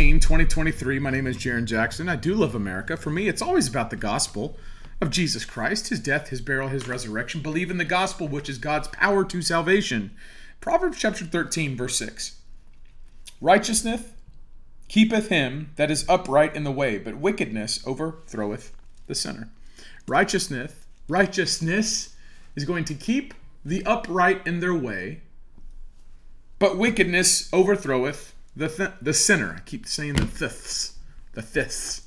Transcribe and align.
2023. 0.00 0.98
My 0.98 1.10
name 1.10 1.26
is 1.26 1.36
Jarrin 1.36 1.66
Jackson. 1.66 2.08
I 2.08 2.16
do 2.16 2.34
love 2.34 2.54
America. 2.54 2.96
For 2.96 3.10
me, 3.10 3.28
it's 3.28 3.42
always 3.42 3.68
about 3.68 3.90
the 3.90 3.96
gospel 3.96 4.56
of 4.98 5.10
Jesus 5.10 5.44
Christ, 5.44 5.88
his 5.88 6.00
death, 6.00 6.28
his 6.30 6.40
burial, 6.40 6.68
his 6.68 6.88
resurrection. 6.88 7.42
Believe 7.42 7.70
in 7.70 7.76
the 7.76 7.84
gospel, 7.84 8.26
which 8.26 8.48
is 8.48 8.56
God's 8.56 8.88
power 8.88 9.26
to 9.26 9.42
salvation. 9.42 10.12
Proverbs 10.58 10.98
chapter 10.98 11.26
13, 11.26 11.76
verse 11.76 11.98
6. 11.98 12.36
Righteousness 13.42 14.04
keepeth 14.88 15.28
him 15.28 15.72
that 15.76 15.90
is 15.90 16.08
upright 16.08 16.56
in 16.56 16.64
the 16.64 16.72
way, 16.72 16.96
but 16.96 17.18
wickedness 17.18 17.84
overthroweth 17.84 18.72
the 19.06 19.14
sinner. 19.14 19.50
Righteousness, 20.08 20.72
righteousness 21.08 22.16
is 22.56 22.64
going 22.64 22.86
to 22.86 22.94
keep 22.94 23.34
the 23.66 23.84
upright 23.84 24.46
in 24.46 24.60
their 24.60 24.74
way, 24.74 25.20
but 26.58 26.78
wickedness 26.78 27.50
overthroweth 27.50 28.32
the 28.60 28.68
th- 28.68 28.90
the 29.00 29.14
sinner. 29.14 29.54
I 29.56 29.60
keep 29.60 29.86
saying 29.86 30.14
the 30.14 30.26
fifths, 30.26 30.98
the 31.32 31.40
fifths. 31.40 32.02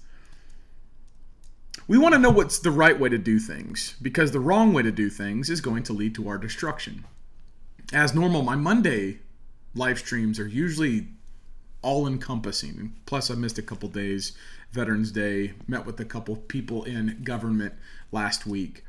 We 1.88 1.98
want 1.98 2.14
to 2.14 2.20
know 2.20 2.30
what's 2.30 2.60
the 2.60 2.70
right 2.70 2.98
way 2.98 3.10
to 3.10 3.18
do 3.18 3.40
things 3.40 3.96
because 4.00 4.32
the 4.32 4.40
wrong 4.40 4.72
way 4.72 4.84
to 4.84 4.92
do 4.92 5.10
things 5.10 5.50
is 5.50 5.62
going 5.62 5.82
to 5.84 5.94
lead 5.94 6.14
to 6.16 6.30
our 6.30 6.38
destruction. 6.38 7.06
As 7.92 8.14
normal, 8.14 8.44
my 8.44 8.56
Monday 8.56 9.18
live 9.74 9.98
streams 9.98 10.40
are 10.40 10.48
usually 10.48 11.08
all 11.82 12.06
encompassing. 12.06 12.94
Plus, 13.08 13.32
I 13.32 13.34
missed 13.34 13.58
a 13.58 13.64
couple 13.64 13.90
days. 13.90 14.34
Veterans 14.72 15.12
Day, 15.12 15.54
met 15.68 15.88
with 15.88 16.00
a 16.00 16.06
couple 16.06 16.36
people 16.36 16.84
in 16.84 17.22
government 17.24 17.74
last 18.12 18.46
week. 18.46 18.86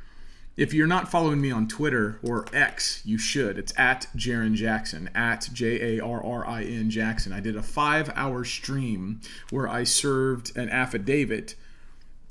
If 0.57 0.73
you're 0.73 0.87
not 0.87 1.11
following 1.11 1.41
me 1.41 1.51
on 1.51 1.67
Twitter 1.67 2.21
or 2.23 2.47
X, 2.53 3.03
you 3.05 3.19
should. 3.19 3.59
It's 3.59 3.73
at 3.77 4.07
Jarrin 4.17 4.55
Jackson, 4.55 5.11
at 5.13 5.49
J 5.53 5.99
A 5.99 6.05
R 6.05 6.25
R 6.25 6.47
I 6.47 6.63
N 6.63 6.91
Jackson. 6.91 7.33
I 7.33 7.41
did 7.41 7.57
a 7.57 7.63
five 7.63 8.13
hour 8.15 8.45
stream 8.45 9.21
where 9.51 9.69
I 9.69 9.83
served 9.83 10.57
an 10.57 10.69
affidavit 10.69 11.57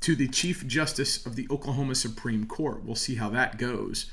to 0.00 0.16
the 0.16 0.28
Chief 0.28 0.66
Justice 0.66 1.24
of 1.26 1.36
the 1.36 1.46
Oklahoma 1.50 1.94
Supreme 1.94 2.46
Court. 2.46 2.82
We'll 2.82 2.94
see 2.94 3.16
how 3.16 3.28
that 3.30 3.58
goes. 3.58 4.10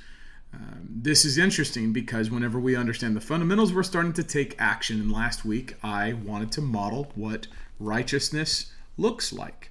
Um, 0.53 0.87
this 0.89 1.23
is 1.23 1.37
interesting 1.37 1.93
because 1.93 2.29
whenever 2.29 2.59
we 2.59 2.75
understand 2.75 3.15
the 3.15 3.21
fundamentals, 3.21 3.73
we're 3.73 3.83
starting 3.83 4.13
to 4.13 4.23
take 4.23 4.59
action. 4.59 4.99
And 4.99 5.09
last 5.09 5.45
week, 5.45 5.75
I 5.81 6.11
wanted 6.11 6.51
to 6.53 6.61
model 6.61 7.13
what 7.15 7.47
righteousness 7.79 8.73
looks 8.97 9.31
like. 9.31 9.70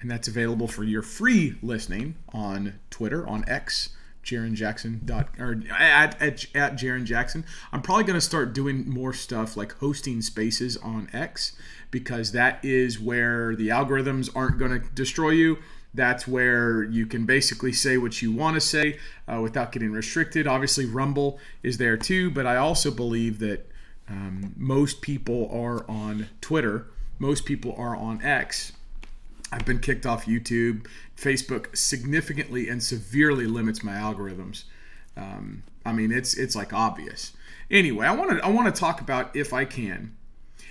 And 0.00 0.10
that's 0.10 0.28
available 0.28 0.68
for 0.68 0.84
your 0.84 1.02
free 1.02 1.56
listening 1.62 2.16
on 2.32 2.78
Twitter, 2.90 3.26
on 3.26 3.44
X, 3.48 3.90
Jarrin 4.28 4.54
Jackson 4.54 5.00
dot 5.04 5.28
or 5.38 5.62
at 5.70 6.20
at, 6.20 6.44
at 6.54 6.74
Jarrin 6.74 7.04
Jackson. 7.04 7.44
I'm 7.72 7.80
probably 7.80 8.04
going 8.04 8.14
to 8.14 8.20
start 8.20 8.52
doing 8.52 8.88
more 8.88 9.12
stuff 9.12 9.56
like 9.56 9.72
hosting 9.74 10.20
spaces 10.20 10.76
on 10.76 11.08
X 11.12 11.56
because 11.90 12.32
that 12.32 12.62
is 12.62 13.00
where 13.00 13.56
the 13.56 13.68
algorithms 13.68 14.28
aren't 14.36 14.58
going 14.58 14.72
to 14.72 14.86
destroy 14.90 15.30
you. 15.30 15.58
That's 15.94 16.28
where 16.28 16.84
you 16.84 17.06
can 17.06 17.24
basically 17.24 17.72
say 17.72 17.96
what 17.96 18.20
you 18.20 18.30
want 18.30 18.56
to 18.56 18.60
say 18.60 18.98
uh, 19.26 19.40
without 19.40 19.72
getting 19.72 19.92
restricted. 19.92 20.46
Obviously, 20.46 20.84
Rumble 20.84 21.38
is 21.62 21.78
there 21.78 21.96
too, 21.96 22.30
but 22.30 22.46
I 22.46 22.56
also 22.56 22.90
believe 22.90 23.38
that 23.38 23.66
um, 24.08 24.52
most 24.56 25.00
people 25.00 25.50
are 25.50 25.90
on 25.90 26.28
Twitter, 26.42 26.86
most 27.18 27.46
people 27.46 27.74
are 27.78 27.96
on 27.96 28.22
X. 28.22 28.72
I've 29.50 29.64
been 29.64 29.78
kicked 29.78 30.06
off 30.06 30.26
YouTube. 30.26 30.86
Facebook 31.16 31.76
significantly 31.76 32.68
and 32.68 32.82
severely 32.82 33.46
limits 33.46 33.82
my 33.82 33.94
algorithms. 33.94 34.64
Um, 35.16 35.62
I 35.84 35.92
mean, 35.92 36.12
it's 36.12 36.34
it's 36.34 36.54
like 36.54 36.72
obvious. 36.72 37.32
Anyway, 37.70 38.06
I 38.06 38.14
want 38.14 38.30
to 38.30 38.44
I 38.44 38.48
want 38.48 38.72
to 38.72 38.78
talk 38.78 39.00
about 39.00 39.34
if 39.34 39.52
I 39.52 39.64
can 39.64 40.16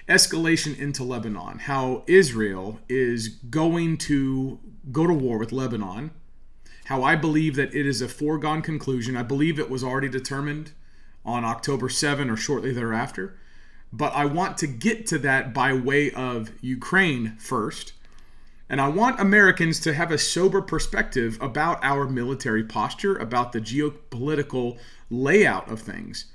escalation 0.07 0.77
into 0.79 1.03
Lebanon, 1.03 1.59
how 1.59 2.03
Israel 2.07 2.79
is 2.87 3.27
going 3.27 3.97
to 3.97 4.59
go 4.91 5.05
to 5.05 5.13
war 5.13 5.37
with 5.37 5.51
Lebanon, 5.51 6.11
how 6.85 7.03
I 7.03 7.15
believe 7.15 7.55
that 7.55 7.75
it 7.75 7.85
is 7.85 8.01
a 8.01 8.07
foregone 8.07 8.61
conclusion. 8.61 9.17
I 9.17 9.23
believe 9.23 9.59
it 9.59 9.69
was 9.69 9.83
already 9.83 10.07
determined 10.09 10.71
on 11.25 11.43
October 11.43 11.89
7 11.89 12.29
or 12.29 12.37
shortly 12.37 12.71
thereafter. 12.71 13.37
But 13.91 14.13
I 14.13 14.25
want 14.25 14.57
to 14.59 14.67
get 14.67 15.07
to 15.07 15.17
that 15.19 15.53
by 15.53 15.73
way 15.73 16.11
of 16.11 16.51
Ukraine 16.61 17.35
first. 17.37 17.93
And 18.69 18.81
I 18.81 18.89
want 18.89 19.19
Americans 19.19 19.79
to 19.81 19.93
have 19.93 20.11
a 20.11 20.17
sober 20.17 20.61
perspective 20.61 21.37
about 21.39 21.79
our 21.83 22.07
military 22.07 22.63
posture, 22.63 23.15
about 23.15 23.53
the 23.53 23.61
geopolitical 23.61 24.77
layout 25.09 25.71
of 25.71 25.79
things 25.79 26.25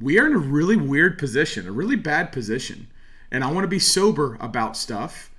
we 0.00 0.18
are 0.18 0.26
in 0.26 0.34
a 0.34 0.38
really 0.38 0.76
weird 0.76 1.18
position, 1.18 1.66
a 1.66 1.72
really 1.72 1.96
bad 1.96 2.30
position. 2.30 2.88
And 3.30 3.42
I 3.42 3.50
want 3.50 3.64
to 3.64 3.68
be 3.68 3.80
sober 3.80 4.36
about 4.40 4.76
stuff. 4.76 5.30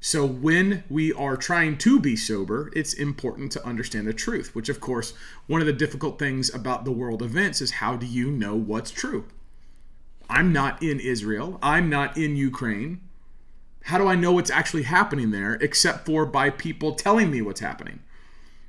So 0.00 0.26
when 0.26 0.84
we 0.90 1.12
are 1.12 1.36
trying 1.36 1.78
to 1.78 1.98
be 1.98 2.16
sober, 2.16 2.70
it's 2.74 2.92
important 2.92 3.52
to 3.52 3.66
understand 3.66 4.06
the 4.06 4.12
truth, 4.12 4.54
which, 4.54 4.68
of 4.68 4.80
course, 4.80 5.14
one 5.46 5.60
of 5.60 5.66
the 5.66 5.72
difficult 5.72 6.18
things 6.18 6.52
about 6.52 6.84
the 6.84 6.92
world 6.92 7.22
events 7.22 7.60
is 7.60 7.72
how 7.72 7.96
do 7.96 8.06
you 8.06 8.30
know 8.30 8.54
what's 8.54 8.90
true? 8.90 9.26
I'm 10.28 10.52
not 10.52 10.82
in 10.82 10.98
Israel, 11.00 11.58
I'm 11.62 11.88
not 11.88 12.16
in 12.16 12.36
Ukraine. 12.36 13.00
How 13.84 13.98
do 13.98 14.06
I 14.06 14.14
know 14.14 14.32
what's 14.32 14.50
actually 14.50 14.84
happening 14.84 15.30
there 15.30 15.54
except 15.54 16.06
for 16.06 16.24
by 16.24 16.50
people 16.50 16.94
telling 16.94 17.30
me 17.30 17.42
what's 17.42 17.60
happening? 17.60 18.00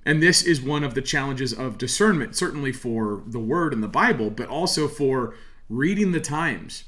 And 0.05 0.21
this 0.21 0.43
is 0.43 0.61
one 0.61 0.83
of 0.83 0.95
the 0.95 1.01
challenges 1.01 1.53
of 1.53 1.77
discernment, 1.77 2.35
certainly 2.35 2.71
for 2.71 3.23
the 3.25 3.39
word 3.39 3.73
in 3.73 3.81
the 3.81 3.87
Bible, 3.87 4.29
but 4.29 4.49
also 4.49 4.87
for 4.87 5.33
reading 5.69 6.11
the 6.11 6.19
times. 6.19 6.85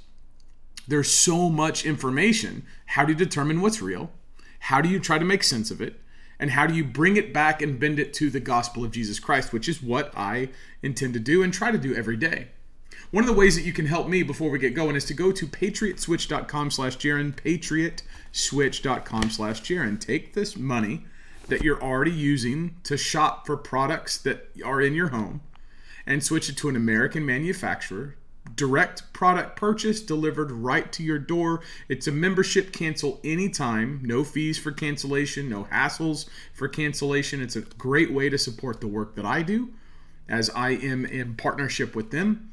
There's 0.87 1.09
so 1.09 1.49
much 1.49 1.85
information. 1.85 2.65
How 2.87 3.05
do 3.05 3.13
you 3.13 3.17
determine 3.17 3.61
what's 3.61 3.81
real? 3.81 4.11
How 4.59 4.81
do 4.81 4.89
you 4.89 4.99
try 4.99 5.17
to 5.17 5.25
make 5.25 5.43
sense 5.43 5.71
of 5.71 5.81
it? 5.81 6.01
And 6.37 6.51
how 6.51 6.67
do 6.67 6.73
you 6.73 6.83
bring 6.83 7.15
it 7.15 7.33
back 7.33 7.61
and 7.61 7.79
bend 7.79 7.97
it 7.97 8.13
to 8.15 8.29
the 8.29 8.41
gospel 8.41 8.83
of 8.83 8.91
Jesus 8.91 9.19
Christ, 9.19 9.53
which 9.53 9.69
is 9.69 9.81
what 9.81 10.11
I 10.17 10.49
intend 10.83 11.13
to 11.13 11.19
do 11.19 11.41
and 11.41 11.53
try 11.53 11.71
to 11.71 11.77
do 11.77 11.95
every 11.95 12.17
day. 12.17 12.49
One 13.15 13.23
of 13.23 13.29
the 13.29 13.39
ways 13.39 13.55
that 13.55 13.63
you 13.63 13.71
can 13.71 13.85
help 13.85 14.09
me 14.09 14.23
before 14.23 14.49
we 14.49 14.59
get 14.59 14.73
going 14.73 14.97
is 14.97 15.05
to 15.05 15.13
go 15.13 15.31
to 15.31 15.47
patriotswitch.com 15.47 16.69
slash 16.69 16.97
Jarrin, 16.97 17.33
patriotswitch.com 17.33 19.29
slash 19.29 19.61
Jarrin. 19.61 19.97
Take 20.01 20.33
this 20.33 20.57
money 20.57 21.05
that 21.47 21.63
you're 21.63 21.81
already 21.81 22.11
using 22.11 22.75
to 22.83 22.97
shop 22.97 23.45
for 23.45 23.55
products 23.55 24.17
that 24.17 24.49
are 24.65 24.81
in 24.81 24.93
your 24.93 25.07
home 25.07 25.39
and 26.05 26.21
switch 26.25 26.49
it 26.49 26.57
to 26.57 26.67
an 26.67 26.75
American 26.75 27.25
manufacturer. 27.25 28.17
Direct 28.53 29.13
product 29.13 29.55
purchase 29.55 30.01
delivered 30.01 30.51
right 30.51 30.91
to 30.91 31.01
your 31.01 31.17
door. 31.17 31.61
It's 31.87 32.07
a 32.07 32.11
membership 32.11 32.73
cancel 32.73 33.21
anytime. 33.23 34.01
No 34.03 34.25
fees 34.25 34.57
for 34.57 34.73
cancellation, 34.73 35.47
no 35.47 35.63
hassles 35.71 36.27
for 36.53 36.67
cancellation. 36.67 37.41
It's 37.41 37.55
a 37.55 37.61
great 37.61 38.11
way 38.11 38.27
to 38.27 38.37
support 38.37 38.81
the 38.81 38.87
work 38.87 39.15
that 39.15 39.25
I 39.25 39.41
do 39.41 39.69
as 40.27 40.49
I 40.49 40.71
am 40.71 41.05
in 41.05 41.35
partnership 41.35 41.95
with 41.95 42.11
them. 42.11 42.51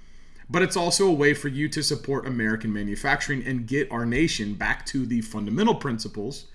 But 0.50 0.62
it's 0.62 0.76
also 0.76 1.06
a 1.06 1.12
way 1.12 1.34
for 1.34 1.48
you 1.48 1.68
to 1.70 1.82
support 1.82 2.26
American 2.26 2.72
manufacturing 2.72 3.44
and 3.46 3.66
get 3.66 3.90
our 3.90 4.04
nation 4.04 4.54
back 4.54 4.84
to 4.86 5.06
the 5.06 5.20
fundamental 5.20 5.74
principles, 5.74 6.46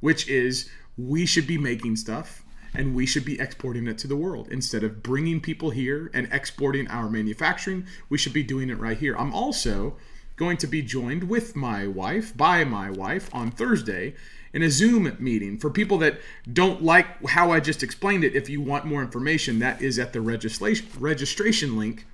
which 0.00 0.28
is 0.28 0.70
we 0.96 1.26
should 1.26 1.46
be 1.46 1.58
making 1.58 1.96
stuff 1.96 2.44
and 2.74 2.94
we 2.94 3.06
should 3.06 3.24
be 3.24 3.38
exporting 3.38 3.86
it 3.86 3.98
to 3.98 4.08
the 4.08 4.16
world. 4.16 4.48
Instead 4.50 4.82
of 4.82 5.02
bringing 5.02 5.40
people 5.40 5.70
here 5.70 6.10
and 6.14 6.28
exporting 6.32 6.88
our 6.88 7.08
manufacturing 7.08 7.86
we 8.08 8.18
should 8.18 8.32
be 8.32 8.42
doing 8.42 8.70
it 8.70 8.78
right 8.78 8.98
here. 8.98 9.16
I'm 9.16 9.34
also 9.34 9.96
going 10.36 10.56
to 10.56 10.66
be 10.66 10.82
joined 10.82 11.24
with 11.24 11.54
my 11.54 11.86
wife 11.86 12.36
by 12.36 12.64
my 12.64 12.90
wife 12.90 13.28
on 13.34 13.50
thursday 13.50 14.14
in 14.54 14.62
a 14.62 14.70
zoom 14.70 15.14
meeting 15.20 15.58
for 15.58 15.70
people 15.70 15.98
that 15.98 16.18
don't 16.52 16.82
like 16.82 17.26
how 17.28 17.50
i 17.50 17.60
just 17.60 17.82
explained 17.82 18.24
it. 18.24 18.34
If 18.34 18.48
you 18.48 18.60
want 18.60 18.86
more 18.86 19.02
information 19.02 19.58
that 19.58 19.82
is 19.82 19.98
at 19.98 20.12
the 20.12 20.20
registration 20.20 20.88
registration 20.98 21.76
link 21.76 22.06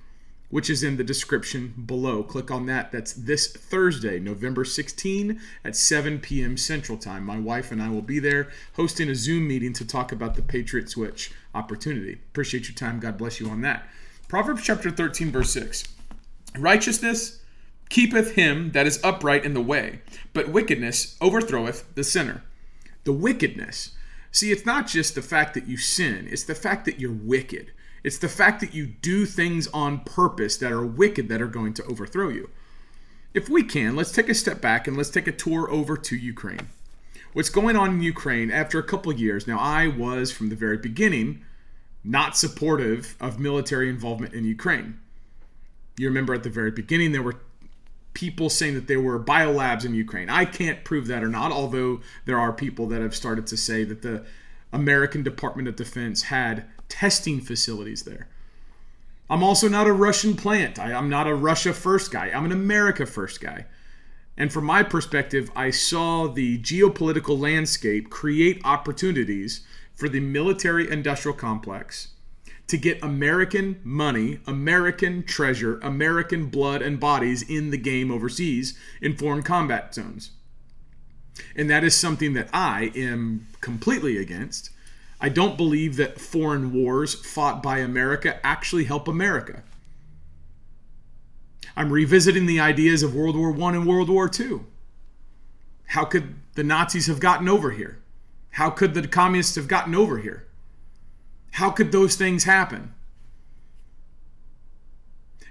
which 0.49 0.69
is 0.69 0.83
in 0.83 0.97
the 0.97 1.03
description 1.03 1.73
below. 1.85 2.23
Click 2.23 2.49
on 2.49 2.65
that. 2.65 2.91
That's 2.91 3.13
this 3.13 3.51
Thursday, 3.51 4.19
November 4.19 4.65
16 4.65 5.39
at 5.63 5.75
7 5.75 6.19
p.m. 6.19 6.57
Central 6.57 6.97
Time. 6.97 7.23
My 7.23 7.39
wife 7.39 7.71
and 7.71 7.81
I 7.81 7.89
will 7.89 8.01
be 8.01 8.19
there 8.19 8.49
hosting 8.73 9.09
a 9.09 9.15
Zoom 9.15 9.47
meeting 9.47 9.73
to 9.73 9.85
talk 9.85 10.11
about 10.11 10.35
the 10.35 10.41
Patriot 10.41 10.89
Switch 10.89 11.31
opportunity. 11.53 12.13
Appreciate 12.13 12.67
your 12.67 12.75
time. 12.75 12.99
God 12.99 13.17
bless 13.17 13.39
you 13.39 13.49
on 13.49 13.61
that. 13.61 13.87
Proverbs 14.27 14.63
chapter 14.63 14.91
13, 14.91 15.31
verse 15.31 15.51
6. 15.53 15.87
Righteousness 16.57 17.41
keepeth 17.89 18.33
him 18.33 18.71
that 18.71 18.87
is 18.87 18.99
upright 19.03 19.45
in 19.45 19.53
the 19.53 19.61
way, 19.61 20.01
but 20.33 20.49
wickedness 20.49 21.17
overthroweth 21.21 21.83
the 21.95 22.03
sinner. 22.03 22.43
The 23.03 23.13
wickedness. 23.13 23.91
See, 24.31 24.51
it's 24.51 24.65
not 24.65 24.87
just 24.87 25.15
the 25.15 25.21
fact 25.21 25.55
that 25.55 25.67
you 25.67 25.77
sin, 25.77 26.27
it's 26.29 26.43
the 26.43 26.55
fact 26.55 26.85
that 26.85 26.99
you're 26.99 27.11
wicked. 27.11 27.71
It's 28.03 28.17
the 28.17 28.29
fact 28.29 28.61
that 28.61 28.73
you 28.73 28.87
do 28.87 29.25
things 29.25 29.67
on 29.67 30.01
purpose 30.01 30.57
that 30.57 30.71
are 30.71 30.85
wicked 30.85 31.29
that 31.29 31.41
are 31.41 31.47
going 31.47 31.73
to 31.75 31.85
overthrow 31.85 32.29
you. 32.29 32.49
if 33.33 33.47
we 33.47 33.63
can, 33.63 33.95
let's 33.95 34.11
take 34.11 34.27
a 34.27 34.33
step 34.33 34.59
back 34.59 34.87
and 34.87 34.97
let's 34.97 35.11
take 35.11 35.27
a 35.27 35.31
tour 35.31 35.69
over 35.69 35.95
to 35.95 36.15
Ukraine. 36.15 36.69
What's 37.33 37.49
going 37.49 37.75
on 37.75 37.91
in 37.91 38.01
Ukraine 38.01 38.49
after 38.49 38.79
a 38.79 38.83
couple 38.83 39.13
years? 39.13 39.45
Now, 39.45 39.59
I 39.59 39.87
was 39.87 40.31
from 40.31 40.49
the 40.49 40.55
very 40.55 40.77
beginning 40.77 41.45
not 42.03 42.35
supportive 42.35 43.15
of 43.19 43.39
military 43.39 43.89
involvement 43.89 44.33
in 44.33 44.45
Ukraine. 44.45 44.99
You 45.97 46.07
remember 46.07 46.33
at 46.33 46.43
the 46.43 46.49
very 46.49 46.71
beginning, 46.71 47.11
there 47.11 47.21
were 47.21 47.41
people 48.13 48.49
saying 48.49 48.73
that 48.73 48.87
there 48.87 49.01
were 49.01 49.19
biolabs 49.19 49.85
in 49.85 49.93
Ukraine. 49.93 50.29
I 50.29 50.45
can't 50.45 50.83
prove 50.83 51.07
that 51.07 51.23
or 51.23 51.27
not, 51.27 51.51
although 51.51 52.01
there 52.25 52.39
are 52.39 52.51
people 52.51 52.87
that 52.87 53.01
have 53.01 53.15
started 53.15 53.45
to 53.47 53.57
say 53.57 53.83
that 53.83 54.01
the 54.01 54.25
American 54.71 55.23
Department 55.23 55.67
of 55.67 55.75
Defense 55.75 56.23
had 56.23 56.65
testing 56.89 57.39
facilities 57.39 58.03
there. 58.03 58.27
I'm 59.29 59.43
also 59.43 59.69
not 59.69 59.87
a 59.87 59.93
Russian 59.93 60.35
plant. 60.35 60.79
I, 60.79 60.91
am 60.91 61.09
not 61.09 61.27
a 61.27 61.35
Russia 61.35 61.73
first 61.73 62.11
guy. 62.11 62.31
I'm 62.33 62.45
an 62.45 62.51
America 62.51 63.05
first 63.05 63.39
guy. 63.39 63.65
And 64.35 64.51
from 64.51 64.65
my 64.65 64.83
perspective, 64.83 65.51
I 65.55 65.69
saw 65.69 66.27
the 66.27 66.57
geopolitical 66.59 67.37
landscape 67.39 68.09
create 68.09 68.61
opportunities 68.63 69.61
for 69.93 70.09
the 70.09 70.21
military 70.21 70.89
industrial 70.89 71.37
complex 71.37 72.09
to 72.67 72.77
get 72.77 73.03
American 73.03 73.81
money, 73.83 74.39
American 74.47 75.23
treasure, 75.23 75.79
American 75.79 76.45
blood 76.45 76.81
and 76.81 76.99
bodies 76.99 77.41
in 77.41 77.71
the 77.71 77.77
game 77.77 78.09
overseas 78.09 78.77
in 79.01 79.17
foreign 79.17 79.43
combat 79.43 79.93
zones. 79.93 80.31
And 81.55 81.69
that 81.69 81.83
is 81.83 81.95
something 81.95 82.33
that 82.33 82.49
I 82.53 82.91
am 82.95 83.47
completely 83.59 84.17
against. 84.17 84.69
I 85.21 85.29
don't 85.29 85.57
believe 85.57 85.97
that 85.97 86.19
foreign 86.19 86.71
wars 86.71 87.13
fought 87.13 87.61
by 87.61 87.79
America 87.79 88.39
actually 88.45 88.85
help 88.85 89.07
America. 89.07 89.63
I'm 91.75 91.91
revisiting 91.91 92.45
the 92.45 92.59
ideas 92.59 93.03
of 93.03 93.15
World 93.15 93.35
War 93.35 93.49
I 93.61 93.75
and 93.75 93.87
World 93.87 94.09
War 94.09 94.29
II. 94.37 94.61
How 95.87 96.05
could 96.05 96.35
the 96.55 96.63
Nazis 96.63 97.07
have 97.07 97.19
gotten 97.19 97.49
over 97.49 97.71
here? 97.71 97.99
How 98.51 98.69
could 98.69 98.93
the 98.93 99.07
communists 99.07 99.55
have 99.55 99.67
gotten 99.67 99.95
over 99.95 100.19
here? 100.19 100.47
How 101.51 101.69
could 101.69 101.91
those 101.91 102.15
things 102.15 102.43
happen? 102.43 102.93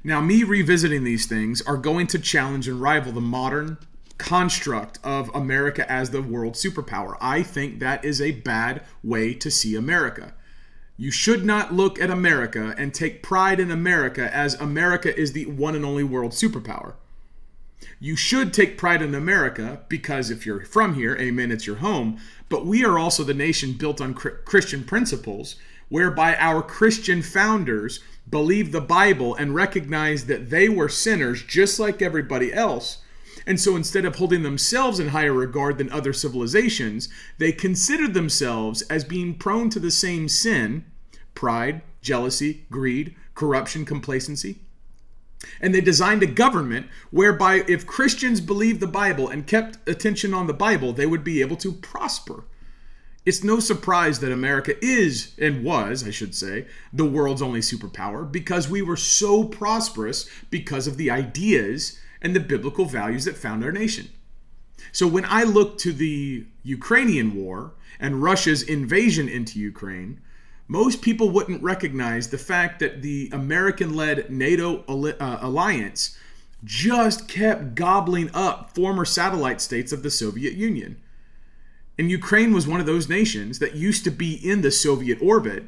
Now, 0.04 0.20
me 0.20 0.44
revisiting 0.44 1.04
these 1.04 1.26
things 1.26 1.60
are 1.62 1.76
going 1.76 2.06
to 2.08 2.18
challenge 2.18 2.68
and 2.68 2.80
rival 2.80 3.12
the 3.12 3.20
modern 3.20 3.78
construct 4.18 4.98
of 5.02 5.30
America 5.34 5.90
as 5.90 6.10
the 6.10 6.22
world 6.22 6.54
superpower. 6.54 7.16
I 7.20 7.42
think 7.42 7.78
that 7.78 8.04
is 8.04 8.20
a 8.20 8.32
bad 8.32 8.82
way 9.02 9.32
to 9.34 9.50
see 9.50 9.74
America. 9.74 10.34
You 10.96 11.12
should 11.12 11.44
not 11.44 11.72
look 11.72 12.00
at 12.00 12.10
America 12.10 12.74
and 12.76 12.92
take 12.92 13.22
pride 13.22 13.60
in 13.60 13.70
America 13.70 14.34
as 14.34 14.54
America 14.54 15.16
is 15.16 15.32
the 15.32 15.46
one 15.46 15.76
and 15.76 15.84
only 15.84 16.02
world 16.02 16.32
superpower. 16.32 16.94
You 18.00 18.16
should 18.16 18.52
take 18.52 18.76
pride 18.76 19.02
in 19.02 19.14
America 19.14 19.82
because 19.88 20.30
if 20.30 20.44
you're 20.44 20.64
from 20.64 20.94
here, 20.94 21.16
amen, 21.16 21.52
it's 21.52 21.66
your 21.66 21.76
home. 21.76 22.18
But 22.48 22.66
we 22.66 22.84
are 22.84 22.98
also 22.98 23.22
the 23.22 23.34
nation 23.34 23.72
built 23.72 24.00
on 24.00 24.14
Christian 24.14 24.82
principles 24.82 25.54
whereby 25.88 26.36
our 26.36 26.62
Christian 26.62 27.22
founders 27.22 28.00
believed 28.28 28.72
the 28.72 28.80
Bible 28.80 29.34
and 29.36 29.54
recognized 29.54 30.26
that 30.26 30.50
they 30.50 30.68
were 30.68 30.88
sinners 30.88 31.42
just 31.42 31.78
like 31.78 32.02
everybody 32.02 32.52
else. 32.52 32.98
And 33.48 33.58
so 33.58 33.76
instead 33.76 34.04
of 34.04 34.16
holding 34.16 34.42
themselves 34.42 35.00
in 35.00 35.08
higher 35.08 35.32
regard 35.32 35.78
than 35.78 35.90
other 35.90 36.12
civilizations, 36.12 37.08
they 37.38 37.50
considered 37.50 38.12
themselves 38.12 38.82
as 38.82 39.04
being 39.04 39.34
prone 39.36 39.70
to 39.70 39.80
the 39.80 39.90
same 39.90 40.28
sin 40.28 40.84
pride, 41.34 41.80
jealousy, 42.02 42.66
greed, 42.70 43.16
corruption, 43.34 43.86
complacency. 43.86 44.58
And 45.62 45.74
they 45.74 45.80
designed 45.80 46.22
a 46.22 46.26
government 46.26 46.88
whereby 47.10 47.64
if 47.66 47.86
Christians 47.86 48.42
believed 48.42 48.80
the 48.80 48.86
Bible 48.86 49.28
and 49.30 49.46
kept 49.46 49.78
attention 49.88 50.34
on 50.34 50.46
the 50.46 50.52
Bible, 50.52 50.92
they 50.92 51.06
would 51.06 51.24
be 51.24 51.40
able 51.40 51.56
to 51.56 51.72
prosper. 51.72 52.44
It's 53.24 53.44
no 53.44 53.60
surprise 53.60 54.18
that 54.18 54.32
America 54.32 54.74
is, 54.84 55.32
and 55.38 55.64
was, 55.64 56.06
I 56.06 56.10
should 56.10 56.34
say, 56.34 56.66
the 56.92 57.06
world's 57.06 57.40
only 57.40 57.60
superpower 57.60 58.30
because 58.30 58.68
we 58.68 58.82
were 58.82 58.96
so 58.96 59.44
prosperous 59.44 60.28
because 60.50 60.86
of 60.86 60.98
the 60.98 61.10
ideas 61.10 61.98
and 62.20 62.34
the 62.34 62.40
biblical 62.40 62.84
values 62.84 63.24
that 63.24 63.36
found 63.36 63.64
our 63.64 63.72
nation. 63.72 64.08
So 64.92 65.06
when 65.06 65.24
I 65.24 65.42
look 65.42 65.78
to 65.78 65.92
the 65.92 66.46
Ukrainian 66.62 67.34
war 67.34 67.72
and 68.00 68.22
Russia's 68.22 68.62
invasion 68.62 69.28
into 69.28 69.58
Ukraine, 69.58 70.20
most 70.68 71.00
people 71.00 71.30
wouldn't 71.30 71.62
recognize 71.62 72.28
the 72.28 72.38
fact 72.38 72.78
that 72.80 73.02
the 73.02 73.30
American 73.32 73.94
led 73.94 74.30
NATO 74.30 74.84
uh, 74.86 75.38
alliance 75.40 76.16
just 76.64 77.28
kept 77.28 77.74
gobbling 77.74 78.30
up 78.34 78.74
former 78.74 79.04
satellite 79.04 79.60
states 79.60 79.92
of 79.92 80.02
the 80.02 80.10
Soviet 80.10 80.54
Union. 80.54 81.00
And 81.96 82.10
Ukraine 82.10 82.52
was 82.52 82.66
one 82.66 82.80
of 82.80 82.86
those 82.86 83.08
nations 83.08 83.58
that 83.58 83.74
used 83.74 84.04
to 84.04 84.10
be 84.10 84.34
in 84.34 84.60
the 84.60 84.70
Soviet 84.70 85.18
orbit 85.20 85.64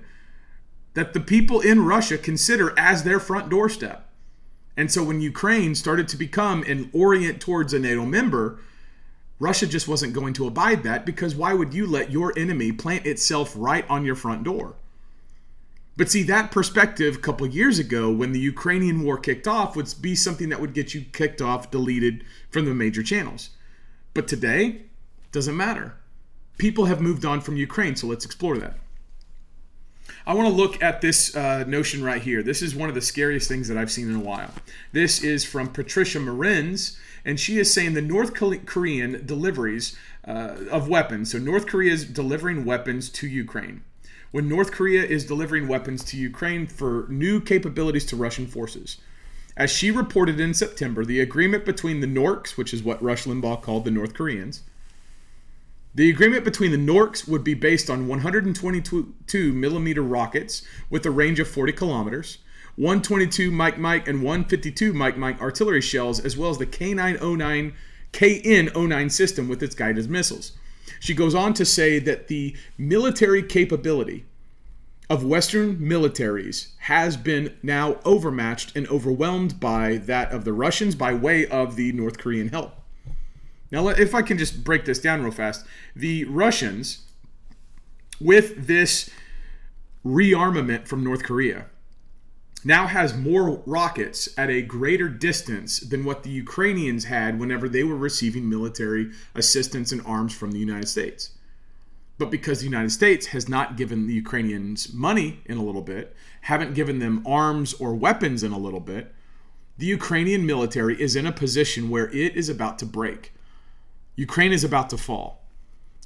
that 0.94 1.12
the 1.12 1.20
people 1.20 1.60
in 1.60 1.84
Russia 1.84 2.18
consider 2.18 2.78
as 2.78 3.02
their 3.02 3.20
front 3.20 3.48
doorstep. 3.48 4.09
And 4.80 4.90
so 4.90 5.04
when 5.04 5.20
Ukraine 5.20 5.74
started 5.74 6.08
to 6.08 6.16
become 6.16 6.64
and 6.66 6.88
orient 6.94 7.38
towards 7.38 7.74
a 7.74 7.78
NATO 7.78 8.06
member, 8.06 8.60
Russia 9.38 9.66
just 9.66 9.86
wasn't 9.86 10.14
going 10.14 10.32
to 10.32 10.46
abide 10.46 10.84
that 10.84 11.04
because 11.04 11.34
why 11.34 11.52
would 11.52 11.74
you 11.74 11.86
let 11.86 12.10
your 12.10 12.32
enemy 12.34 12.72
plant 12.72 13.04
itself 13.04 13.52
right 13.54 13.84
on 13.90 14.06
your 14.06 14.14
front 14.14 14.42
door? 14.42 14.76
But 15.98 16.10
see, 16.10 16.22
that 16.22 16.50
perspective 16.50 17.16
a 17.16 17.18
couple 17.18 17.46
years 17.46 17.78
ago 17.78 18.10
when 18.10 18.32
the 18.32 18.40
Ukrainian 18.40 19.02
war 19.02 19.18
kicked 19.18 19.46
off 19.46 19.76
would 19.76 19.92
be 20.00 20.14
something 20.14 20.48
that 20.48 20.62
would 20.62 20.72
get 20.72 20.94
you 20.94 21.02
kicked 21.12 21.42
off, 21.42 21.70
deleted 21.70 22.24
from 22.48 22.64
the 22.64 22.72
major 22.72 23.02
channels. 23.02 23.50
But 24.14 24.28
today, 24.28 24.86
doesn't 25.30 25.58
matter 25.58 25.96
people 26.56 26.86
have 26.86 27.02
moved 27.02 27.26
on 27.26 27.42
from 27.42 27.58
Ukraine, 27.58 27.96
so 27.96 28.06
let's 28.06 28.24
explore 28.24 28.56
that. 28.56 28.78
I 30.26 30.34
want 30.34 30.48
to 30.48 30.54
look 30.54 30.82
at 30.82 31.00
this 31.00 31.34
uh, 31.34 31.64
notion 31.66 32.04
right 32.04 32.20
here. 32.20 32.42
This 32.42 32.60
is 32.60 32.74
one 32.74 32.88
of 32.88 32.94
the 32.94 33.00
scariest 33.00 33.48
things 33.48 33.68
that 33.68 33.78
I've 33.78 33.90
seen 33.90 34.10
in 34.10 34.16
a 34.16 34.20
while. 34.20 34.50
This 34.92 35.24
is 35.24 35.44
from 35.44 35.68
Patricia 35.68 36.18
Marins, 36.18 36.98
and 37.24 37.40
she 37.40 37.58
is 37.58 37.72
saying 37.72 37.94
the 37.94 38.02
North 38.02 38.34
Korean 38.34 39.24
deliveries 39.24 39.96
uh, 40.26 40.56
of 40.70 40.88
weapons. 40.88 41.32
So, 41.32 41.38
North 41.38 41.66
Korea 41.66 41.92
is 41.92 42.04
delivering 42.04 42.64
weapons 42.64 43.08
to 43.10 43.26
Ukraine. 43.26 43.82
When 44.30 44.48
North 44.48 44.72
Korea 44.72 45.02
is 45.02 45.24
delivering 45.24 45.66
weapons 45.66 46.04
to 46.04 46.16
Ukraine 46.16 46.66
for 46.66 47.06
new 47.08 47.40
capabilities 47.40 48.06
to 48.06 48.16
Russian 48.16 48.46
forces. 48.46 48.98
As 49.56 49.70
she 49.70 49.90
reported 49.90 50.38
in 50.38 50.54
September, 50.54 51.04
the 51.04 51.20
agreement 51.20 51.64
between 51.64 52.00
the 52.00 52.06
Norks, 52.06 52.56
which 52.56 52.72
is 52.72 52.82
what 52.82 53.02
Rush 53.02 53.24
Limbaugh 53.24 53.62
called 53.62 53.84
the 53.84 53.90
North 53.90 54.14
Koreans, 54.14 54.62
the 55.94 56.08
agreement 56.08 56.44
between 56.44 56.70
the 56.70 56.92
Norks 56.92 57.26
would 57.26 57.42
be 57.42 57.54
based 57.54 57.90
on 57.90 58.06
122 58.06 59.52
millimeter 59.52 60.02
rockets 60.02 60.62
with 60.88 61.04
a 61.04 61.10
range 61.10 61.40
of 61.40 61.48
40 61.48 61.72
kilometers, 61.72 62.38
122 62.76 63.50
Mike 63.50 63.78
Mike 63.78 64.06
and 64.06 64.22
152 64.22 64.92
Mike 64.92 65.16
Mike 65.16 65.40
artillery 65.40 65.80
shells, 65.80 66.20
as 66.20 66.36
well 66.36 66.50
as 66.50 66.58
the 66.58 66.66
K909 66.66 67.72
KN09 68.12 69.10
system 69.10 69.48
with 69.48 69.62
its 69.62 69.74
guided 69.74 70.08
missiles. 70.08 70.52
She 71.00 71.14
goes 71.14 71.34
on 71.34 71.54
to 71.54 71.64
say 71.64 71.98
that 71.98 72.28
the 72.28 72.56
military 72.76 73.42
capability 73.42 74.24
of 75.08 75.24
Western 75.24 75.76
militaries 75.78 76.68
has 76.78 77.16
been 77.16 77.56
now 77.62 77.98
overmatched 78.04 78.76
and 78.76 78.86
overwhelmed 78.88 79.58
by 79.58 79.96
that 79.96 80.30
of 80.30 80.44
the 80.44 80.52
Russians 80.52 80.94
by 80.94 81.14
way 81.14 81.46
of 81.46 81.74
the 81.74 81.90
North 81.92 82.18
Korean 82.18 82.48
help. 82.48 82.79
Now, 83.70 83.88
if 83.88 84.14
I 84.14 84.22
can 84.22 84.36
just 84.36 84.64
break 84.64 84.84
this 84.84 84.98
down 84.98 85.22
real 85.22 85.30
fast, 85.30 85.64
the 85.94 86.24
Russians, 86.24 87.06
with 88.20 88.66
this 88.66 89.10
rearmament 90.04 90.88
from 90.88 91.04
North 91.04 91.22
Korea, 91.22 91.66
now 92.64 92.86
has 92.86 93.16
more 93.16 93.62
rockets 93.64 94.28
at 94.36 94.50
a 94.50 94.60
greater 94.60 95.08
distance 95.08 95.80
than 95.80 96.04
what 96.04 96.22
the 96.22 96.30
Ukrainians 96.30 97.04
had 97.04 97.38
whenever 97.38 97.68
they 97.68 97.84
were 97.84 97.96
receiving 97.96 98.48
military 98.48 99.12
assistance 99.34 99.92
and 99.92 100.04
arms 100.04 100.34
from 100.34 100.52
the 100.52 100.58
United 100.58 100.88
States. 100.88 101.30
But 102.18 102.30
because 102.30 102.58
the 102.58 102.66
United 102.66 102.90
States 102.90 103.28
has 103.28 103.48
not 103.48 103.78
given 103.78 104.06
the 104.06 104.12
Ukrainians 104.12 104.92
money 104.92 105.40
in 105.46 105.56
a 105.56 105.62
little 105.62 105.80
bit, 105.80 106.14
haven't 106.42 106.74
given 106.74 106.98
them 106.98 107.24
arms 107.26 107.72
or 107.74 107.94
weapons 107.94 108.42
in 108.42 108.52
a 108.52 108.58
little 108.58 108.80
bit, 108.80 109.14
the 109.78 109.86
Ukrainian 109.86 110.44
military 110.44 111.00
is 111.00 111.16
in 111.16 111.26
a 111.26 111.32
position 111.32 111.88
where 111.88 112.10
it 112.10 112.36
is 112.36 112.50
about 112.50 112.78
to 112.80 112.84
break. 112.84 113.32
Ukraine 114.20 114.52
is 114.52 114.64
about 114.64 114.90
to 114.90 114.98
fall. 114.98 115.46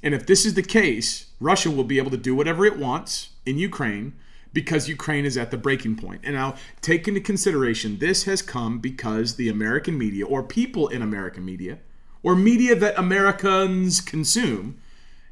And 0.01 0.13
if 0.13 0.25
this 0.25 0.45
is 0.45 0.53
the 0.53 0.63
case, 0.63 1.31
Russia 1.41 1.69
will 1.69 1.83
be 1.83 1.97
able 1.97 2.11
to 2.11 2.25
do 2.29 2.33
whatever 2.33 2.65
it 2.65 2.77
wants 2.77 3.31
in 3.45 3.57
Ukraine 3.57 4.13
because 4.53 4.87
Ukraine 4.87 5.25
is 5.25 5.35
at 5.35 5.51
the 5.51 5.57
breaking 5.57 5.97
point. 5.97 6.21
And 6.23 6.33
now, 6.33 6.55
take 6.79 7.09
into 7.09 7.19
consideration, 7.19 7.99
this 7.99 8.23
has 8.23 8.41
come 8.41 8.79
because 8.79 9.35
the 9.35 9.49
American 9.49 9.97
media, 9.97 10.25
or 10.25 10.43
people 10.43 10.87
in 10.87 11.01
American 11.01 11.43
media, 11.43 11.79
or 12.23 12.37
media 12.37 12.73
that 12.75 12.97
Americans 12.97 13.99
consume, 13.99 14.79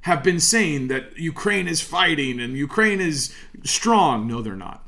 have 0.02 0.22
been 0.22 0.42
saying 0.42 0.90
that 0.90 1.18
Ukraine 1.18 1.70
is 1.70 1.80
fighting 1.80 2.42
and 2.42 2.58
Ukraine 2.58 3.00
is 3.00 3.34
strong. 3.64 4.28
No, 4.28 4.42
they're 4.42 4.58
not. 4.58 4.86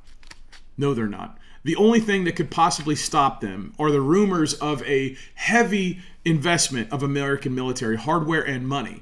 No, 0.77 0.93
they're 0.93 1.07
not. 1.07 1.37
The 1.65 1.75
only 1.77 1.99
thing 1.99 2.25
that 2.25 2.35
could 2.35 2.51
possibly 2.51 2.95
stop 2.95 3.41
them 3.41 3.73
are 3.79 3.89
the 3.89 3.99
rumors 3.99 4.53
of 4.53 4.83
a 4.83 5.17
heavy 5.33 5.99
investment 6.23 6.93
of 6.93 7.01
American 7.01 7.55
military 7.55 7.97
hardware 7.97 8.43
and 8.43 8.67
money, 8.67 9.01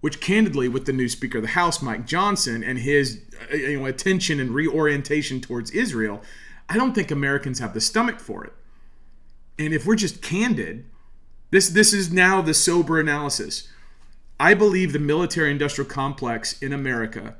which 0.00 0.20
candidly, 0.20 0.66
with 0.66 0.86
the 0.86 0.92
new 0.92 1.08
Speaker 1.08 1.38
of 1.38 1.42
the 1.42 1.50
House, 1.50 1.80
Mike 1.80 2.04
Johnson, 2.04 2.64
and 2.64 2.80
his 2.80 3.22
uh, 3.52 3.54
you 3.54 3.78
know, 3.78 3.86
attention 3.86 4.40
and 4.40 4.50
reorientation 4.50 5.40
towards 5.40 5.70
Israel, 5.70 6.20
I 6.68 6.76
don't 6.76 6.92
think 6.92 7.12
Americans 7.12 7.60
have 7.60 7.72
the 7.72 7.80
stomach 7.80 8.18
for 8.18 8.44
it. 8.44 8.52
And 9.56 9.72
if 9.72 9.86
we're 9.86 9.94
just 9.94 10.20
candid, 10.20 10.84
this 11.52 11.68
this 11.68 11.92
is 11.92 12.12
now 12.12 12.42
the 12.42 12.52
sober 12.52 12.98
analysis. 12.98 13.68
I 14.40 14.54
believe 14.54 14.92
the 14.92 14.98
military 14.98 15.52
industrial 15.52 15.88
complex 15.88 16.60
in 16.60 16.72
America 16.72 17.36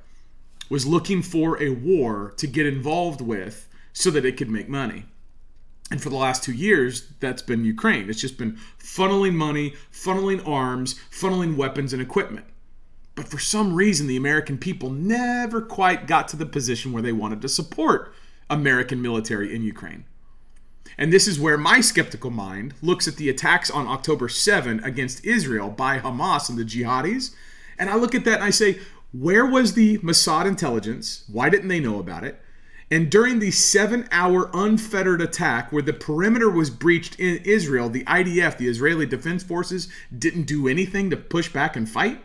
was 0.71 0.87
looking 0.87 1.21
for 1.21 1.61
a 1.61 1.71
war 1.71 2.33
to 2.37 2.47
get 2.47 2.65
involved 2.65 3.21
with 3.21 3.69
so 3.93 4.11
that 4.11 4.25
it 4.25 4.37
could 4.37 4.51
make 4.51 4.69
money. 4.69 5.05
And 5.91 6.03
for 6.03 6.09
the 6.09 6.17
last 6.17 6.43
two 6.43 6.53
years, 6.53 7.13
that's 7.21 7.43
been 7.43 7.65
Ukraine. 7.65 8.09
It's 8.09 8.21
just 8.21 8.39
been 8.39 8.59
funneling 8.79 9.35
money, 9.35 9.75
funneling 9.93 10.47
arms, 10.49 10.99
funneling 11.11 11.57
weapons 11.57 11.93
and 11.93 12.01
equipment. 12.01 12.47
But 13.15 13.29
for 13.29 13.39
some 13.39 13.75
reason, 13.75 14.07
the 14.07 14.17
American 14.17 14.57
people 14.57 14.89
never 14.89 15.61
quite 15.61 16.07
got 16.07 16.29
to 16.29 16.37
the 16.37 16.47
position 16.47 16.93
where 16.93 17.03
they 17.03 17.13
wanted 17.13 17.43
to 17.43 17.49
support 17.49 18.15
American 18.49 19.03
military 19.03 19.55
in 19.55 19.63
Ukraine. 19.63 20.05
And 20.97 21.13
this 21.13 21.29
is 21.29 21.39
where 21.39 21.59
my 21.59 21.81
skeptical 21.81 22.31
mind 22.31 22.75
looks 22.83 23.07
at 23.07 23.17
the 23.17 23.29
attacks 23.29 23.71
on 23.71 23.87
October 23.87 24.29
7 24.29 24.83
against 24.85 25.25
Israel 25.25 25.69
by 25.69 25.99
Hamas 25.99 26.49
and 26.49 26.59
the 26.59 26.65
jihadis. 26.65 27.35
And 27.79 27.91
I 27.91 27.97
look 27.97 28.15
at 28.15 28.25
that 28.25 28.37
and 28.37 28.45
I 28.45 28.51
say, 28.51 28.79
where 29.13 29.45
was 29.45 29.75
the 29.75 29.99
Mossad 29.99 30.47
intelligence? 30.47 31.25
Why 31.31 31.51
didn't 31.51 31.69
they 31.69 31.81
know 31.81 31.99
about 31.99 32.25
it? 32.25 32.41
And 32.93 33.11
during 33.11 33.39
the 33.39 33.51
seven 33.51 34.07
hour 34.13 34.51
unfettered 34.53 35.23
attack 35.23 35.73
where 35.73 35.81
the 35.81 35.95
perimeter 35.95 36.51
was 36.51 36.69
breached 36.69 37.19
in 37.19 37.39
Israel, 37.39 37.89
the 37.89 38.05
IDF, 38.05 38.59
the 38.59 38.69
Israeli 38.69 39.07
Defense 39.07 39.43
Forces, 39.43 39.89
didn't 40.17 40.43
do 40.43 40.69
anything 40.69 41.09
to 41.09 41.17
push 41.17 41.51
back 41.51 41.75
and 41.75 41.89
fight? 41.89 42.23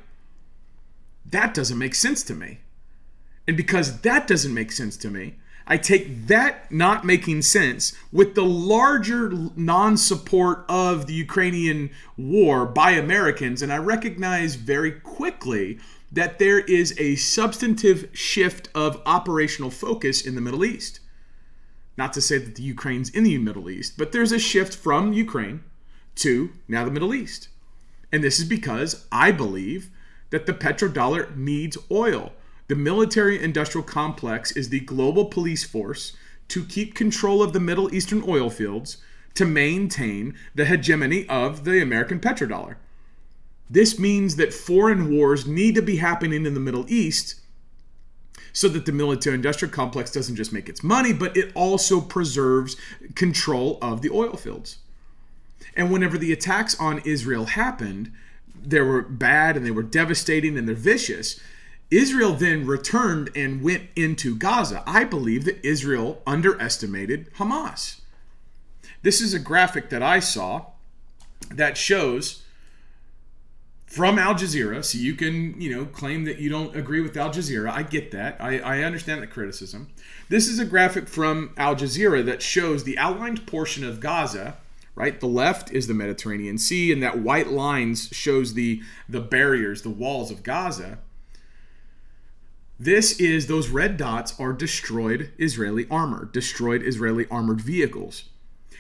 That 1.26 1.54
doesn't 1.54 1.78
make 1.78 1.96
sense 1.96 2.22
to 2.24 2.34
me. 2.34 2.60
And 3.48 3.56
because 3.56 4.02
that 4.02 4.28
doesn't 4.28 4.54
make 4.54 4.74
sense 4.74 4.98
to 4.98 5.10
me, 5.10 5.36
I 5.66 5.78
take 5.78 6.28
that 6.28 6.70
not 6.70 7.06
making 7.06 7.44
sense 7.44 7.94
with 8.12 8.36
the 8.36 8.44
larger 8.44 9.32
non 9.56 9.96
support 9.96 10.66
of 10.68 11.08
the 11.08 11.14
Ukrainian 11.14 11.92
war 12.18 12.66
by 12.66 12.92
Americans, 12.92 13.62
and 13.62 13.72
I 13.72 13.78
recognize 13.78 14.56
very 14.56 14.92
quickly 14.92 15.80
that 16.18 16.40
there 16.40 16.62
is 16.62 16.96
a 16.98 17.16
substantive 17.16 18.10
shift 18.12 18.70
of 18.74 19.00
operational 19.06 19.70
focus 19.70 20.26
in 20.26 20.34
the 20.34 20.42
Middle 20.42 20.66
East. 20.66 21.00
Not 21.96 22.12
to 22.14 22.22
say 22.22 22.40
that 22.40 22.56
the 22.56 22.64
Ukraine's 22.64 23.12
in 23.12 23.24
the 23.24 23.38
Middle 23.38 23.70
East, 23.70 24.00
but 24.00 24.12
there's 24.12 24.32
a 24.32 24.40
shift 24.40 24.76
from 24.76 25.14
Ukraine 25.14 25.64
to 26.16 26.50
now 26.68 26.84
the 26.84 26.92
Middle 26.92 27.14
East. 27.14 27.50
And 28.12 28.24
this 28.24 28.40
is 28.40 28.46
because 28.46 29.06
I 29.12 29.32
believe 29.32 29.92
that 30.32 30.48
the 30.48 30.54
petrodollar 30.54 31.36
needs 31.36 31.78
oil. 31.92 32.34
The 32.68 32.76
military 32.76 33.40
industrial 33.40 33.86
complex 33.86 34.52
is 34.52 34.70
the 34.70 34.80
global 34.80 35.26
police 35.26 35.66
force 35.66 36.18
to 36.48 36.66
keep 36.66 36.96
control 36.96 37.44
of 37.44 37.54
the 37.54 37.60
Middle 37.60 37.94
Eastern 37.94 38.24
oil 38.28 38.50
fields 38.50 38.98
to 39.36 39.46
maintain 39.46 40.34
the 40.56 40.66
hegemony 40.66 41.30
of 41.30 41.64
the 41.64 41.80
American 41.80 42.20
petrodollar. 42.20 42.78
This 43.70 44.00
means 44.00 44.38
that 44.38 44.54
foreign 44.54 45.16
wars 45.16 45.46
need 45.46 45.76
to 45.76 45.82
be 45.82 45.98
happening 45.98 46.46
in 46.46 46.54
the 46.54 46.60
Middle 46.60 46.86
East 46.88 47.42
so 48.54 48.68
that 48.70 48.86
the 48.86 48.92
military 48.92 49.36
industrial 49.36 49.74
complex 49.74 50.12
doesn't 50.12 50.36
just 50.36 50.54
make 50.54 50.70
its 50.70 50.84
money, 50.84 51.14
but 51.14 51.36
it 51.38 51.52
also 51.54 52.02
preserves 52.02 52.76
control 53.14 53.78
of 53.82 54.02
the 54.02 54.10
oil 54.10 54.36
fields. 54.36 54.78
And 55.76 55.92
whenever 55.92 56.18
the 56.18 56.32
attacks 56.32 56.80
on 56.80 57.02
Israel 57.06 57.46
happened, 57.46 58.12
they 58.60 58.82
were 58.82 59.04
bad 59.04 59.56
and 59.56 59.66
they 59.66 59.72
were 59.72 59.84
devastating 59.84 60.58
and 60.58 60.68
they're 60.68 60.76
vicious. 60.76 61.40
Israel 61.92 62.34
then 62.34 62.66
returned 62.66 63.30
and 63.36 63.62
went 63.62 63.84
into 63.96 64.36
Gaza. 64.36 64.82
I 64.88 65.04
believe 65.04 65.46
that 65.46 65.64
Israel 65.66 66.22
underestimated 66.26 67.32
Hamas. 67.36 68.02
This 69.04 69.22
is 69.22 69.34
a 69.34 69.40
graphic 69.40 69.90
that 69.90 70.02
I 70.02 70.20
saw 70.20 70.66
that 71.52 71.78
shows 71.78 72.44
from 73.88 74.20
Al 74.20 74.36
Jazeera, 74.36 74.84
so 74.84 74.98
you 74.98 75.16
can, 75.16 75.60
you 75.60 75.74
know, 75.74 75.86
claim 75.86 76.26
that 76.26 76.40
you 76.40 76.50
don't 76.50 76.76
agree 76.76 77.00
with 77.00 77.16
Al 77.16 77.30
Jazeera. 77.30 77.72
I 77.72 77.84
get 77.84 78.12
that. 78.12 78.36
I, 78.40 78.60
I 78.60 78.84
understand 78.84 79.24
the 79.24 79.28
criticism. 79.28 79.88
This 80.28 80.48
is 80.48 80.60
a 80.60 80.66
graphic 80.66 81.08
from 81.08 81.54
Al 81.58 81.76
Jazeera 81.76 82.24
that 82.26 82.42
shows 82.42 82.84
the 82.84 82.98
outlined 82.98 83.48
portion 83.48 83.86
of 83.86 84.02
Gaza, 84.02 84.58
right? 84.94 85.18
The 85.18 85.28
left 85.28 85.72
is 85.72 85.88
the 85.88 85.94
Mediterranean 85.94 86.58
Sea, 86.58 86.92
and 86.92 87.02
that 87.02 87.20
white 87.20 87.48
lines 87.48 88.10
shows 88.12 88.54
the 88.54 88.82
the 89.08 89.22
barriers, 89.22 89.84
the 89.84 89.90
walls 89.90 90.32
of 90.32 90.44
Gaza. 90.44 91.00
This 92.78 93.20
is 93.20 93.48
those 93.48 93.70
red 93.70 93.96
dots 93.96 94.38
are 94.40 94.54
destroyed 94.54 95.32
Israeli 95.38 95.88
armor, 95.90 96.26
destroyed 96.26 96.84
Israeli 96.84 97.26
armored 97.32 97.62
vehicles. 97.62 98.26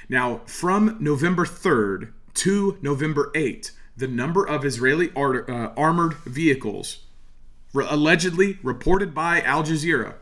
Now, 0.09 0.41
from 0.45 0.97
November 0.99 1.45
3rd 1.45 2.11
to 2.35 2.77
November 2.81 3.31
8th, 3.33 3.71
the 3.97 4.07
number 4.07 4.47
of 4.47 4.63
Israeli 4.63 5.11
ar- 5.15 5.49
uh, 5.49 5.73
armored 5.75 6.13
vehicles, 6.25 6.99
re- 7.73 7.87
allegedly 7.89 8.59
reported 8.61 9.13
by 9.13 9.41
Al 9.41 9.63
Jazeera, 9.63 10.13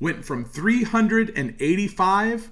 went 0.00 0.24
from 0.24 0.44
385 0.44 2.50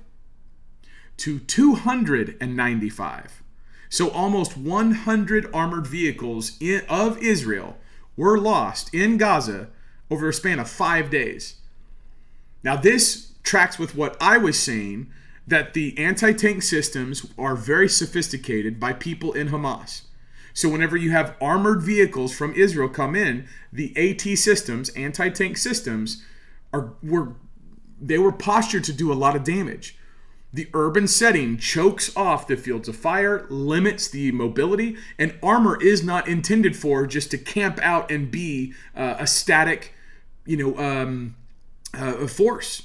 to 1.16 1.38
295. 1.38 3.42
So 3.88 4.10
almost 4.10 4.56
100 4.56 5.48
armored 5.54 5.86
vehicles 5.86 6.56
in, 6.60 6.82
of 6.88 7.22
Israel 7.22 7.78
were 8.16 8.38
lost 8.38 8.92
in 8.92 9.16
Gaza 9.16 9.68
over 10.10 10.28
a 10.28 10.32
span 10.32 10.58
of 10.58 10.68
five 10.68 11.10
days. 11.10 11.56
Now, 12.62 12.76
this 12.76 13.32
tracks 13.42 13.78
with 13.78 13.94
what 13.94 14.16
I 14.20 14.38
was 14.38 14.58
saying 14.58 15.10
that 15.46 15.72
the 15.72 15.96
anti 15.96 16.32
tank 16.32 16.62
systems 16.62 17.26
are 17.38 17.54
very 17.54 17.88
sophisticated 17.88 18.80
by 18.80 18.92
people 18.92 19.32
in 19.32 19.48
Hamas. 19.48 20.02
So 20.56 20.70
whenever 20.70 20.96
you 20.96 21.10
have 21.10 21.36
armored 21.38 21.82
vehicles 21.82 22.34
from 22.34 22.54
Israel 22.54 22.88
come 22.88 23.14
in, 23.14 23.46
the 23.70 23.94
AT 23.94 24.38
systems, 24.38 24.88
anti-tank 24.90 25.58
systems, 25.58 26.24
are 26.72 26.94
were 27.02 27.34
they 28.00 28.16
were 28.18 28.32
postured 28.32 28.82
to 28.84 28.92
do 28.94 29.12
a 29.12 29.14
lot 29.14 29.36
of 29.36 29.44
damage. 29.44 29.98
The 30.54 30.70
urban 30.72 31.08
setting 31.08 31.58
chokes 31.58 32.16
off 32.16 32.46
the 32.46 32.56
fields 32.56 32.88
of 32.88 32.96
fire, 32.96 33.46
limits 33.50 34.08
the 34.08 34.32
mobility, 34.32 34.96
and 35.18 35.38
armor 35.42 35.78
is 35.82 36.02
not 36.02 36.26
intended 36.26 36.74
for 36.74 37.06
just 37.06 37.30
to 37.32 37.38
camp 37.38 37.78
out 37.82 38.10
and 38.10 38.30
be 38.30 38.72
uh, 38.94 39.16
a 39.18 39.26
static, 39.26 39.92
you 40.46 40.56
know, 40.56 40.78
um, 40.78 41.36
uh, 41.92 42.26
force. 42.26 42.84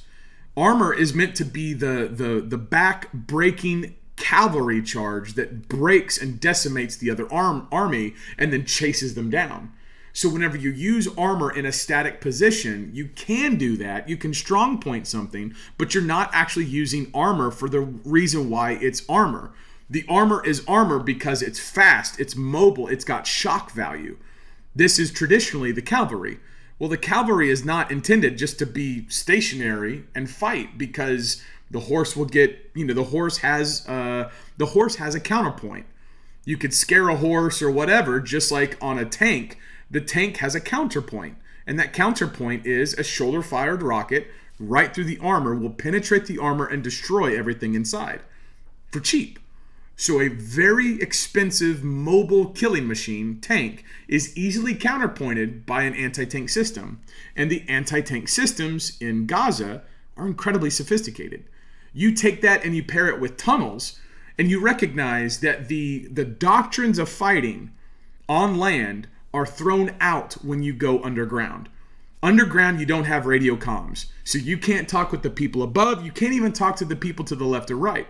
Armor 0.58 0.94
is 0.94 1.14
meant 1.14 1.36
to 1.36 1.46
be 1.46 1.74
the 1.74 2.10
the 2.12 2.42
the 2.46 2.58
back 2.58 3.14
breaking 3.14 3.96
cavalry 4.22 4.84
charge 4.84 5.34
that 5.34 5.68
breaks 5.68 6.22
and 6.22 6.40
decimates 6.40 6.96
the 6.96 7.10
other 7.10 7.32
arm, 7.34 7.68
army 7.72 8.14
and 8.38 8.54
then 8.54 8.66
chases 8.66 9.16
them 9.16 9.32
down. 9.32 9.74
So 10.14 10.30
whenever 10.30 10.56
you 10.56 10.70
use 10.70 11.08
armor 11.18 11.52
in 11.52 11.66
a 11.66 11.72
static 11.72 12.22
position, 12.22 12.92
you 12.94 13.08
can 13.16 13.56
do 13.56 13.76
that. 13.78 14.08
You 14.08 14.18
can 14.18 14.34
strong 14.34 14.80
point 14.80 15.08
something, 15.08 15.56
but 15.78 15.96
you're 15.96 16.04
not 16.04 16.30
actually 16.34 16.66
using 16.66 17.10
armor 17.16 17.50
for 17.50 17.68
the 17.68 17.82
reason 17.82 18.50
why 18.50 18.74
it's 18.74 19.04
armor. 19.10 19.54
The 19.90 20.06
armor 20.08 20.46
is 20.46 20.64
armor 20.68 21.00
because 21.00 21.42
it's 21.42 21.60
fast, 21.60 22.20
it's 22.20 22.36
mobile, 22.36 22.88
it's 22.88 23.04
got 23.04 23.26
shock 23.26 23.72
value. 23.72 24.18
This 24.76 25.00
is 25.00 25.12
traditionally 25.12 25.72
the 25.72 25.82
cavalry. 25.82 26.40
Well, 26.78 26.90
the 26.90 26.98
cavalry 26.98 27.50
is 27.50 27.66
not 27.66 27.92
intended 27.92 28.38
just 28.38 28.60
to 28.60 28.66
be 28.66 29.08
stationary 29.10 30.06
and 30.14 30.30
fight 30.30 30.78
because 30.78 31.42
the 31.72 31.80
horse 31.80 32.16
will 32.16 32.26
get 32.26 32.70
you 32.76 32.86
know 32.86 32.94
the 32.94 33.06
horse 33.06 33.38
has 33.38 33.88
uh, 33.88 34.30
the 34.58 34.68
horse 34.68 34.96
has 34.96 35.16
a 35.16 35.20
counterpoint. 35.20 35.86
You 36.44 36.58
could 36.58 36.74
scare 36.74 37.10
a 37.10 37.16
horse 37.16 37.62
or 37.62 37.72
whatever 37.72 38.20
just 38.20 38.52
like 38.52 38.78
on 38.82 39.00
a 39.00 39.06
tank 39.06 39.58
the 39.90 40.02
tank 40.02 40.38
has 40.38 40.56
a 40.56 40.62
counterpoint. 40.62 41.38
And 41.68 41.78
that 41.78 41.94
counterpoint 41.94 42.66
is 42.66 42.94
a 42.96 43.04
shoulder 43.04 43.42
fired 43.42 43.84
rocket 43.84 44.28
right 44.60 44.94
through 44.94 45.04
the 45.04 45.20
armor 45.20 45.56
will 45.56 45.70
penetrate 45.70 46.26
the 46.26 46.38
armor 46.38 46.66
and 46.66 46.84
destroy 46.84 47.38
everything 47.38 47.74
inside 47.74 48.22
for 48.92 49.00
cheap. 49.00 49.40
So 49.96 50.20
a 50.20 50.30
very 50.30 51.00
expensive 51.00 51.84
mobile 51.84 52.48
killing 52.48 52.88
machine 52.88 53.40
tank 53.40 53.84
is 54.08 54.36
easily 54.36 54.74
counterpointed 54.74 55.66
by 55.66 55.84
an 55.84 55.94
anti-tank 55.94 56.50
system. 56.50 57.02
And 57.36 57.52
the 57.52 57.64
anti-tank 57.68 58.28
systems 58.28 58.98
in 59.00 59.28
gaza 59.28 59.84
are 60.18 60.26
incredibly 60.26 60.70
sophisticated 60.70 61.44
you 61.94 62.14
take 62.14 62.42
that 62.42 62.64
and 62.64 62.76
you 62.76 62.84
pair 62.84 63.08
it 63.08 63.20
with 63.20 63.38
tunnels, 63.38 64.00
and 64.38 64.50
you 64.50 64.60
recognize 64.60 65.40
that 65.42 65.68
the 65.68 66.08
the 66.08 66.26
doctrines 66.26 67.00
of 67.00 67.10
fighting 67.10 67.72
on 68.28 68.58
land 68.58 69.08
are 69.34 69.46
thrown 69.46 69.96
out 70.00 70.34
when 70.44 70.62
you 70.64 70.74
go 70.74 71.02
underground. 71.04 71.70
Underground, 72.24 72.80
you 72.80 72.86
don't 72.86 73.06
have 73.06 73.26
radio 73.26 73.56
comms. 73.56 74.06
So 74.24 74.38
you 74.38 74.58
can't 74.58 74.88
talk 74.88 75.12
with 75.12 75.24
the 75.24 75.30
people 75.30 75.64
above. 75.64 76.06
You 76.06 76.12
can't 76.12 76.34
even 76.34 76.54
talk 76.54 76.76
to 76.78 76.86
the 76.86 76.96
people 76.96 77.26
to 77.26 77.36
the 77.36 77.46
left 77.46 77.72
or 77.72 77.78
right. 77.78 78.08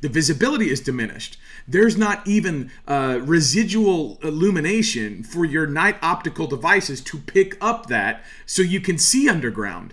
The 0.00 0.08
visibility 0.08 0.70
is 0.70 0.80
diminished. 0.80 1.38
There's 1.66 1.96
not 1.96 2.26
even 2.26 2.70
uh, 2.86 3.20
residual 3.22 4.18
illumination 4.22 5.22
for 5.24 5.44
your 5.44 5.66
night 5.66 5.96
optical 6.02 6.46
devices 6.46 7.00
to 7.02 7.18
pick 7.18 7.56
up 7.60 7.86
that 7.86 8.24
so 8.46 8.62
you 8.62 8.80
can 8.80 8.98
see 8.98 9.28
underground. 9.28 9.92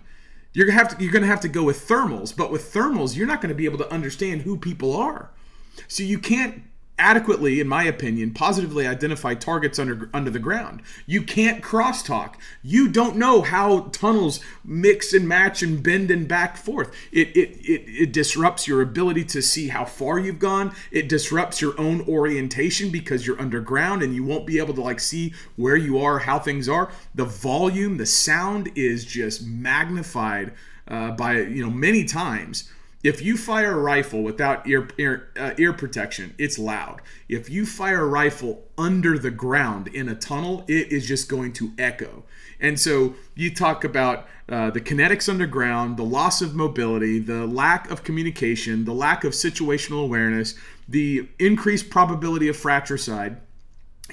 You're 0.53 0.65
gonna 0.65 0.79
have 0.79 0.98
to 0.98 1.03
you're 1.03 1.13
gonna 1.13 1.27
have 1.27 1.41
to 1.41 1.48
go 1.48 1.63
with 1.63 1.88
thermals, 1.88 2.36
but 2.36 2.51
with 2.51 2.74
thermals, 2.74 3.15
you're 3.15 3.27
not 3.27 3.41
gonna 3.41 3.53
be 3.53 3.65
able 3.65 3.77
to 3.79 3.91
understand 3.94 4.41
who 4.41 4.58
people 4.58 4.96
are. 4.96 5.29
So 5.88 6.03
you 6.03 6.20
can't 6.20 6.63
adequately, 7.00 7.60
in 7.60 7.68
my 7.68 7.84
opinion, 7.84 8.32
positively 8.32 8.86
identify 8.86 9.34
targets 9.34 9.79
under 9.79 10.10
under 10.13 10.29
the 10.29 10.38
ground. 10.38 10.82
You 11.08 11.24
can't 11.24 11.63
crosstalk. 11.63 12.36
You 12.62 12.89
don't 12.89 13.15
know 13.15 13.41
how 13.41 13.89
tunnels 13.91 14.41
mix 14.63 15.13
and 15.13 15.27
match 15.27 15.63
and 15.63 15.82
bend 15.82 16.12
and 16.12 16.27
back 16.27 16.58
forth. 16.58 16.94
It, 17.12 17.29
it 17.36 17.58
it 17.62 17.84
it 17.88 18.12
disrupts 18.12 18.68
your 18.68 18.82
ability 18.82 19.24
to 19.25 19.41
see 19.41 19.70
how 19.70 19.86
far 19.86 20.20
you've 20.20 20.38
gone. 20.38 20.75
It 20.91 21.10
disrupts 21.10 21.62
your 21.62 21.79
own 21.79 22.01
orientation 22.08 22.91
because 22.91 23.25
you're 23.25 23.41
underground 23.41 24.03
and 24.03 24.13
you 24.13 24.24
won't 24.24 24.46
be 24.46 24.60
able 24.60 24.74
to 24.75 24.82
like 24.82 25.00
see 25.00 25.34
where 25.56 25.77
you 25.77 25.98
are, 26.00 26.20
how 26.20 26.38
things 26.38 26.70
are. 26.70 26.91
The 27.15 27.25
volume, 27.25 27.98
the 27.98 28.06
sound 28.06 28.70
is 28.75 29.06
just 29.06 29.48
magnified 29.48 30.53
uh, 30.88 31.12
by 31.12 31.39
you 31.39 31.63
know 31.63 31.72
many 31.72 32.03
times 32.03 32.70
if 33.03 33.22
you 33.22 33.38
fire 33.38 33.72
a 33.72 33.82
rifle 33.82 34.22
without 34.22 34.68
ear 34.68 34.88
ear, 34.98 35.29
uh, 35.38 35.53
ear 35.58 35.72
protection, 35.72 36.34
it's 36.38 36.60
loud. 36.60 37.01
If 37.29 37.50
you 37.50 37.65
fire 37.65 38.01
a 38.01 38.08
rifle 38.08 38.65
under 38.77 39.18
the 39.18 39.32
ground 39.32 39.88
in 39.88 40.10
a 40.10 40.15
tunnel, 40.15 40.65
it 40.68 40.91
is 40.91 41.08
just 41.08 41.29
going 41.29 41.53
to 41.53 41.72
echo. 41.77 42.24
And 42.60 42.77
so 42.77 43.15
you 43.36 43.56
talk 43.56 43.86
about 43.86 44.27
uh, 44.50 44.72
the 44.72 44.82
kinetics 44.82 45.29
underground, 45.29 45.96
the 45.96 46.03
loss 46.03 46.41
of 46.41 46.56
mobility, 46.56 47.20
the 47.20 47.46
lack 47.46 47.89
of 47.89 48.03
communication, 48.03 48.84
the 48.84 48.94
lack 48.94 49.24
of 49.24 49.32
situational 49.32 50.03
awareness, 50.03 50.56
the 50.88 51.29
increased 51.39 51.89
probability 51.89 52.50
of 52.50 52.58
fratricide, 52.58 53.38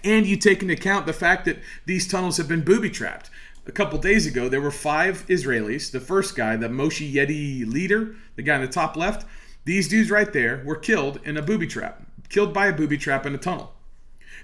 and 0.04 0.26
you 0.26 0.36
take 0.36 0.62
into 0.62 0.74
account 0.74 1.06
the 1.06 1.12
fact 1.12 1.46
that 1.46 1.58
these 1.86 2.06
tunnels 2.06 2.36
have 2.36 2.46
been 2.46 2.62
booby 2.62 2.90
trapped 2.90 3.30
a 3.66 3.72
couple 3.72 3.98
days 3.98 4.26
ago, 4.26 4.48
there 4.48 4.60
were 4.60 4.70
five 4.70 5.26
Israelis. 5.26 5.90
The 5.90 6.00
first 6.00 6.36
guy, 6.36 6.56
the 6.56 6.68
Moshe 6.68 7.12
Yedi 7.12 7.66
leader, 7.66 8.14
the 8.36 8.42
guy 8.42 8.56
in 8.56 8.60
the 8.62 8.68
top 8.68 8.96
left, 8.96 9.26
these 9.64 9.88
dudes 9.88 10.10
right 10.10 10.32
there 10.32 10.62
were 10.64 10.76
killed 10.76 11.18
in 11.24 11.36
a 11.36 11.42
booby 11.42 11.66
trap, 11.66 12.02
killed 12.28 12.54
by 12.54 12.68
a 12.68 12.72
booby 12.72 12.96
trap 12.96 13.26
in 13.26 13.34
a 13.34 13.38
tunnel. 13.38 13.74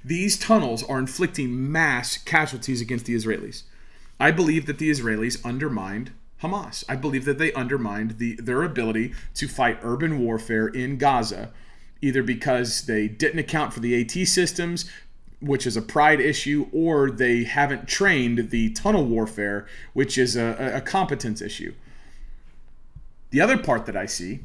These 0.05 0.39
tunnels 0.39 0.83
are 0.83 0.99
inflicting 0.99 1.71
mass 1.71 2.17
casualties 2.17 2.81
against 2.81 3.07
the 3.07 3.15
Israelis. 3.15 3.63
I 4.19 4.33
believe 4.33 4.67
that 4.67 4.79
the 4.79 4.91
Israelis 4.91 5.45
undermined 5.45 6.11
Hamas. 6.43 6.85
I 6.89 6.97
believe 6.97 7.25
that 7.25 7.39
they 7.39 7.53
undermined 7.53 8.19
the, 8.19 8.35
their 8.35 8.65
ability 8.65 9.15
to 9.35 9.47
fight 9.47 9.79
urban 9.83 10.19
warfare 10.19 10.67
in 10.67 10.99
Gaza, 10.99 11.53
either 12.01 12.25
because 12.25 12.87
they 12.87 13.07
didn't 13.07 13.39
account 13.39 13.73
for 13.73 13.79
the 13.79 14.01
AT 14.01 14.27
systems, 14.27 14.91
which 15.43 15.67
is 15.67 15.77
a 15.77 15.83
pride 15.83 16.21
issue, 16.21 16.69
or 16.73 17.11
they 17.11 17.45
haven't 17.45 17.89
trained 17.89 18.51
the 18.51 18.71
tunnel 18.71 19.05
warfare, 19.05 19.67
which 19.93 20.17
is 20.17 20.37
a, 20.37 20.73
a 20.77 20.81
competence 20.81 21.43
issue. 21.43 21.75
The 23.31 23.41
other 23.41 23.59
part 23.59 23.87
that 23.87 23.97
I 23.97 24.07
see 24.07 24.41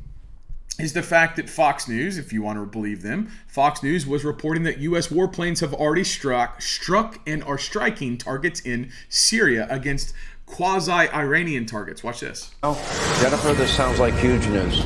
is 0.80 0.94
the 0.94 1.04
fact 1.04 1.36
that 1.38 1.50
Fox 1.50 1.88
News, 1.88 2.18
if 2.18 2.32
you 2.32 2.42
want 2.42 2.60
to 2.60 2.66
believe 2.66 3.02
them, 3.02 3.32
Fox 3.48 3.82
News 3.82 4.06
was 4.06 4.24
reporting 4.24 4.64
that 4.64 4.78
U.S. 4.80 5.08
warplanes 5.08 5.60
have 5.62 5.74
already 5.74 6.04
struck, 6.04 6.62
struck 6.62 7.20
and 7.28 7.44
are 7.44 7.58
striking 7.58 8.18
targets 8.18 8.60
in 8.62 8.92
Syria 9.10 9.68
against 9.70 10.14
quasi-Iranian 10.46 11.66
targets. 11.66 12.04
Watch 12.04 12.22
this. 12.22 12.52
Oh, 12.64 12.76
Jennifer, 13.22 13.54
this 13.54 13.72
sounds 13.72 14.00
like 14.00 14.14
huge 14.16 14.48
news. 14.48 14.84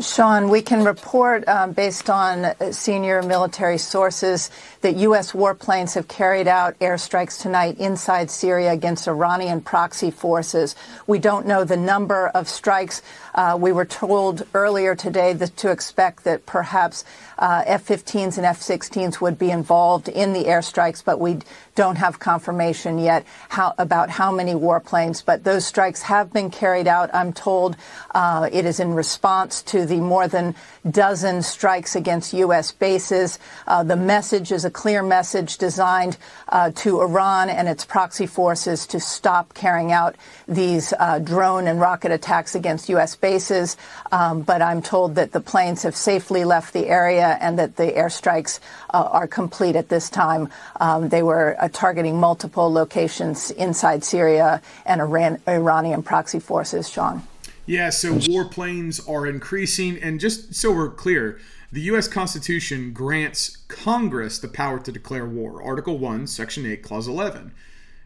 Sean, 0.00 0.48
we 0.48 0.62
can 0.62 0.82
report 0.82 1.46
um, 1.46 1.72
based 1.72 2.08
on 2.08 2.46
uh, 2.46 2.72
senior 2.72 3.22
military 3.22 3.76
sources 3.76 4.50
that 4.80 4.96
U.S. 4.96 5.32
warplanes 5.32 5.94
have 5.94 6.08
carried 6.08 6.48
out 6.48 6.78
airstrikes 6.78 7.40
tonight 7.40 7.78
inside 7.78 8.30
Syria 8.30 8.72
against 8.72 9.06
Iranian 9.06 9.60
proxy 9.60 10.10
forces. 10.10 10.74
We 11.06 11.18
don't 11.18 11.46
know 11.46 11.64
the 11.64 11.76
number 11.76 12.28
of 12.28 12.48
strikes. 12.48 13.02
Uh, 13.34 13.58
we 13.60 13.72
were 13.72 13.84
told 13.84 14.46
earlier 14.54 14.94
today 14.94 15.34
that 15.34 15.56
to 15.58 15.70
expect 15.70 16.24
that 16.24 16.46
perhaps 16.46 17.04
uh, 17.40 17.64
F-15s 17.66 18.36
and 18.36 18.46
F-16s 18.46 19.20
would 19.20 19.38
be 19.38 19.50
involved 19.50 20.08
in 20.08 20.34
the 20.34 20.44
airstrikes, 20.44 21.02
but 21.02 21.18
we 21.18 21.38
don't 21.74 21.96
have 21.96 22.18
confirmation 22.18 22.98
yet 22.98 23.24
how, 23.48 23.74
about 23.78 24.10
how 24.10 24.30
many 24.30 24.52
warplanes. 24.52 25.24
But 25.24 25.44
those 25.44 25.64
strikes 25.66 26.02
have 26.02 26.32
been 26.32 26.50
carried 26.50 26.86
out. 26.86 27.08
I'm 27.14 27.32
told 27.32 27.76
uh, 28.14 28.50
it 28.52 28.66
is 28.66 28.78
in 28.78 28.92
response 28.92 29.62
to 29.62 29.86
the 29.86 29.96
more 29.96 30.28
than 30.28 30.54
dozen 30.90 31.42
strikes 31.42 31.96
against 31.96 32.34
U.S. 32.34 32.72
bases. 32.72 33.38
Uh, 33.66 33.82
the 33.82 33.96
message 33.96 34.52
is 34.52 34.66
a 34.66 34.70
clear 34.70 35.02
message 35.02 35.56
designed 35.56 36.18
uh, 36.48 36.70
to 36.76 37.00
Iran 37.00 37.48
and 37.48 37.68
its 37.68 37.84
proxy 37.86 38.26
forces 38.26 38.86
to 38.88 39.00
stop 39.00 39.54
carrying 39.54 39.92
out 39.92 40.16
these 40.46 40.92
uh, 40.98 41.18
drone 41.18 41.66
and 41.66 41.80
rocket 41.80 42.12
attacks 42.12 42.54
against 42.54 42.90
U.S. 42.90 43.16
bases. 43.16 43.78
Um, 44.12 44.42
but 44.42 44.60
I'm 44.60 44.82
told 44.82 45.14
that 45.14 45.32
the 45.32 45.40
planes 45.40 45.82
have 45.84 45.96
safely 45.96 46.44
left 46.44 46.74
the 46.74 46.86
area 46.86 47.29
and 47.40 47.58
that 47.58 47.76
the 47.76 47.92
airstrikes 47.92 48.60
uh, 48.92 49.08
are 49.10 49.26
complete 49.26 49.76
at 49.76 49.88
this 49.88 50.10
time. 50.10 50.48
Um, 50.80 51.08
they 51.08 51.22
were 51.22 51.56
uh, 51.60 51.68
targeting 51.72 52.18
multiple 52.18 52.72
locations 52.72 53.50
inside 53.52 54.04
Syria 54.04 54.62
and 54.86 55.00
Iran- 55.00 55.40
Iranian 55.46 56.02
proxy 56.02 56.40
forces, 56.40 56.88
Sean. 56.88 57.22
Yeah, 57.66 57.90
so 57.90 58.14
warplanes 58.14 59.08
are 59.08 59.26
increasing. 59.26 59.96
And 60.02 60.18
just 60.18 60.54
so 60.54 60.72
we're 60.72 60.90
clear, 60.90 61.38
the 61.70 61.82
U.S. 61.82 62.08
Constitution 62.08 62.92
grants 62.92 63.58
Congress 63.68 64.38
the 64.40 64.48
power 64.48 64.80
to 64.80 64.90
declare 64.90 65.24
war. 65.24 65.62
Article 65.62 65.98
1, 65.98 66.26
Section 66.26 66.66
8, 66.66 66.82
Clause 66.82 67.06
11. 67.06 67.52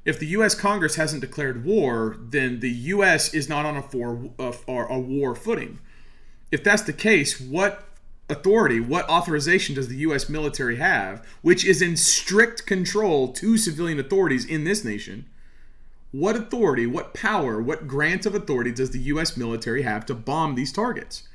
If 0.04 0.18
the 0.18 0.26
U.S. 0.26 0.54
Congress 0.54 0.96
hasn't 0.96 1.22
declared 1.22 1.64
war, 1.64 2.16
then 2.20 2.60
the 2.60 2.70
U.S. 2.70 3.32
is 3.32 3.48
not 3.48 3.64
on 3.64 3.76
a, 3.76 3.82
for, 3.82 4.28
a, 4.38 4.52
a 4.68 4.98
war 4.98 5.34
footing. 5.34 5.78
If 6.50 6.62
that's 6.62 6.82
the 6.82 6.92
case, 6.92 7.40
what 7.40 7.88
authority, 8.28 8.80
what 8.80 9.08
authorization 9.08 9.74
does 9.74 9.88
the 9.88 9.96
U.S. 9.98 10.28
military 10.28 10.76
have, 10.76 11.26
which 11.42 11.64
is 11.64 11.82
in 11.82 11.96
strict 11.96 12.66
control 12.66 13.32
to 13.32 13.58
civilian 13.58 14.00
authorities 14.00 14.44
in 14.44 14.64
this 14.64 14.84
nation? 14.84 15.26
What 16.12 16.36
authority, 16.36 16.86
what 16.86 17.12
power, 17.12 17.60
what 17.60 17.88
grant 17.88 18.24
of 18.24 18.34
authority 18.34 18.70
does 18.70 18.90
the 18.90 19.00
U.S. 19.00 19.36
military 19.36 19.82
have 19.82 20.06
to 20.06 20.14
bomb 20.14 20.54
these 20.54 20.72
targets? 20.72 21.28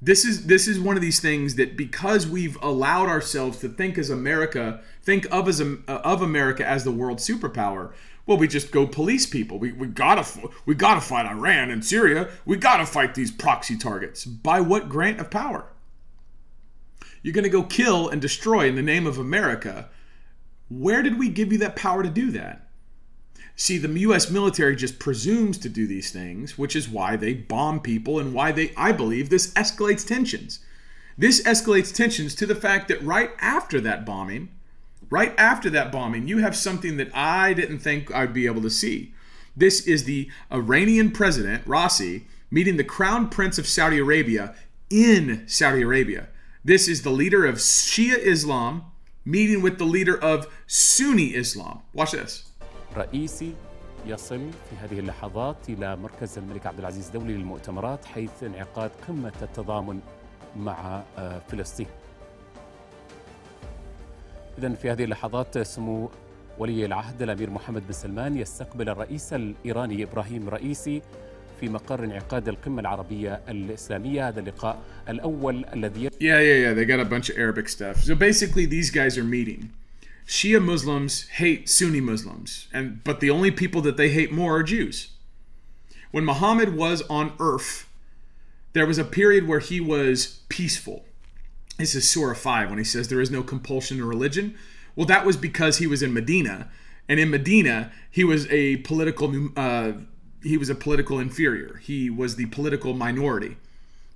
This 0.00 0.24
is 0.24 0.46
this 0.46 0.68
is 0.68 0.78
one 0.78 0.94
of 0.94 1.02
these 1.02 1.18
things 1.18 1.56
that 1.56 1.76
because 1.76 2.24
we've 2.24 2.56
allowed 2.62 3.08
ourselves 3.08 3.58
to 3.58 3.68
think 3.68 3.98
as 3.98 4.10
America, 4.10 4.80
think 5.02 5.26
of 5.32 5.48
as 5.48 5.60
uh, 5.60 5.74
of 5.88 6.22
America 6.22 6.64
as 6.64 6.84
the 6.84 6.92
world 6.92 7.18
superpower, 7.18 7.92
well, 8.28 8.36
we 8.36 8.46
just 8.46 8.70
go 8.70 8.86
police 8.86 9.24
people. 9.24 9.58
We, 9.58 9.72
we 9.72 9.86
gotta 9.86 10.50
we 10.66 10.74
gotta 10.74 11.00
fight 11.00 11.24
Iran 11.24 11.70
and 11.70 11.82
Syria. 11.82 12.28
We 12.44 12.58
gotta 12.58 12.84
fight 12.84 13.14
these 13.14 13.32
proxy 13.32 13.74
targets. 13.76 14.26
By 14.26 14.60
what 14.60 14.90
grant 14.90 15.18
of 15.18 15.30
power? 15.30 15.64
You're 17.22 17.32
gonna 17.32 17.48
go 17.48 17.62
kill 17.62 18.10
and 18.10 18.20
destroy 18.20 18.68
in 18.68 18.76
the 18.76 18.82
name 18.82 19.06
of 19.06 19.16
America. 19.16 19.88
Where 20.68 21.02
did 21.02 21.18
we 21.18 21.30
give 21.30 21.52
you 21.52 21.58
that 21.60 21.74
power 21.74 22.02
to 22.02 22.10
do 22.10 22.30
that? 22.32 22.68
See, 23.56 23.78
the 23.78 23.88
U.S. 24.00 24.30
military 24.30 24.76
just 24.76 24.98
presumes 24.98 25.56
to 25.58 25.70
do 25.70 25.86
these 25.86 26.12
things, 26.12 26.58
which 26.58 26.76
is 26.76 26.86
why 26.86 27.16
they 27.16 27.32
bomb 27.32 27.80
people 27.80 28.18
and 28.20 28.34
why 28.34 28.52
they, 28.52 28.74
I 28.76 28.92
believe, 28.92 29.30
this 29.30 29.52
escalates 29.54 30.06
tensions. 30.06 30.60
This 31.16 31.42
escalates 31.42 31.94
tensions 31.94 32.34
to 32.36 32.46
the 32.46 32.54
fact 32.54 32.88
that 32.88 33.02
right 33.02 33.30
after 33.40 33.80
that 33.80 34.04
bombing, 34.04 34.50
Right 35.10 35.34
after 35.38 35.70
that 35.70 35.90
bombing, 35.90 36.28
you 36.28 36.38
have 36.38 36.54
something 36.54 36.98
that 36.98 37.10
I 37.14 37.54
didn't 37.54 37.78
think 37.78 38.14
I'd 38.14 38.34
be 38.34 38.46
able 38.46 38.62
to 38.62 38.70
see. 38.70 39.14
This 39.56 39.86
is 39.86 40.04
the 40.04 40.30
Iranian 40.52 41.10
president, 41.10 41.64
Raisi, 41.66 42.24
meeting 42.50 42.76
the 42.76 42.84
crown 42.84 43.28
prince 43.28 43.58
of 43.58 43.66
Saudi 43.66 43.98
Arabia 43.98 44.54
in 44.90 45.44
Saudi 45.46 45.82
Arabia. 45.82 46.28
This 46.64 46.88
is 46.88 47.02
the 47.02 47.10
leader 47.10 47.46
of 47.46 47.56
Shia 47.56 48.18
Islam 48.18 48.84
meeting 49.24 49.62
with 49.62 49.78
the 49.78 49.84
leader 49.84 50.16
of 50.22 50.46
Sunni 50.66 51.34
Islam. 51.34 51.80
Watch 51.94 52.12
this. 52.12 52.44
رئيسي 52.96 53.54
يصل 54.06 54.50
في 54.70 54.76
هذه 54.82 54.98
اللحظات 54.98 55.56
إلى 55.68 55.96
مركز 55.96 56.38
الملك 56.38 56.66
عبد 56.66 56.78
العزيز 56.78 57.06
الدولي 57.06 57.32
للمؤتمرات 57.32 58.04
حيث 58.04 58.42
انعقاد 58.42 58.90
قمة 59.08 59.32
التضامن 59.42 60.00
مع 60.56 61.02
فلسطين. 61.48 61.86
إذا 64.58 64.74
في 64.74 64.90
هذه 64.90 65.04
اللحظات 65.04 65.58
سمو 65.58 66.10
ولي 66.58 66.84
العهد 66.84 67.22
الأمير 67.22 67.50
محمد 67.50 67.86
بن 67.86 67.92
سلمان 67.92 68.36
يستقبل 68.36 68.88
الرئيس 68.88 69.32
الإيراني 69.32 70.02
إبراهيم 70.02 70.48
رئيسي 70.48 71.02
في 71.60 71.68
مقر 71.68 72.04
انعقاد 72.04 72.48
القمة 72.48 72.80
العربية 72.80 73.40
الإسلامية 73.48 74.28
هذا 74.28 74.40
اللقاء 74.40 74.82
الأول 75.08 75.64
الذي 75.72 76.10
Yeah, 76.10 76.40
yeah, 76.40 76.40
yeah. 76.40 76.74
They 76.74 76.84
got 76.84 77.00
a 77.00 77.04
bunch 77.04 77.30
of 77.30 77.38
Arabic 77.38 77.68
stuff. 77.68 78.02
So 78.02 78.14
basically 78.14 78.66
these 78.66 78.90
guys 78.90 79.16
are 79.18 79.24
meeting. 79.24 79.70
Shia 80.26 80.60
Muslims 80.60 81.28
hate 81.40 81.68
Sunni 81.68 82.00
Muslims, 82.00 82.68
and 82.72 83.02
but 83.04 83.20
the 83.20 83.30
only 83.30 83.50
people 83.50 83.80
that 83.82 83.96
they 83.96 84.10
hate 84.18 84.30
more 84.32 84.56
are 84.58 84.62
Jews. 84.62 84.96
When 86.10 86.24
Muhammad 86.24 86.76
was 86.76 87.02
on 87.08 87.26
earth, 87.38 87.88
there 88.72 88.86
was 88.86 88.98
a 88.98 89.04
period 89.04 89.42
where 89.50 89.60
he 89.60 89.78
was 89.80 90.40
peaceful. 90.48 91.04
This 91.78 91.94
is 91.94 92.10
Surah 92.10 92.34
5 92.34 92.70
when 92.70 92.78
he 92.78 92.84
says 92.84 93.06
there 93.06 93.20
is 93.20 93.30
no 93.30 93.44
compulsion 93.44 93.98
in 93.98 94.04
religion. 94.04 94.56
Well, 94.96 95.06
that 95.06 95.24
was 95.24 95.36
because 95.36 95.78
he 95.78 95.86
was 95.86 96.02
in 96.02 96.12
Medina, 96.12 96.68
and 97.08 97.20
in 97.20 97.30
Medina 97.30 97.92
he 98.10 98.24
was 98.24 98.48
a 98.50 98.78
political 98.78 99.50
uh, 99.56 99.92
he 100.42 100.56
was 100.56 100.68
a 100.68 100.74
political 100.74 101.20
inferior. 101.20 101.76
He 101.76 102.10
was 102.10 102.34
the 102.34 102.46
political 102.46 102.94
minority. 102.94 103.58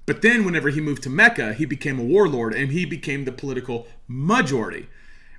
But 0.07 0.23
then, 0.23 0.45
whenever 0.45 0.71
he 0.71 0.81
moved 0.81 1.05
to 1.05 1.11
Mecca, 1.11 1.55
he 1.55 1.65
became 1.65 2.01
a 2.01 2.05
warlord 2.05 2.53
and 2.53 2.73
he 2.73 2.85
became 2.85 3.25
the 3.25 3.33
political 3.33 3.87
majority. 4.09 4.89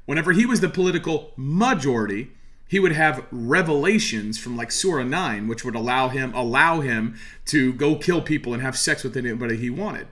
Whenever 0.05 0.31
he 0.31 0.45
was 0.45 0.62
the 0.62 0.69
political 0.69 1.33
majority, 1.36 2.31
he 2.69 2.79
would 2.79 2.93
have 2.93 3.25
revelations 3.31 4.39
from 4.39 4.55
like 4.55 4.71
Surah 4.71 5.03
9, 5.03 5.49
which 5.49 5.65
would 5.65 5.75
allow 5.75 6.07
him 6.07 6.33
allow 6.33 6.79
him 6.79 7.15
to 7.47 7.73
go 7.73 7.97
kill 7.97 8.21
people 8.21 8.53
and 8.53 8.63
have 8.63 8.77
sex 8.77 9.03
with 9.03 9.17
anybody 9.17 9.57
he 9.57 9.69
wanted. 9.69 10.07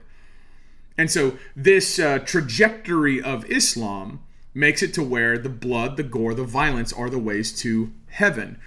And 0.96 1.10
so 1.10 1.38
this 1.56 1.98
uh, 1.98 2.18
trajectory 2.20 3.22
of 3.22 3.44
Islam 3.50 4.20
makes 4.54 4.82
it 4.82 4.92
to 4.94 5.02
where 5.02 5.38
the 5.38 5.48
blood, 5.48 5.96
the 5.96 6.02
gore, 6.02 6.34
the 6.34 6.44
violence 6.44 6.92
are 6.92 7.08
the 7.08 7.18
ways 7.18 7.52
to 7.60 7.92
heaven. 8.08 8.58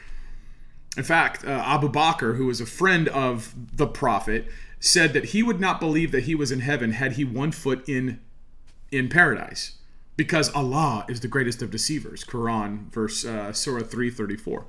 In 0.97 1.03
fact, 1.03 1.45
uh, 1.45 1.49
Abu 1.49 1.89
Bakr, 1.89 2.37
who 2.37 2.47
was 2.47 2.61
a 2.61 2.65
friend 2.65 3.07
of 3.09 3.53
the 3.75 3.87
Prophet, 3.87 4.47
said 4.79 5.13
that 5.13 5.25
he 5.25 5.43
would 5.43 5.59
not 5.59 5.79
believe 5.79 6.11
that 6.11 6.23
he 6.23 6.35
was 6.35 6.51
in 6.51 6.61
heaven 6.61 6.91
had 6.91 7.13
he 7.13 7.23
one 7.23 7.51
foot 7.51 7.87
in 7.87 8.19
in 8.91 9.09
paradise 9.09 9.77
because 10.15 10.53
Allah 10.53 11.05
is 11.09 11.19
the 11.19 11.27
greatest 11.27 11.61
of 11.61 11.71
deceivers. 11.71 12.23
Quran, 12.23 12.91
verse 12.91 13.25
uh, 13.25 13.51
Surah 13.51 13.83
334. 13.83 14.65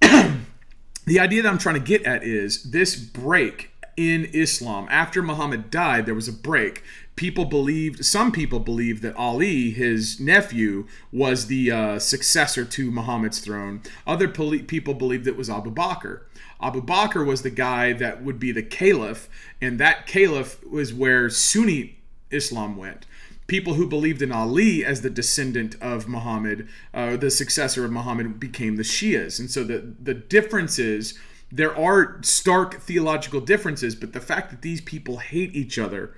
the 0.00 1.20
idea 1.20 1.42
that 1.42 1.48
I'm 1.48 1.58
trying 1.58 1.76
to 1.76 1.80
get 1.80 2.02
at 2.04 2.24
is 2.24 2.70
this 2.70 2.96
break 2.96 3.69
in 3.96 4.26
Islam. 4.26 4.86
After 4.90 5.22
Muhammad 5.22 5.70
died, 5.70 6.06
there 6.06 6.14
was 6.14 6.28
a 6.28 6.32
break. 6.32 6.82
People 7.16 7.44
believed, 7.44 8.04
some 8.04 8.32
people 8.32 8.60
believed 8.60 9.02
that 9.02 9.16
Ali, 9.16 9.70
his 9.70 10.18
nephew, 10.18 10.86
was 11.12 11.46
the 11.46 11.70
uh, 11.70 11.98
successor 11.98 12.64
to 12.64 12.90
Muhammad's 12.90 13.40
throne. 13.40 13.82
Other 14.06 14.28
poli- 14.28 14.62
people 14.62 14.94
believed 14.94 15.26
it 15.26 15.36
was 15.36 15.50
Abu 15.50 15.70
Bakr. 15.70 16.20
Abu 16.62 16.82
Bakr 16.82 17.26
was 17.26 17.42
the 17.42 17.50
guy 17.50 17.92
that 17.92 18.22
would 18.22 18.38
be 18.38 18.52
the 18.52 18.62
caliph, 18.62 19.28
and 19.60 19.78
that 19.80 20.06
caliph 20.06 20.64
was 20.64 20.94
where 20.94 21.28
Sunni 21.28 21.98
Islam 22.30 22.76
went 22.76 23.06
people 23.50 23.74
who 23.74 23.84
believed 23.84 24.22
in 24.22 24.30
Ali 24.30 24.84
as 24.84 25.02
the 25.02 25.10
descendant 25.10 25.74
of 25.82 26.06
Muhammad, 26.06 26.68
uh, 26.94 27.16
the 27.16 27.32
successor 27.32 27.84
of 27.84 27.90
Muhammad, 27.90 28.38
became 28.38 28.76
the 28.76 28.84
Shias. 28.84 29.40
And 29.40 29.50
so 29.50 29.64
the, 29.64 29.92
the 30.00 30.14
differences, 30.14 31.18
there 31.52 31.76
are 31.76 32.18
stark 32.22 32.80
theological 32.80 33.40
differences, 33.40 33.94
but 33.94 34.12
the 34.12 34.20
fact 34.20 34.50
that 34.50 34.62
these 34.62 34.80
people 34.80 35.18
hate 35.18 35.54
each 35.54 35.78
other 35.78 36.14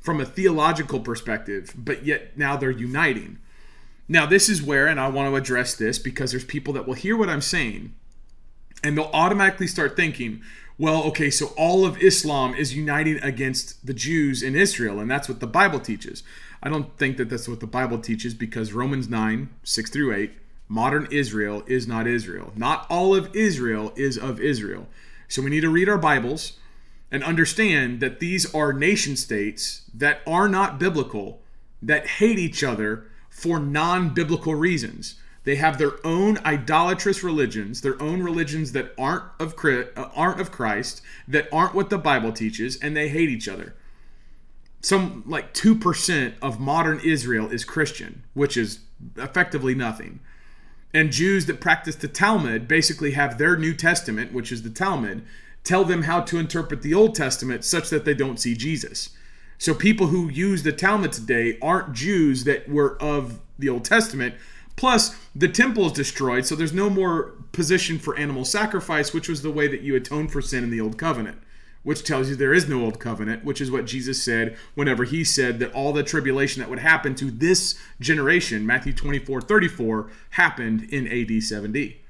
from 0.00 0.20
a 0.20 0.26
theological 0.26 1.00
perspective, 1.00 1.72
but 1.76 2.04
yet 2.04 2.36
now 2.36 2.56
they're 2.56 2.70
uniting. 2.70 3.38
Now, 4.06 4.26
this 4.26 4.48
is 4.48 4.62
where, 4.62 4.86
and 4.86 5.00
I 5.00 5.08
want 5.08 5.30
to 5.30 5.36
address 5.36 5.74
this 5.74 5.98
because 5.98 6.30
there's 6.30 6.44
people 6.44 6.74
that 6.74 6.86
will 6.86 6.94
hear 6.94 7.16
what 7.16 7.30
I'm 7.30 7.40
saying 7.40 7.94
and 8.84 8.96
they'll 8.98 9.10
automatically 9.14 9.66
start 9.66 9.96
thinking, 9.96 10.42
well, 10.76 11.04
okay, 11.04 11.30
so 11.30 11.52
all 11.56 11.86
of 11.86 12.00
Islam 12.02 12.54
is 12.54 12.76
uniting 12.76 13.18
against 13.22 13.86
the 13.86 13.94
Jews 13.94 14.42
in 14.42 14.54
Israel, 14.54 15.00
and 15.00 15.10
that's 15.10 15.28
what 15.28 15.40
the 15.40 15.46
Bible 15.46 15.80
teaches. 15.80 16.22
I 16.62 16.68
don't 16.68 16.96
think 16.98 17.16
that 17.16 17.30
that's 17.30 17.48
what 17.48 17.60
the 17.60 17.66
Bible 17.66 17.98
teaches 17.98 18.34
because 18.34 18.72
Romans 18.72 19.08
9, 19.08 19.48
6 19.62 19.90
through 19.90 20.14
8, 20.14 20.32
modern 20.68 21.08
Israel 21.10 21.62
is 21.66 21.86
not 21.86 22.06
Israel. 22.06 22.52
Not 22.56 22.86
all 22.88 23.14
of 23.14 23.34
Israel 23.34 23.92
is 23.96 24.18
of 24.18 24.40
Israel. 24.40 24.86
So 25.28 25.42
we 25.42 25.50
need 25.50 25.60
to 25.60 25.70
read 25.70 25.88
our 25.88 25.98
Bibles 25.98 26.54
and 27.10 27.22
understand 27.22 28.00
that 28.00 28.20
these 28.20 28.52
are 28.54 28.72
nation 28.72 29.16
states 29.16 29.82
that 29.94 30.20
are 30.26 30.48
not 30.48 30.78
biblical, 30.78 31.40
that 31.82 32.06
hate 32.06 32.38
each 32.38 32.64
other 32.64 33.06
for 33.30 33.58
non 33.58 34.14
biblical 34.14 34.54
reasons. 34.54 35.16
They 35.44 35.56
have 35.56 35.76
their 35.76 35.94
own 36.06 36.38
idolatrous 36.38 37.22
religions, 37.22 37.82
their 37.82 38.00
own 38.00 38.22
religions 38.22 38.72
that 38.72 38.94
aren't 38.96 39.24
of 39.38 39.54
uh, 39.64 40.08
aren't 40.14 40.40
of 40.40 40.50
Christ, 40.50 41.02
that 41.28 41.48
aren't 41.52 41.74
what 41.74 41.90
the 41.90 41.98
Bible 41.98 42.32
teaches, 42.32 42.78
and 42.80 42.96
they 42.96 43.08
hate 43.08 43.28
each 43.28 43.48
other 43.48 43.74
some 44.84 45.22
like 45.26 45.54
2% 45.54 46.34
of 46.42 46.60
modern 46.60 47.00
Israel 47.00 47.50
is 47.50 47.64
Christian, 47.64 48.22
which 48.34 48.56
is 48.56 48.80
effectively 49.16 49.74
nothing. 49.74 50.20
And 50.94 51.10
Jews 51.10 51.46
that 51.46 51.60
practice 51.60 51.96
the 51.96 52.06
Talmud 52.06 52.68
basically 52.68 53.10
have 53.10 53.36
their 53.36 53.56
New 53.56 53.74
Testament, 53.74 54.32
which 54.32 54.52
is 54.52 54.62
the 54.62 54.70
Talmud, 54.70 55.24
tell 55.64 55.84
them 55.84 56.02
how 56.02 56.20
to 56.20 56.38
interpret 56.38 56.82
the 56.82 56.94
Old 56.94 57.16
Testament 57.16 57.64
such 57.64 57.90
that 57.90 58.04
they 58.04 58.14
don't 58.14 58.38
see 58.38 58.54
Jesus. 58.54 59.10
So 59.58 59.74
people 59.74 60.06
who 60.06 60.30
use 60.30 60.62
the 60.62 60.72
Talmud 60.72 61.12
today 61.12 61.58
aren't 61.60 61.94
Jews 61.94 62.44
that 62.44 62.68
were 62.68 62.96
of 63.02 63.40
the 63.58 63.68
Old 63.68 63.84
Testament. 63.84 64.36
Plus, 64.76 65.16
the 65.34 65.48
temple 65.48 65.86
is 65.86 65.92
destroyed, 65.92 66.46
so 66.46 66.54
there's 66.54 66.72
no 66.72 66.88
more 66.88 67.32
position 67.50 67.98
for 67.98 68.16
animal 68.16 68.44
sacrifice, 68.44 69.12
which 69.12 69.28
was 69.28 69.42
the 69.42 69.50
way 69.50 69.66
that 69.66 69.82
you 69.82 69.96
atone 69.96 70.28
for 70.28 70.40
sin 70.40 70.62
in 70.62 70.70
the 70.70 70.80
Old 70.80 70.96
Covenant 70.96 71.40
which 71.84 72.02
tells 72.02 72.28
you 72.28 72.34
there 72.34 72.54
is 72.54 72.68
no 72.68 72.82
old 72.82 72.98
covenant, 72.98 73.44
which 73.44 73.60
is 73.60 73.70
what 73.70 73.84
Jesus 73.84 74.22
said 74.22 74.56
whenever 74.74 75.04
he 75.04 75.22
said 75.22 75.60
that 75.60 75.72
all 75.72 75.92
the 75.92 76.02
tribulation 76.02 76.60
that 76.60 76.70
would 76.70 76.80
happen 76.80 77.14
to 77.14 77.30
this 77.30 77.78
generation, 78.00 78.66
Matthew 78.66 78.92
24 78.92 79.42
34, 79.42 80.10
happened 80.30 80.82
in 80.90 81.06
AD 81.06 81.42
70. 81.42 82.00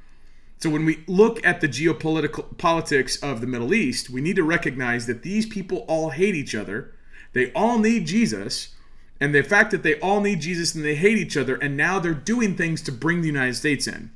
So 0.58 0.70
when 0.70 0.86
we 0.86 1.04
look 1.06 1.44
at 1.44 1.60
the 1.60 1.68
geopolitical 1.68 2.56
politics 2.56 3.16
of 3.22 3.40
the 3.40 3.46
Middle 3.46 3.74
East, 3.74 4.08
we 4.08 4.22
need 4.22 4.36
to 4.36 4.44
recognize 4.44 5.06
that 5.06 5.22
these 5.22 5.44
people 5.44 5.84
all 5.88 6.10
hate 6.10 6.34
each 6.34 6.54
other. 6.54 6.94
They 7.34 7.52
all 7.52 7.78
need 7.78 8.06
Jesus. 8.06 8.74
And 9.20 9.34
the 9.34 9.42
fact 9.42 9.72
that 9.72 9.82
they 9.82 9.98
all 10.00 10.20
need 10.20 10.40
Jesus 10.40 10.74
and 10.74 10.84
they 10.84 10.94
hate 10.94 11.18
each 11.18 11.36
other, 11.36 11.56
and 11.56 11.76
now 11.76 11.98
they're 11.98 12.14
doing 12.14 12.56
things 12.56 12.80
to 12.82 12.92
bring 12.92 13.20
the 13.20 13.26
United 13.26 13.56
States 13.56 13.86
in. 13.86 14.10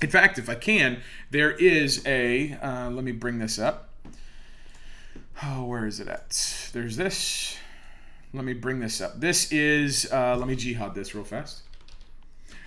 In 0.00 0.10
fact, 0.10 0.38
if 0.38 0.48
I 0.48 0.54
can, 0.54 1.00
there 1.30 1.52
is 1.52 2.04
a, 2.06 2.52
uh, 2.54 2.90
let 2.90 3.04
me 3.04 3.12
bring 3.12 3.38
this 3.38 3.58
up. 3.58 3.87
Oh, 5.42 5.64
where 5.64 5.86
is 5.86 6.00
it 6.00 6.08
at? 6.08 6.70
There's 6.72 6.96
this. 6.96 7.56
Let 8.32 8.44
me 8.44 8.54
bring 8.54 8.80
this 8.80 9.00
up. 9.00 9.20
This 9.20 9.50
is, 9.52 10.08
uh, 10.12 10.36
let 10.36 10.48
me 10.48 10.56
jihad 10.56 10.94
this 10.94 11.14
real 11.14 11.24
fast. 11.24 11.62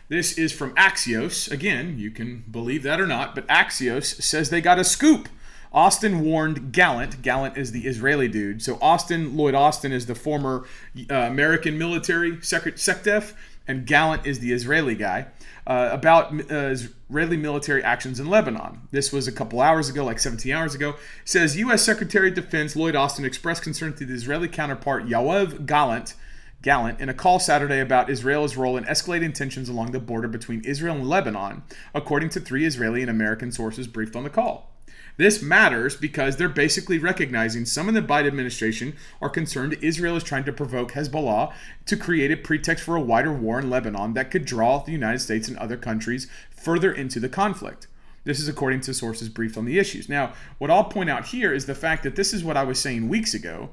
This 0.08 0.38
is 0.38 0.52
from 0.52 0.74
Axios. 0.76 1.52
Again, 1.52 1.98
you 1.98 2.12
can 2.12 2.44
believe 2.50 2.84
that 2.84 3.00
or 3.00 3.08
not, 3.08 3.36
but 3.36 3.48
Axios 3.48 4.22
says 4.22 4.50
they 4.50 4.62
got 4.62 4.80
a 4.80 4.84
scoop. 4.84 5.30
Austin 5.74 6.22
warned 6.22 6.74
Gallant. 6.74 7.22
Gallant 7.22 7.58
is 7.58 7.72
the 7.72 7.88
Israeli 7.88 8.28
dude. 8.28 8.62
So 8.62 8.78
Austin, 8.82 9.38
Lloyd 9.38 9.56
Austin 9.56 9.92
is 9.92 10.06
the 10.06 10.16
former 10.16 10.66
uh, 11.10 11.16
American 11.16 11.78
military 11.78 12.42
secret, 12.42 12.76
SecDef, 12.76 13.34
and 13.68 13.86
Gallant 13.86 14.26
is 14.26 14.40
the 14.40 14.52
Israeli 14.52 14.96
guy 14.96 15.28
uh, 15.68 15.90
about 15.92 16.34
uh, 16.52 16.76
Israeli 17.12 17.38
military 17.38 17.84
actions 17.84 18.20
in 18.20 18.28
Lebanon. 18.28 18.88
This 18.92 19.12
was 19.14 19.28
a 19.28 19.32
couple 19.32 19.62
hours 19.62 19.90
ago, 19.90 20.04
like 20.04 20.20
17 20.20 20.52
hours 20.52 20.76
ago. 20.76 20.96
says 21.26 21.58
U.S. 21.58 21.84
Secretary 21.84 22.30
of 22.30 22.36
Defense 22.36 22.76
Lloyd 22.76 22.96
Austin 22.96 23.26
expressed 23.26 23.64
concern 23.64 23.94
to 23.96 24.06
the 24.06 24.14
Israeli 24.14 24.48
counterpart 24.48 25.06
Yoav 25.06 25.66
Gallant, 25.66 26.16
Gallant 26.62 27.00
in 27.00 27.10
a 27.10 27.14
call 27.14 27.40
Saturday 27.40 27.80
about 27.80 28.10
Israel's 28.10 28.56
role 28.56 28.78
in 28.78 28.84
escalating 28.86 29.34
tensions 29.34 29.70
along 29.70 29.92
the 29.92 30.00
border 30.00 30.28
between 30.28 30.64
Israel 30.64 30.96
and 30.96 31.08
Lebanon, 31.08 31.64
according 31.94 32.30
to 32.30 32.40
three 32.40 32.66
Israeli 32.66 33.02
and 33.02 33.10
American 33.10 33.52
sources 33.52 33.88
briefed 33.88 34.16
on 34.16 34.24
the 34.24 34.30
call. 34.30 34.71
This 35.18 35.42
matters 35.42 35.96
because 35.96 36.38
they're 36.38 36.50
basically 36.50 36.98
recognizing 36.98 37.66
some 37.66 37.88
in 37.88 37.94
the 37.94 38.02
Biden 38.02 38.28
administration 38.28 38.96
are 39.22 39.30
concerned 39.30 39.78
Israel 39.82 40.16
is 40.16 40.24
trying 40.24 40.46
to 40.46 40.54
provoke 40.54 40.94
Hezbollah 40.94 41.54
to 41.86 41.98
create 41.98 42.32
a 42.32 42.38
pretext 42.38 42.84
for 42.84 42.96
a 42.96 43.02
wider 43.02 43.34
war 43.34 43.60
in 43.60 43.70
Lebanon 43.70 44.14
that 44.14 44.32
could 44.32 44.46
draw 44.46 44.80
the 44.80 44.92
United 44.92 45.20
States 45.20 45.48
and 45.48 45.58
other 45.58 45.78
countries 45.78 46.28
further 46.50 46.92
into 46.92 47.20
the 47.20 47.30
conflict. 47.30 47.88
This 48.24 48.40
is 48.40 48.48
according 48.48 48.82
to 48.82 48.94
sources 48.94 49.30
briefed 49.30 49.58
on 49.58 49.66
the 49.66 49.80
issues. 49.80 50.08
Now, 50.08 50.34
what 50.58 50.70
I'll 50.70 50.84
point 50.84 51.10
out 51.10 51.28
here 51.28 51.54
is 51.54 51.66
the 51.66 51.76
fact 51.76 52.04
that 52.04 52.16
this 52.16 52.34
is 52.34 52.44
what 52.44 52.58
I 52.58 52.64
was 52.64 52.80
saying 52.80 53.10
weeks 53.10 53.34
ago 53.34 53.72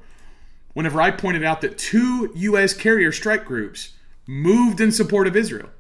whenever 0.73 1.01
I 1.01 1.11
pointed 1.11 1.45
out 1.45 1.61
that 1.61 1.77
two 1.79 2.33
U.S. 2.35 2.73
carrier 2.73 3.13
strike 3.13 3.45
groups 3.45 3.95
moved 4.27 4.81
in 4.81 4.93
support 4.93 5.27
of 5.27 5.37
Israel. 5.37 5.71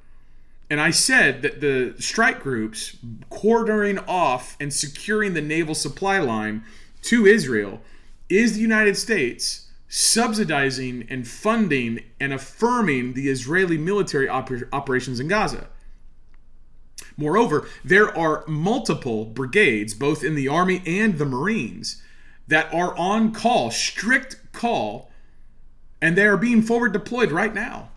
And 0.70 0.80
I 0.80 0.90
said 0.90 1.42
that 1.42 1.60
the 1.60 1.94
strike 1.98 2.42
groups 2.42 2.96
quartering 3.30 3.98
off 4.00 4.56
and 4.60 4.72
securing 4.72 5.34
the 5.34 5.40
naval 5.40 5.74
supply 5.74 6.18
line 6.18 6.62
to 7.02 7.26
Israel 7.26 7.80
is 8.28 8.54
the 8.54 8.60
United 8.60 8.96
States 8.96 9.68
subsidizing 9.88 11.06
and 11.08 11.26
funding 11.26 12.00
and 12.20 12.32
affirming 12.32 13.14
the 13.14 13.28
Israeli 13.30 13.78
military 13.78 14.26
oper- 14.26 14.68
operations 14.72 15.18
in 15.18 15.28
Gaza. 15.28 15.68
Moreover, 17.16 17.66
there 17.84 18.16
are 18.16 18.44
multiple 18.46 19.24
brigades, 19.24 19.94
both 19.94 20.22
in 20.22 20.34
the 20.34 20.48
Army 20.48 20.82
and 20.86 21.18
the 21.18 21.24
Marines, 21.24 22.02
that 22.46 22.72
are 22.72 22.96
on 22.96 23.32
call, 23.32 23.70
strict 23.70 24.52
call, 24.52 25.10
and 26.00 26.16
they 26.16 26.26
are 26.26 26.36
being 26.36 26.62
forward 26.62 26.92
deployed 26.92 27.32
right 27.32 27.54
now. 27.54 27.90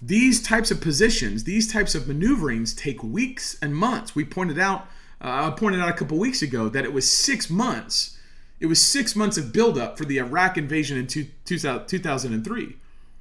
These 0.00 0.42
types 0.42 0.70
of 0.70 0.80
positions, 0.80 1.44
these 1.44 1.72
types 1.72 1.94
of 1.94 2.06
maneuverings 2.06 2.72
take 2.74 3.02
weeks 3.02 3.58
and 3.60 3.74
months. 3.74 4.14
We 4.14 4.24
pointed 4.24 4.58
out, 4.58 4.86
uh, 5.20 5.50
pointed 5.52 5.80
out 5.80 5.88
a 5.88 5.94
couple 5.94 6.18
weeks 6.18 6.40
ago 6.40 6.68
that 6.68 6.84
it 6.84 6.92
was 6.92 7.10
six 7.10 7.50
months. 7.50 8.18
It 8.60 8.66
was 8.66 8.80
six 8.80 9.16
months 9.16 9.36
of 9.36 9.52
buildup 9.52 9.98
for 9.98 10.04
the 10.04 10.18
Iraq 10.18 10.56
invasion 10.56 10.98
in 10.98 11.06
two, 11.06 11.26
2003. 11.44 12.76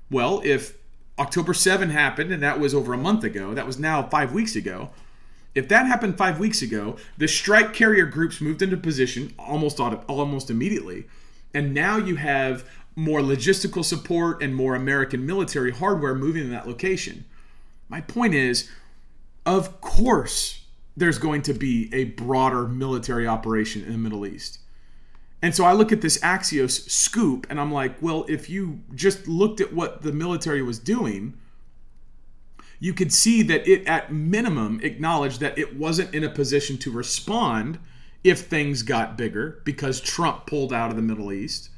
Well, 0.10 0.42
if 0.44 0.76
October 1.20 1.54
7 1.54 1.90
happened 1.90 2.32
and 2.32 2.44
that 2.44 2.60
was 2.60 2.76
over 2.76 2.94
a 2.94 2.98
month 2.98 3.24
ago, 3.24 3.54
that 3.54 3.66
was 3.66 3.80
now 3.80 4.04
five 4.04 4.32
weeks 4.32 4.56
ago. 4.56 4.92
If 5.56 5.68
that 5.70 5.88
happened 5.88 6.18
five 6.18 6.40
weeks 6.40 6.62
ago, 6.62 6.98
the 7.18 7.28
strike 7.28 7.74
carrier 7.74 8.06
groups 8.06 8.40
moved 8.40 8.62
into 8.62 8.78
position 8.78 9.34
almost 9.40 9.80
almost 9.80 10.52
immediately, 10.52 11.08
and 11.52 11.74
now 11.74 11.98
you 11.98 12.18
have 12.18 12.70
more 12.98 13.22
logistical 13.22 13.86
support 13.86 14.42
and 14.42 14.56
more 14.56 14.74
American 14.74 15.24
military 15.24 15.72
hardware 15.72 16.16
moving 16.16 16.44
in 16.44 16.50
that 16.50 16.68
location. 16.68 17.24
My 17.90 18.02
point 18.02 18.34
is, 18.34 18.70
of 19.46 19.80
course, 19.82 20.64
there's 20.98 21.20
going 21.20 21.44
to 21.44 21.54
be 21.54 21.94
a 21.94 22.06
broader 22.06 22.68
military 22.68 23.28
operation 23.28 23.84
in 23.84 23.92
the 23.92 23.98
Middle 24.00 24.26
East. 24.26 24.60
And 25.44 25.56
so 25.56 25.64
I 25.64 25.74
look 25.74 25.92
at 25.92 26.02
this 26.02 26.18
Axios 26.22 26.90
scoop 26.90 27.46
and 27.52 27.62
I'm 27.62 27.72
like, 27.72 28.02
well, 28.02 28.26
if 28.28 28.50
you 28.50 28.80
just 28.96 29.28
looked 29.28 29.62
at 29.62 29.72
what 29.72 30.02
the 30.02 30.12
military 30.12 30.64
was 30.64 30.80
doing, 30.80 31.38
you 32.80 32.94
could 32.94 33.14
see 33.14 33.44
that 33.44 33.68
it 33.68 33.88
at 33.88 34.12
minimum 34.12 34.80
acknowledged 34.82 35.40
that 35.42 35.56
it 35.60 35.78
wasn't 35.78 36.16
in 36.16 36.24
a 36.24 36.30
position 36.30 36.80
to 36.80 36.92
respond 36.92 37.78
if 38.24 38.48
things 38.48 38.82
got 38.82 39.20
bigger 39.20 39.62
because 39.66 40.02
Trump 40.02 40.48
pulled 40.48 40.74
out 40.74 40.90
of 40.90 40.96
the 40.96 41.04
Middle 41.04 41.32
East 41.32 41.70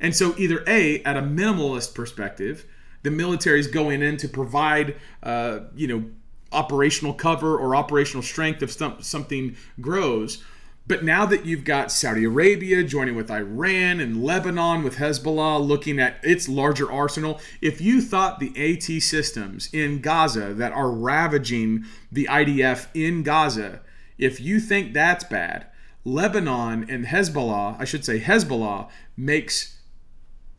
and 0.00 0.14
so, 0.14 0.34
either 0.36 0.62
A, 0.66 1.02
at 1.04 1.16
a 1.16 1.22
minimalist 1.22 1.94
perspective, 1.94 2.66
the 3.02 3.10
military 3.10 3.60
is 3.60 3.66
going 3.66 4.02
in 4.02 4.16
to 4.18 4.28
provide, 4.28 4.96
uh, 5.22 5.60
you 5.74 5.86
know, 5.86 6.04
operational 6.52 7.12
cover 7.12 7.56
or 7.56 7.76
operational 7.76 8.22
strength 8.22 8.62
if 8.62 8.72
something 9.04 9.56
grows. 9.80 10.42
But 10.88 11.04
now 11.04 11.26
that 11.26 11.44
you've 11.44 11.64
got 11.64 11.90
Saudi 11.90 12.24
Arabia 12.24 12.84
joining 12.84 13.16
with 13.16 13.30
Iran 13.30 13.98
and 13.98 14.22
Lebanon 14.22 14.84
with 14.84 14.96
Hezbollah 14.96 15.66
looking 15.66 15.98
at 15.98 16.18
its 16.22 16.48
larger 16.48 16.90
arsenal, 16.90 17.40
if 17.60 17.80
you 17.80 18.00
thought 18.00 18.38
the 18.38 18.52
AT 18.56 19.02
systems 19.02 19.68
in 19.72 20.00
Gaza 20.00 20.54
that 20.54 20.72
are 20.72 20.90
ravaging 20.90 21.84
the 22.12 22.26
IDF 22.30 22.86
in 22.94 23.24
Gaza, 23.24 23.80
if 24.16 24.40
you 24.40 24.60
think 24.60 24.92
that's 24.92 25.24
bad, 25.24 25.66
Lebanon 26.04 26.88
and 26.88 27.06
Hezbollah, 27.06 27.80
I 27.80 27.84
should 27.84 28.04
say 28.04 28.20
Hezbollah, 28.20 28.88
makes 29.16 29.75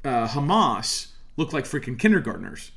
uh, 0.07 0.27
Hamas 0.27 1.07
look 1.35 1.53
like 1.53 1.65
freaking 1.65 1.99
kindergartners. 1.99 2.71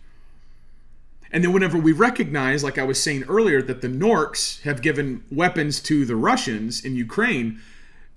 And 1.32 1.44
then 1.44 1.52
whenever 1.52 1.78
we 1.78 1.92
recognize, 1.92 2.64
like 2.64 2.76
I 2.76 2.82
was 2.82 3.00
saying 3.00 3.24
earlier, 3.28 3.62
that 3.62 3.82
the 3.82 3.88
Norks 3.88 4.62
have 4.62 4.82
given 4.82 5.22
weapons 5.30 5.80
to 5.82 6.04
the 6.04 6.16
Russians 6.16 6.84
in 6.84 6.96
Ukraine, 6.96 7.60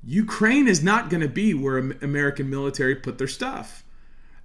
Ukraine 0.06 0.68
is 0.68 0.84
not 0.84 1.10
going 1.10 1.22
to 1.22 1.30
be 1.30 1.54
where 1.54 1.78
American 1.78 2.50
military 2.50 2.96
put 2.96 3.20
their 3.20 3.28
stuff. 3.28 3.84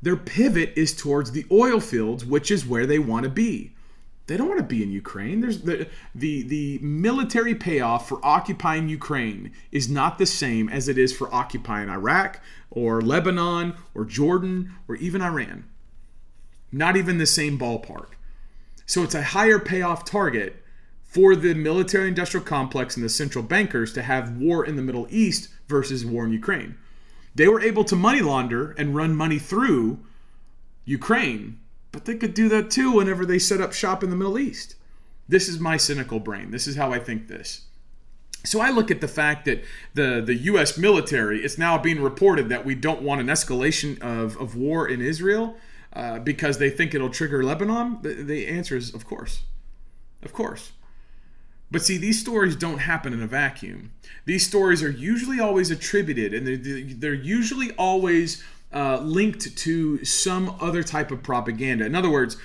Their 0.02 0.16
pivot 0.16 0.74
is 0.76 0.94
towards 0.94 1.32
the 1.32 1.46
oil 1.50 1.80
fields, 1.80 2.24
which 2.24 2.50
is 2.50 2.66
where 2.66 2.86
they 2.86 2.98
want 2.98 3.24
to 3.24 3.30
be. 3.30 3.72
They 4.28 4.36
don't 4.36 4.48
want 4.48 4.60
to 4.60 4.64
be 4.76 4.82
in 4.82 4.92
Ukraine. 4.92 5.40
There's 5.40 5.62
the, 5.62 5.88
the 6.14 6.42
the 6.42 6.78
military 6.80 7.54
payoff 7.54 8.06
for 8.10 8.20
occupying 8.22 8.90
Ukraine 8.90 9.52
is 9.72 9.88
not 9.88 10.18
the 10.18 10.26
same 10.26 10.68
as 10.68 10.86
it 10.86 10.98
is 10.98 11.16
for 11.16 11.34
occupying 11.34 11.88
Iraq 11.88 12.38
or 12.70 13.00
Lebanon 13.00 13.74
or 13.94 14.04
Jordan 14.04 14.74
or 14.86 14.96
even 14.96 15.22
Iran. 15.22 15.64
Not 16.70 16.94
even 16.94 17.16
the 17.16 17.24
same 17.24 17.58
ballpark. 17.58 18.10
So 18.84 19.02
it's 19.02 19.14
a 19.14 19.22
higher 19.22 19.58
payoff 19.58 20.04
target 20.04 20.62
for 21.04 21.34
the 21.34 21.54
military 21.54 22.08
industrial 22.08 22.44
complex 22.44 22.96
and 22.96 23.04
the 23.04 23.08
central 23.08 23.42
bankers 23.42 23.94
to 23.94 24.02
have 24.02 24.36
war 24.36 24.62
in 24.62 24.76
the 24.76 24.82
Middle 24.82 25.06
East 25.08 25.48
versus 25.68 26.04
war 26.04 26.26
in 26.26 26.32
Ukraine. 26.32 26.76
They 27.34 27.48
were 27.48 27.62
able 27.62 27.84
to 27.84 27.96
money 27.96 28.20
launder 28.20 28.72
and 28.72 28.94
run 28.94 29.16
money 29.16 29.38
through 29.38 30.00
Ukraine 30.84 31.60
but 31.92 32.04
they 32.04 32.14
could 32.14 32.34
do 32.34 32.48
that 32.48 32.70
too 32.70 32.92
whenever 32.92 33.24
they 33.24 33.38
set 33.38 33.60
up 33.60 33.72
shop 33.72 34.02
in 34.02 34.10
the 34.10 34.16
Middle 34.16 34.38
East. 34.38 34.74
This 35.28 35.48
is 35.48 35.58
my 35.58 35.76
cynical 35.76 36.20
brain. 36.20 36.50
This 36.50 36.66
is 36.66 36.76
how 36.76 36.92
I 36.92 36.98
think 36.98 37.28
this. 37.28 37.62
So 38.44 38.60
I 38.60 38.70
look 38.70 38.90
at 38.90 39.00
the 39.00 39.08
fact 39.08 39.44
that 39.46 39.64
the, 39.94 40.22
the 40.24 40.34
U.S. 40.34 40.78
military, 40.78 41.44
it's 41.44 41.58
now 41.58 41.76
being 41.76 42.00
reported 42.00 42.48
that 42.48 42.64
we 42.64 42.74
don't 42.74 43.02
want 43.02 43.20
an 43.20 43.26
escalation 43.26 44.00
of, 44.00 44.36
of 44.38 44.54
war 44.56 44.88
in 44.88 45.02
Israel 45.02 45.56
uh, 45.92 46.18
because 46.20 46.58
they 46.58 46.70
think 46.70 46.94
it'll 46.94 47.10
trigger 47.10 47.42
Lebanon. 47.42 47.98
The, 48.02 48.14
the 48.22 48.46
answer 48.46 48.76
is, 48.76 48.94
of 48.94 49.04
course. 49.04 49.42
Of 50.22 50.32
course. 50.32 50.72
But 51.70 51.82
see, 51.82 51.98
these 51.98 52.20
stories 52.20 52.56
don't 52.56 52.78
happen 52.78 53.12
in 53.12 53.22
a 53.22 53.26
vacuum. 53.26 53.92
These 54.24 54.46
stories 54.46 54.82
are 54.82 54.90
usually 54.90 55.38
always 55.38 55.70
attributed, 55.70 56.32
and 56.32 56.46
they're, 56.46 56.96
they're 56.96 57.14
usually 57.14 57.72
always 57.72 58.42
uh, 58.72 59.00
linked 59.00 59.56
to 59.56 60.04
some 60.04 60.56
other 60.60 60.82
type 60.82 61.10
of 61.10 61.22
propaganda. 61.22 61.84
In 61.84 61.94
other 61.94 62.10
words, 62.10 62.36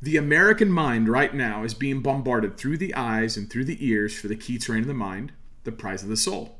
the 0.00 0.16
American 0.16 0.70
mind 0.70 1.08
right 1.08 1.34
now 1.34 1.64
is 1.64 1.74
being 1.74 2.00
bombarded 2.00 2.56
through 2.56 2.78
the 2.78 2.94
eyes 2.94 3.36
and 3.36 3.50
through 3.50 3.64
the 3.64 3.84
ears 3.86 4.18
for 4.18 4.28
the 4.28 4.36
key 4.36 4.58
terrain 4.58 4.82
of 4.82 4.88
the 4.88 4.94
mind, 4.94 5.32
the 5.64 5.72
prize 5.72 6.02
of 6.02 6.08
the 6.08 6.16
soul. 6.16 6.58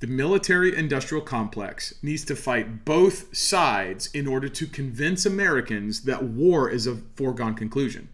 The 0.00 0.06
military 0.06 0.76
industrial 0.76 1.24
complex 1.24 1.94
needs 2.02 2.24
to 2.26 2.36
fight 2.36 2.84
both 2.84 3.36
sides 3.36 4.08
in 4.14 4.28
order 4.28 4.48
to 4.48 4.66
convince 4.66 5.26
Americans 5.26 6.02
that 6.02 6.22
war 6.22 6.70
is 6.70 6.86
a 6.86 7.00
foregone 7.16 7.54
conclusion. 7.54 8.08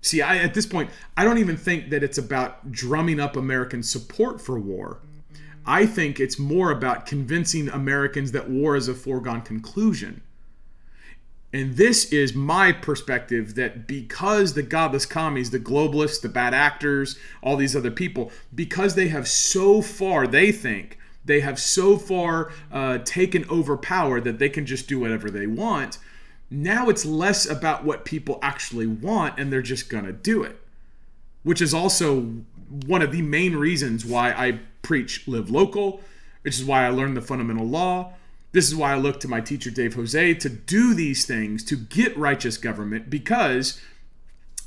See, 0.00 0.22
I, 0.22 0.36
at 0.38 0.54
this 0.54 0.66
point, 0.66 0.90
I 1.16 1.24
don't 1.24 1.38
even 1.38 1.56
think 1.56 1.90
that 1.90 2.04
it's 2.04 2.18
about 2.18 2.70
drumming 2.70 3.18
up 3.18 3.36
American 3.36 3.82
support 3.82 4.40
for 4.40 4.60
war. 4.60 5.00
I 5.66 5.86
think 5.86 6.18
it's 6.18 6.38
more 6.38 6.70
about 6.70 7.06
convincing 7.06 7.68
Americans 7.68 8.32
that 8.32 8.50
war 8.50 8.76
is 8.76 8.88
a 8.88 8.94
foregone 8.94 9.42
conclusion. 9.42 10.22
And 11.52 11.76
this 11.76 12.06
is 12.12 12.34
my 12.34 12.72
perspective 12.72 13.54
that 13.56 13.86
because 13.86 14.54
the 14.54 14.62
godless 14.62 15.04
commies, 15.04 15.50
the 15.50 15.60
globalists, 15.60 16.22
the 16.22 16.30
bad 16.30 16.54
actors, 16.54 17.18
all 17.42 17.56
these 17.56 17.76
other 17.76 17.90
people, 17.90 18.32
because 18.54 18.94
they 18.94 19.08
have 19.08 19.28
so 19.28 19.82
far, 19.82 20.26
they 20.26 20.50
think, 20.50 20.98
they 21.24 21.40
have 21.40 21.60
so 21.60 21.98
far 21.98 22.50
uh, 22.72 22.98
taken 22.98 23.44
over 23.50 23.76
power 23.76 24.20
that 24.20 24.38
they 24.38 24.48
can 24.48 24.64
just 24.64 24.88
do 24.88 24.98
whatever 24.98 25.30
they 25.30 25.46
want. 25.46 25.98
Now 26.50 26.88
it's 26.88 27.04
less 27.04 27.48
about 27.48 27.84
what 27.84 28.04
people 28.04 28.38
actually 28.42 28.86
want 28.86 29.38
and 29.38 29.52
they're 29.52 29.62
just 29.62 29.90
going 29.90 30.04
to 30.04 30.12
do 30.12 30.42
it, 30.42 30.58
which 31.42 31.60
is 31.60 31.74
also 31.74 32.34
one 32.86 33.02
of 33.02 33.12
the 33.12 33.22
main 33.22 33.56
reasons 33.56 34.06
why 34.06 34.32
I 34.32 34.60
preach 34.82 35.26
live 35.26 35.50
local, 35.50 36.00
which 36.42 36.58
is 36.58 36.64
why 36.64 36.84
I 36.84 36.90
learned 36.90 37.16
the 37.16 37.22
fundamental 37.22 37.66
law. 37.66 38.12
This 38.52 38.68
is 38.68 38.76
why 38.76 38.92
I 38.92 38.96
look 38.96 39.18
to 39.20 39.28
my 39.28 39.40
teacher, 39.40 39.70
Dave 39.70 39.94
Jose, 39.94 40.34
to 40.34 40.48
do 40.48 40.92
these 40.92 41.24
things, 41.24 41.64
to 41.64 41.76
get 41.76 42.16
righteous 42.16 42.58
government, 42.58 43.08
because 43.08 43.80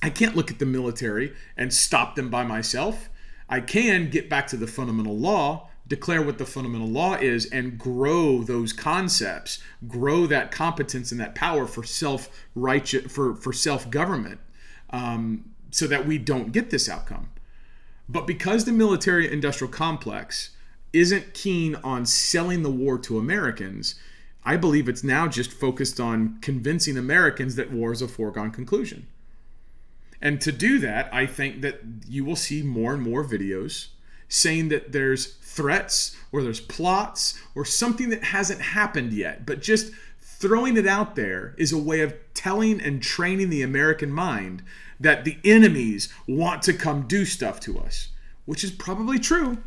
I 0.01 0.09
can't 0.09 0.35
look 0.35 0.49
at 0.49 0.59
the 0.59 0.65
military 0.65 1.33
and 1.55 1.71
stop 1.73 2.15
them 2.15 2.29
by 2.29 2.43
myself. 2.43 3.09
I 3.47 3.59
can 3.61 4.09
get 4.09 4.29
back 4.29 4.47
to 4.47 4.57
the 4.57 4.65
fundamental 4.65 5.15
law, 5.15 5.69
declare 5.87 6.23
what 6.23 6.39
the 6.39 6.45
fundamental 6.47 6.87
law 6.87 7.13
is, 7.15 7.45
and 7.51 7.77
grow 7.77 8.41
those 8.41 8.73
concepts, 8.73 9.61
grow 9.87 10.25
that 10.27 10.51
competence 10.51 11.11
and 11.11 11.21
that 11.21 11.35
power 11.35 11.67
for 11.67 11.83
self 11.83 12.29
righteous 12.55 13.11
for, 13.11 13.35
for 13.35 13.53
self 13.53 13.89
government, 13.91 14.39
um, 14.89 15.45
so 15.69 15.85
that 15.85 16.07
we 16.07 16.17
don't 16.17 16.51
get 16.51 16.71
this 16.71 16.89
outcome. 16.89 17.29
But 18.07 18.27
because 18.27 18.65
the 18.65 18.71
military 18.71 19.31
industrial 19.31 19.71
complex 19.71 20.51
isn't 20.93 21.33
keen 21.33 21.75
on 21.83 22.05
selling 22.05 22.63
the 22.63 22.71
war 22.71 22.97
to 22.99 23.17
Americans, 23.17 23.95
I 24.43 24.57
believe 24.57 24.87
it's 24.87 25.03
now 25.03 25.27
just 25.27 25.51
focused 25.51 25.99
on 25.99 26.37
convincing 26.41 26.97
Americans 26.97 27.55
that 27.55 27.71
war 27.71 27.91
is 27.91 28.01
a 28.01 28.07
foregone 28.07 28.51
conclusion. 28.51 29.07
And 30.21 30.39
to 30.41 30.51
do 30.51 30.79
that, 30.79 31.09
I 31.13 31.25
think 31.25 31.61
that 31.61 31.81
you 32.07 32.23
will 32.23 32.35
see 32.35 32.61
more 32.61 32.93
and 32.93 33.01
more 33.01 33.23
videos 33.23 33.87
saying 34.27 34.69
that 34.69 34.91
there's 34.91 35.35
threats 35.35 36.15
or 36.31 36.41
there's 36.43 36.59
plots 36.59 37.39
or 37.53 37.65
something 37.65 38.09
that 38.09 38.23
hasn't 38.23 38.61
happened 38.61 39.13
yet, 39.13 39.45
but 39.45 39.61
just 39.61 39.91
throwing 40.19 40.77
it 40.77 40.87
out 40.87 41.15
there 41.15 41.53
is 41.57 41.71
a 41.71 41.77
way 41.77 42.01
of 42.01 42.13
telling 42.33 42.81
and 42.81 43.01
training 43.01 43.49
the 43.49 43.61
American 43.61 44.11
mind 44.11 44.61
that 44.99 45.25
the 45.25 45.37
enemies 45.43 46.09
want 46.27 46.61
to 46.63 46.73
come 46.73 47.07
do 47.07 47.25
stuff 47.25 47.59
to 47.61 47.79
us, 47.79 48.09
which 48.45 48.63
is 48.63 48.71
probably 48.71 49.19
true. 49.19 49.57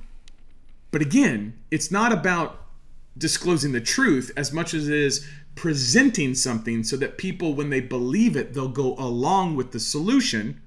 But 0.91 1.03
again, 1.03 1.55
it's 1.71 1.91
not 1.91 2.12
about 2.12 2.64
disclosing 3.17 3.73
the 3.73 3.81
truth 3.81 4.31
as 4.37 4.53
much 4.53 4.73
as 4.75 4.88
it 4.88 4.95
is 4.95 5.29
presenting 5.55 6.35
something 6.35 6.85
so 6.85 6.97
that 6.97 7.19
people, 7.19 7.55
when 7.55 7.71
they 7.71 7.81
believe 7.81 8.37
it, 8.37 8.55
they'll 8.55 8.69
go 8.69 8.95
along 8.95 9.57
with 9.57 9.73
the 9.73 9.81
solution 9.81 10.61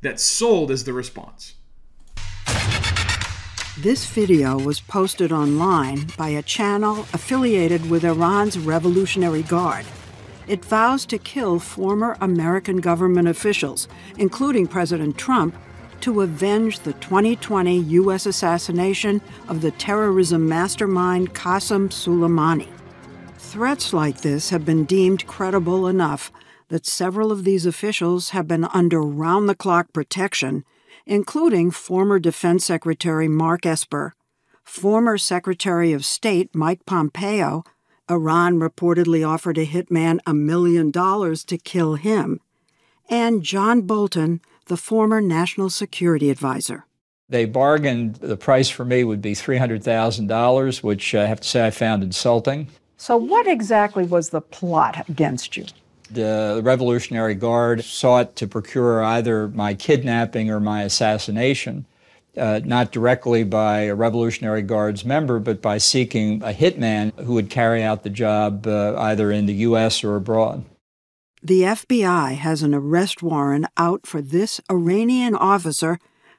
that's 0.00 0.22
sold 0.22 0.70
as 0.70 0.84
the 0.84 0.92
response. 0.92 1.54
This 3.78 4.04
video 4.04 4.58
was 4.58 4.80
posted 4.80 5.32
online 5.32 6.06
by 6.18 6.30
a 6.30 6.42
channel 6.42 7.06
affiliated 7.14 7.88
with 7.88 8.04
Iran's 8.04 8.58
Revolutionary 8.58 9.42
Guard 9.42 9.86
it 10.46 10.64
vows 10.64 11.06
to 11.06 11.18
kill 11.18 11.58
former 11.58 12.16
American 12.20 12.78
government 12.78 13.28
officials, 13.28 13.88
including 14.18 14.66
President 14.66 15.16
Trump, 15.16 15.54
to 16.00 16.20
avenge 16.20 16.80
the 16.80 16.92
2020 16.94 17.78
U.S. 17.78 18.26
assassination 18.26 19.20
of 19.48 19.60
the 19.60 19.70
terrorism 19.70 20.48
mastermind 20.48 21.32
Qasem 21.32 21.88
Soleimani. 21.88 22.68
Threats 23.38 23.92
like 23.92 24.22
this 24.22 24.50
have 24.50 24.64
been 24.64 24.84
deemed 24.84 25.26
credible 25.26 25.86
enough 25.86 26.32
that 26.68 26.86
several 26.86 27.30
of 27.30 27.44
these 27.44 27.66
officials 27.66 28.30
have 28.30 28.48
been 28.48 28.64
under 28.64 29.02
round 29.02 29.48
the 29.48 29.54
clock 29.54 29.92
protection, 29.92 30.64
including 31.06 31.70
former 31.70 32.18
Defense 32.18 32.64
Secretary 32.64 33.28
Mark 33.28 33.66
Esper, 33.66 34.14
former 34.64 35.18
Secretary 35.18 35.92
of 35.92 36.04
State 36.04 36.54
Mike 36.54 36.86
Pompeo. 36.86 37.62
Iran 38.10 38.58
reportedly 38.58 39.26
offered 39.26 39.58
a 39.58 39.66
hitman 39.66 40.18
a 40.26 40.34
million 40.34 40.90
dollars 40.90 41.44
to 41.44 41.58
kill 41.58 41.94
him, 41.94 42.40
and 43.08 43.42
John 43.42 43.82
Bolton, 43.82 44.40
the 44.66 44.76
former 44.76 45.20
National 45.20 45.70
Security 45.70 46.30
Advisor. 46.30 46.86
They 47.28 47.44
bargained 47.46 48.16
the 48.16 48.36
price 48.36 48.68
for 48.68 48.84
me 48.84 49.04
would 49.04 49.22
be 49.22 49.34
$300,000, 49.34 50.82
which 50.82 51.14
uh, 51.14 51.20
I 51.20 51.24
have 51.24 51.40
to 51.40 51.48
say 51.48 51.66
I 51.66 51.70
found 51.70 52.02
insulting. 52.02 52.68
So, 52.98 53.16
what 53.16 53.46
exactly 53.46 54.04
was 54.04 54.30
the 54.30 54.40
plot 54.40 55.08
against 55.08 55.56
you? 55.56 55.64
The 56.10 56.60
Revolutionary 56.62 57.34
Guard 57.34 57.84
sought 57.84 58.36
to 58.36 58.46
procure 58.46 59.02
either 59.02 59.48
my 59.48 59.72
kidnapping 59.72 60.50
or 60.50 60.60
my 60.60 60.82
assassination, 60.82 61.86
uh, 62.36 62.60
not 62.64 62.92
directly 62.92 63.44
by 63.44 63.82
a 63.82 63.94
Revolutionary 63.94 64.62
Guard's 64.62 65.04
member, 65.04 65.38
but 65.38 65.60
by 65.60 65.78
seeking 65.78 66.42
a 66.42 66.52
hitman 66.52 67.12
who 67.20 67.34
would 67.34 67.50
carry 67.50 67.82
out 67.82 68.02
the 68.02 68.10
job 68.10 68.66
uh, 68.66 68.94
either 68.98 69.30
in 69.30 69.46
the 69.46 69.54
U.S. 69.54 70.02
or 70.02 70.16
abroad. 70.16 70.64
The 71.42 71.62
FBI 71.62 72.36
has 72.36 72.62
an 72.62 72.74
arrest 72.74 73.22
warrant 73.22 73.66
out 73.76 74.06
for 74.06 74.22
this 74.22 74.60
Iranian 74.70 75.34
officer 75.34 75.98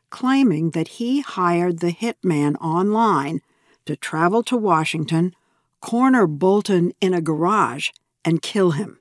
claiming 0.09 0.69
that 0.69 0.87
he 0.99 1.21
hired 1.21 1.79
the 1.79 1.91
hitman 1.91 2.55
online 2.61 3.41
to 3.85 3.95
travel 3.95 4.43
to 4.43 4.55
Washington, 4.55 5.33
corner 5.81 6.27
Bolton 6.27 6.93
in 7.01 7.13
a 7.13 7.21
garage, 7.21 7.89
and 8.23 8.41
kill 8.41 8.71
him. 8.71 8.99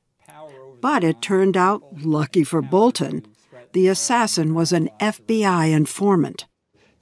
But 0.81 1.05
it 1.05 1.22
turned 1.22 1.57
out, 1.57 1.83
lucky 2.02 2.42
for 2.42 2.62
Bolton, 2.62 3.24
the 3.72 3.88
assassin 3.88 4.55
was 4.55 4.72
an 4.72 4.88
FBI 4.98 5.70
informant. 5.70 6.46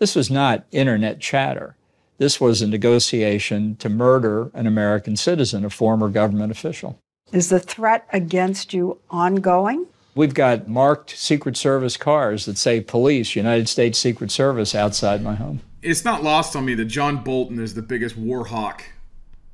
This 0.01 0.17
was 0.17 0.31
not 0.31 0.65
internet 0.73 1.21
chatter. 1.21 1.77
This 2.17 2.41
was 2.41 2.63
a 2.63 2.67
negotiation 2.67 3.77
to 3.77 3.91
murder 3.91 4.51
an 4.55 4.67
American 4.67 5.15
citizen, 5.15 5.63
a 5.63 5.71
former 5.71 6.09
government 6.09 6.51
official. 6.51 6.99
Is 7.33 7.51
the 7.51 7.61
threat 7.61 8.09
against 8.11 8.73
you 8.73 8.99
ongoing? 9.11 9.87
We've 10.15 10.33
got 10.33 10.67
marked 10.67 11.11
Secret 11.11 11.59
Service 11.59 11.99
cars 11.99 12.47
that 12.47 12.57
say 12.57 12.81
police, 12.81 13.37
United 13.37 13.69
States 13.69 13.99
Secret 13.99 14.31
Service 14.31 14.75
outside 14.75 15.23
my 15.23 15.35
home. 15.35 15.61
It's 15.83 16.05
not 16.05 16.25
lost 16.25 16.57
on 16.57 16.65
me 16.65 16.75
that 16.77 16.87
John 16.87 17.23
Bolton 17.23 17.59
is 17.59 17.75
the 17.75 17.83
biggest 17.83 18.17
war 18.17 18.47
hawk 18.47 18.83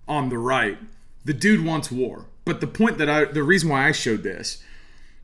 on 0.06 0.28
the 0.28 0.38
right. 0.38 0.78
The 1.24 1.34
dude 1.34 1.64
wants 1.64 1.90
war. 1.90 2.26
But 2.44 2.60
the 2.60 2.68
point 2.68 2.98
that 2.98 3.10
I, 3.10 3.24
the 3.24 3.42
reason 3.42 3.68
why 3.68 3.88
I 3.88 3.92
showed 3.92 4.22
this 4.22 4.62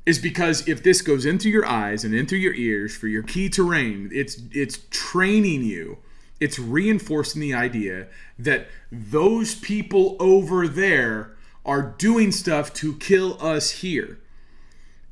is 0.05 0.19
because 0.19 0.67
if 0.69 0.83
this 0.83 1.01
goes 1.01 1.25
into 1.25 1.49
your 1.49 1.65
eyes 1.65 2.05
and 2.05 2.15
into 2.15 2.37
your 2.37 2.55
ears 2.55 2.97
for 2.97 3.07
your 3.07 3.23
key 3.23 3.49
terrain, 3.49 4.11
it's 4.12 4.41
it's 4.53 4.81
training 4.91 5.62
you. 5.62 5.99
It's 6.41 6.59
reinforcing 6.59 7.41
the 7.41 7.55
idea 7.55 8.09
that 8.38 8.67
those 8.91 9.55
people 9.55 10.17
over 10.19 10.67
there 10.67 11.37
are 11.65 11.95
doing 11.99 12.33
stuff 12.33 12.75
to 12.75 12.97
kill 12.97 13.41
us 13.41 13.71
here. 13.71 14.19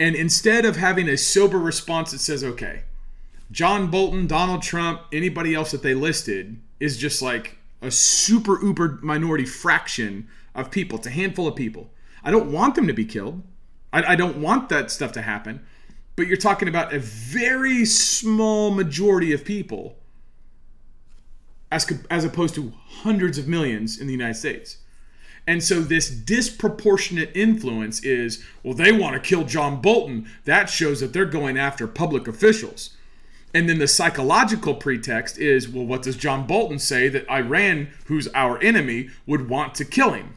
And 0.00 0.16
instead 0.16 0.64
of 0.64 0.76
having 0.76 1.08
a 1.08 1.16
sober 1.16 1.58
response 1.58 2.10
that 2.10 2.18
says, 2.18 2.42
okay, 2.42 2.82
John 3.52 3.90
Bolton, 3.90 4.26
Donald 4.26 4.62
Trump, 4.62 5.02
anybody 5.12 5.54
else 5.54 5.70
that 5.70 5.82
they 5.82 5.94
listed 5.94 6.60
is 6.80 6.96
just 6.96 7.22
like 7.22 7.58
a 7.82 7.90
super 7.90 8.60
uber 8.64 8.98
minority 9.02 9.44
fraction 9.44 10.26
of 10.54 10.70
people. 10.70 10.98
It's 10.98 11.06
a 11.06 11.10
handful 11.10 11.46
of 11.46 11.54
people. 11.54 11.90
I 12.24 12.30
don't 12.30 12.50
want 12.50 12.74
them 12.74 12.86
to 12.86 12.92
be 12.92 13.04
killed. 13.04 13.42
I, 13.92 14.12
I 14.12 14.16
don't 14.16 14.40
want 14.40 14.68
that 14.68 14.90
stuff 14.90 15.12
to 15.12 15.22
happen. 15.22 15.64
But 16.16 16.26
you're 16.26 16.36
talking 16.36 16.68
about 16.68 16.92
a 16.92 16.98
very 16.98 17.84
small 17.84 18.70
majority 18.70 19.32
of 19.32 19.44
people 19.44 19.96
as, 21.72 21.90
as 22.10 22.24
opposed 22.24 22.54
to 22.56 22.72
hundreds 22.86 23.38
of 23.38 23.48
millions 23.48 23.98
in 23.98 24.06
the 24.06 24.12
United 24.12 24.34
States. 24.34 24.78
And 25.46 25.64
so 25.64 25.80
this 25.80 26.10
disproportionate 26.10 27.30
influence 27.34 28.04
is, 28.04 28.44
well, 28.62 28.74
they 28.74 28.92
want 28.92 29.14
to 29.14 29.28
kill 29.28 29.44
John 29.44 29.80
Bolton. 29.80 30.28
That 30.44 30.68
shows 30.68 31.00
that 31.00 31.12
they're 31.12 31.24
going 31.24 31.58
after 31.58 31.86
public 31.86 32.28
officials. 32.28 32.90
And 33.52 33.68
then 33.68 33.78
the 33.78 33.88
psychological 33.88 34.74
pretext 34.74 35.38
is, 35.38 35.68
well, 35.68 35.86
what 35.86 36.02
does 36.02 36.16
John 36.16 36.46
Bolton 36.46 36.78
say 36.78 37.08
that 37.08 37.28
Iran, 37.28 37.88
who's 38.04 38.28
our 38.28 38.62
enemy, 38.62 39.08
would 39.26 39.48
want 39.48 39.74
to 39.76 39.84
kill 39.84 40.12
him? 40.12 40.36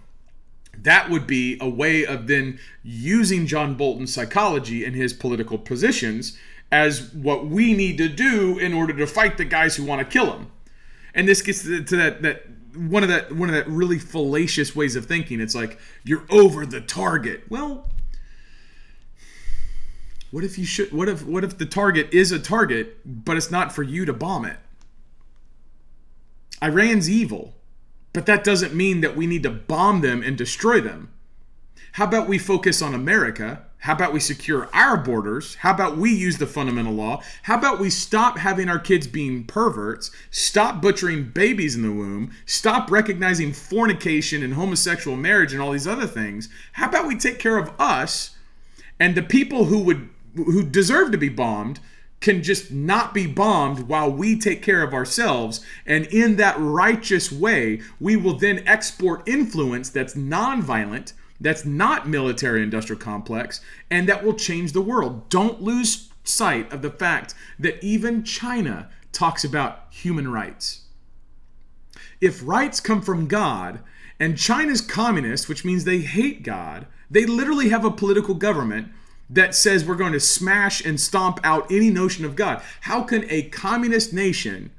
That 0.77 1.09
would 1.09 1.27
be 1.27 1.57
a 1.61 1.69
way 1.69 2.05
of 2.05 2.27
then 2.27 2.59
using 2.83 3.45
John 3.47 3.75
Bolton's 3.75 4.13
psychology 4.13 4.83
and 4.83 4.95
his 4.95 5.13
political 5.13 5.57
positions 5.57 6.37
as 6.71 7.13
what 7.13 7.45
we 7.45 7.73
need 7.73 7.97
to 7.99 8.09
do 8.09 8.57
in 8.57 8.73
order 8.73 8.93
to 8.93 9.05
fight 9.05 9.37
the 9.37 9.45
guys 9.45 9.75
who 9.75 9.85
want 9.85 9.99
to 9.99 10.05
kill 10.05 10.33
him. 10.33 10.51
And 11.13 11.27
this 11.27 11.41
gets 11.41 11.63
to, 11.63 11.81
that 11.81 12.23
that 12.23 12.43
one 12.75 13.03
of 13.03 13.09
that 13.09 13.31
one 13.35 13.49
of 13.49 13.55
that 13.55 13.67
really 13.67 13.99
fallacious 13.99 14.75
ways 14.75 14.95
of 14.95 15.05
thinking. 15.05 15.39
It's 15.39 15.55
like 15.55 15.79
you're 16.03 16.25
over 16.29 16.65
the 16.65 16.81
target. 16.81 17.43
Well, 17.49 17.89
what 20.31 20.43
if 20.43 20.57
you 20.57 20.65
should 20.65 20.91
what 20.91 21.07
if 21.07 21.23
what 21.25 21.43
if 21.43 21.59
the 21.59 21.67
target 21.67 22.11
is 22.11 22.31
a 22.31 22.39
target 22.39 22.97
but 23.05 23.37
it's 23.37 23.51
not 23.51 23.71
for 23.71 23.83
you 23.83 24.05
to 24.05 24.13
bomb 24.13 24.45
it? 24.45 24.57
Iran's 26.63 27.09
evil, 27.09 27.53
but 28.13 28.25
that 28.25 28.43
doesn't 28.43 28.73
mean 28.73 29.01
that 29.01 29.15
we 29.15 29.27
need 29.27 29.43
to 29.43 29.49
bomb 29.49 30.01
them 30.01 30.23
and 30.23 30.37
destroy 30.37 30.79
them. 30.79 31.11
How 31.93 32.05
about 32.05 32.27
we 32.27 32.37
focus 32.37 32.81
on 32.81 32.93
America 32.93 33.65
how 33.83 33.91
about 33.91 34.13
we 34.13 34.21
secure 34.21 34.69
our 34.73 34.95
borders? 34.95 35.55
How 35.55 35.73
about 35.73 35.97
we 35.97 36.09
use 36.09 36.37
the 36.37 36.47
fundamental 36.47 36.93
law? 36.93 37.21
How 37.41 37.57
about 37.57 37.81
we 37.81 37.89
stop 37.89 38.37
having 38.37 38.69
our 38.69 38.79
kids 38.79 39.07
being 39.07 39.43
perverts? 39.43 40.09
Stop 40.31 40.81
butchering 40.81 41.31
babies 41.31 41.75
in 41.75 41.81
the 41.81 41.91
womb? 41.91 42.31
Stop 42.45 42.89
recognizing 42.89 43.51
fornication 43.51 44.41
and 44.41 44.53
homosexual 44.53 45.17
marriage 45.17 45.51
and 45.51 45.61
all 45.61 45.73
these 45.73 45.85
other 45.85 46.07
things? 46.07 46.47
How 46.71 46.87
about 46.87 47.07
we 47.07 47.17
take 47.17 47.39
care 47.39 47.57
of 47.57 47.73
us 47.77 48.37
and 49.01 49.15
the 49.15 49.21
people 49.21 49.65
who 49.65 49.79
would 49.79 50.07
who 50.37 50.63
deserve 50.63 51.11
to 51.11 51.17
be 51.17 51.27
bombed 51.27 51.81
can 52.23 52.41
just 52.41 52.71
not 52.71 53.13
be 53.13 53.27
bombed 53.27 53.89
while 53.89 54.09
we 54.09 54.39
take 54.39 54.63
care 54.63 54.81
of 54.81 54.93
ourselves. 54.93 55.59
And 55.85 56.05
in 56.05 56.37
that 56.37 56.55
righteous 56.57 57.33
way, 57.33 57.81
we 57.99 58.15
will 58.15 58.37
then 58.37 58.63
export 58.65 59.27
influence 59.27 59.89
that's 59.89 60.15
nonviolent 60.15 61.11
that's 61.41 61.65
not 61.65 62.07
military 62.07 62.63
industrial 62.63 63.01
complex 63.01 63.59
and 63.91 64.07
that 64.07 64.23
will 64.23 64.35
change 64.35 64.71
the 64.71 64.81
world. 64.81 65.27
Don't 65.27 65.61
lose 65.61 66.09
sight 66.23 66.71
of 66.71 66.81
the 66.81 66.89
fact 66.89 67.35
that 67.59 67.83
even 67.83 68.23
China 68.23 68.89
talks 69.11 69.43
about 69.43 69.87
human 69.91 70.31
rights. 70.31 70.83
If 72.21 72.41
rights 72.47 72.79
come 72.79 73.01
from 73.01 73.27
God 73.27 73.81
and 74.17 74.37
China's 74.37 74.79
communist, 74.79 75.49
which 75.49 75.65
means 75.65 75.83
they 75.83 75.99
hate 75.99 76.43
God, 76.43 76.87
they 77.11 77.25
literally 77.25 77.67
have 77.67 77.83
a 77.83 77.91
political 77.91 78.35
government 78.35 78.87
that 79.29 79.55
says 79.55 79.85
we're 79.85 79.95
going 79.95 80.13
to 80.13 80.19
smash 80.19 80.83
and 80.83 80.99
stomp 80.99 81.39
out 81.43 81.71
any 81.71 81.89
notion 81.89 82.25
of 82.25 82.35
God. 82.35 82.61
How 82.81 83.03
can 83.03 83.25
a 83.29 83.43
communist 83.43 84.13
nation 84.13 84.71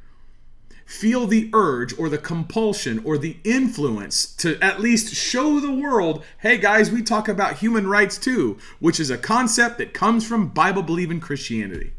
feel 0.86 1.26
the 1.26 1.50
urge 1.52 1.98
or 1.98 2.08
the 2.08 2.18
compulsion 2.18 3.00
or 3.04 3.16
the 3.16 3.38
influence 3.42 4.26
to 4.26 4.58
at 4.62 4.80
least 4.80 5.14
show 5.14 5.58
the 5.58 5.72
world 5.72 6.22
hey 6.40 6.58
guys, 6.58 6.90
we 6.90 7.02
talk 7.02 7.28
about 7.28 7.56
human 7.56 7.86
rights 7.86 8.18
too, 8.18 8.58
which 8.80 9.00
is 9.00 9.10
a 9.10 9.18
concept 9.18 9.78
that 9.78 9.94
comes 9.94 10.26
from 10.26 10.48
Bible 10.48 10.82
believing 10.82 11.20
Christianity. 11.20 11.92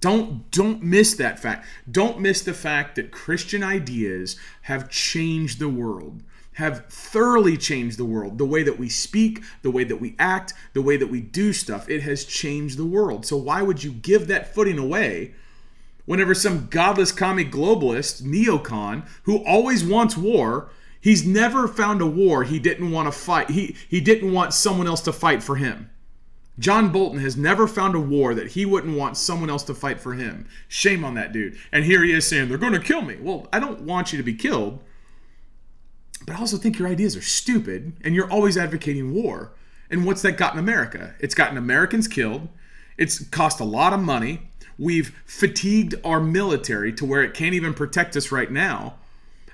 Don't 0.00 0.50
don't 0.50 0.82
miss 0.82 1.14
that 1.14 1.38
fact. 1.38 1.64
Don't 1.90 2.20
miss 2.20 2.42
the 2.42 2.52
fact 2.52 2.96
that 2.96 3.12
Christian 3.12 3.62
ideas 3.62 4.36
have 4.62 4.90
changed 4.90 5.58
the 5.58 5.68
world. 5.68 6.22
Have 6.54 6.86
thoroughly 6.86 7.56
changed 7.56 7.98
the 7.98 8.04
world. 8.04 8.38
The 8.38 8.44
way 8.44 8.62
that 8.62 8.78
we 8.78 8.88
speak, 8.88 9.42
the 9.62 9.70
way 9.70 9.84
that 9.84 10.00
we 10.00 10.14
act, 10.18 10.52
the 10.74 10.82
way 10.82 10.96
that 10.96 11.10
we 11.10 11.20
do 11.20 11.52
stuff, 11.52 11.88
it 11.88 12.02
has 12.02 12.24
changed 12.24 12.76
the 12.76 12.84
world. 12.84 13.24
So 13.24 13.36
why 13.36 13.62
would 13.62 13.82
you 13.82 13.92
give 13.92 14.26
that 14.28 14.54
footing 14.54 14.78
away 14.78 15.34
whenever 16.04 16.34
some 16.34 16.66
godless 16.66 17.12
commie 17.12 17.44
globalist, 17.44 18.22
neocon, 18.22 19.06
who 19.22 19.44
always 19.44 19.84
wants 19.84 20.16
war, 20.16 20.70
he's 21.00 21.26
never 21.26 21.68
found 21.68 22.00
a 22.00 22.06
war 22.06 22.44
he 22.44 22.58
didn't 22.58 22.90
want 22.90 23.06
to 23.06 23.12
fight. 23.12 23.50
He, 23.50 23.76
he 23.88 24.00
didn't 24.00 24.32
want 24.32 24.52
someone 24.52 24.86
else 24.86 25.00
to 25.02 25.12
fight 25.12 25.42
for 25.42 25.56
him. 25.56 25.90
John 26.58 26.92
Bolton 26.92 27.20
has 27.20 27.36
never 27.36 27.66
found 27.66 27.94
a 27.94 28.00
war 28.00 28.34
that 28.34 28.48
he 28.48 28.66
wouldn't 28.66 28.96
want 28.96 29.16
someone 29.16 29.48
else 29.48 29.62
to 29.64 29.74
fight 29.74 30.00
for 30.00 30.12
him. 30.12 30.46
Shame 30.68 31.04
on 31.04 31.14
that 31.14 31.32
dude. 31.32 31.56
And 31.72 31.84
here 31.84 32.04
he 32.04 32.12
is 32.12 32.26
saying, 32.26 32.48
they're 32.48 32.58
going 32.58 32.74
to 32.74 32.78
kill 32.78 33.02
me. 33.02 33.16
Well, 33.20 33.48
I 33.52 33.58
don't 33.58 33.82
want 33.82 34.12
you 34.12 34.18
to 34.18 34.22
be 34.22 34.34
killed, 34.34 34.82
but 36.26 36.36
I 36.36 36.38
also 36.38 36.56
think 36.56 36.78
your 36.78 36.88
ideas 36.88 37.16
are 37.16 37.22
stupid 37.22 37.92
and 38.04 38.14
you're 38.14 38.30
always 38.30 38.56
advocating 38.56 39.12
war. 39.14 39.52
And 39.90 40.06
what's 40.06 40.22
that 40.22 40.36
gotten 40.38 40.58
America? 40.58 41.14
It's 41.20 41.34
gotten 41.34 41.58
Americans 41.58 42.08
killed. 42.08 42.48
It's 42.96 43.24
cost 43.28 43.60
a 43.60 43.64
lot 43.64 43.92
of 43.92 44.00
money. 44.00 44.48
We've 44.78 45.14
fatigued 45.26 45.94
our 46.04 46.20
military 46.20 46.92
to 46.94 47.04
where 47.04 47.22
it 47.22 47.34
can't 47.34 47.54
even 47.54 47.74
protect 47.74 48.16
us 48.16 48.32
right 48.32 48.50
now, 48.50 48.94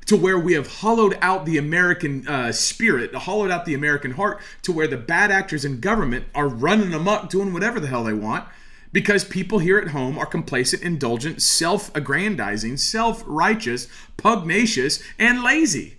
to 0.07 0.17
where 0.17 0.39
we 0.39 0.53
have 0.53 0.67
hollowed 0.79 1.19
out 1.21 1.45
the 1.45 1.59
American 1.59 2.27
uh, 2.29 2.53
spirit, 2.53 3.15
hollowed 3.15 3.51
out 3.51 3.65
the 3.65 3.75
American 3.75 4.13
heart, 4.13 4.41
to 4.63 4.73
where 4.73 4.87
the 4.87 4.97
bad 4.97 5.31
actors 5.31 5.65
in 5.65 5.81
government 5.81 6.27
are 6.35 6.49
running 6.49 6.95
amok, 6.95 7.31
doing 7.31 7.53
whatever 7.53 7.81
the 7.81 7.89
hell 7.89 8.05
they 8.05 8.13
want, 8.13 8.47
because 8.93 9.25
people 9.25 9.59
here 9.59 9.79
at 9.79 9.89
home 9.89 10.17
are 10.19 10.27
complacent, 10.27 10.83
indulgent, 10.83 11.43
self 11.43 11.95
aggrandizing, 11.95 12.77
self 12.77 13.23
righteous, 13.27 13.89
pugnacious, 14.17 15.03
and 15.19 15.43
lazy. 15.43 15.98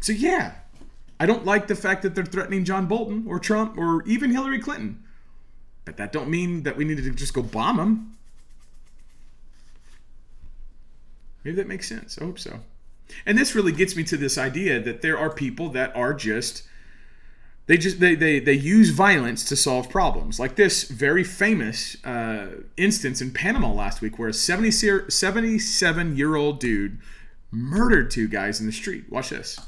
So, 0.00 0.12
yeah, 0.12 0.54
I 1.20 1.26
don't 1.26 1.44
like 1.44 1.66
the 1.66 1.74
fact 1.74 2.02
that 2.02 2.14
they're 2.14 2.24
threatening 2.24 2.64
John 2.64 2.86
Bolton 2.86 3.24
or 3.26 3.38
Trump 3.38 3.76
or 3.76 4.02
even 4.04 4.30
Hillary 4.30 4.60
Clinton. 4.60 5.02
But 5.84 5.96
that 5.96 6.12
don't 6.12 6.28
mean 6.28 6.62
that 6.64 6.76
we 6.76 6.84
need 6.84 6.98
to 6.98 7.10
just 7.10 7.34
go 7.34 7.42
bomb 7.42 7.78
them. 7.78 8.18
Maybe 11.44 11.56
that 11.56 11.66
makes 11.66 11.88
sense. 11.88 12.18
I 12.20 12.24
hope 12.24 12.38
so. 12.38 12.60
And 13.24 13.38
this 13.38 13.54
really 13.54 13.72
gets 13.72 13.96
me 13.96 14.04
to 14.04 14.16
this 14.16 14.36
idea 14.36 14.80
that 14.80 15.02
there 15.02 15.18
are 15.18 15.30
people 15.30 15.70
that 15.70 15.94
are 15.96 16.12
just 16.12 16.64
they 17.66 17.76
just 17.76 18.00
they 18.00 18.14
they, 18.14 18.38
they 18.38 18.52
use 18.52 18.90
violence 18.90 19.44
to 19.44 19.56
solve 19.56 19.88
problems 19.88 20.38
like 20.38 20.56
this 20.56 20.84
very 20.84 21.24
famous 21.24 22.02
uh, 22.04 22.48
instance 22.76 23.20
in 23.20 23.30
panama 23.30 23.72
last 23.72 24.00
week 24.00 24.18
where 24.18 24.28
a 24.28 24.34
70, 24.34 24.70
77 24.70 26.16
year 26.16 26.36
old 26.36 26.60
dude 26.60 26.98
murdered 27.50 28.10
two 28.10 28.28
guys 28.28 28.60
in 28.60 28.66
the 28.66 28.72
street 28.72 29.04
watch 29.10 29.30
this 29.30 29.58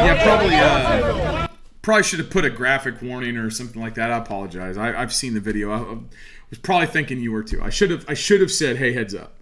yeah 0.00 0.22
probably 0.22 0.54
uh 0.56 1.46
probably 1.82 2.02
should 2.02 2.18
have 2.18 2.30
put 2.30 2.44
a 2.44 2.50
graphic 2.50 3.00
warning 3.02 3.36
or 3.36 3.50
something 3.50 3.80
like 3.80 3.94
that. 3.94 4.10
I 4.10 4.18
apologize. 4.18 4.76
I, 4.76 4.92
have 4.92 5.12
seen 5.12 5.34
the 5.34 5.40
video. 5.40 5.70
I, 5.70 5.78
I, 5.78 5.98
was 6.50 6.58
probably 6.58 6.86
thinking 6.86 7.20
you 7.20 7.32
were 7.32 7.42
too. 7.42 7.62
I 7.62 7.70
should 7.70 7.90
have. 7.90 8.04
I 8.08 8.14
should 8.14 8.40
have 8.40 8.50
said, 8.50 8.76
"Hey, 8.76 8.92
heads 8.92 9.14
up! 9.14 9.40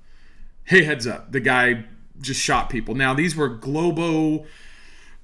Hey, 0.65 0.85
heads 0.85 1.07
up!" 1.07 1.33
The 1.33 1.41
guy 1.41 1.85
just 2.21 2.41
shot 2.41 2.71
people. 2.71 2.95
Now 2.95 3.15
these 3.15 3.37
were 3.37 3.49
Globo 3.49 4.47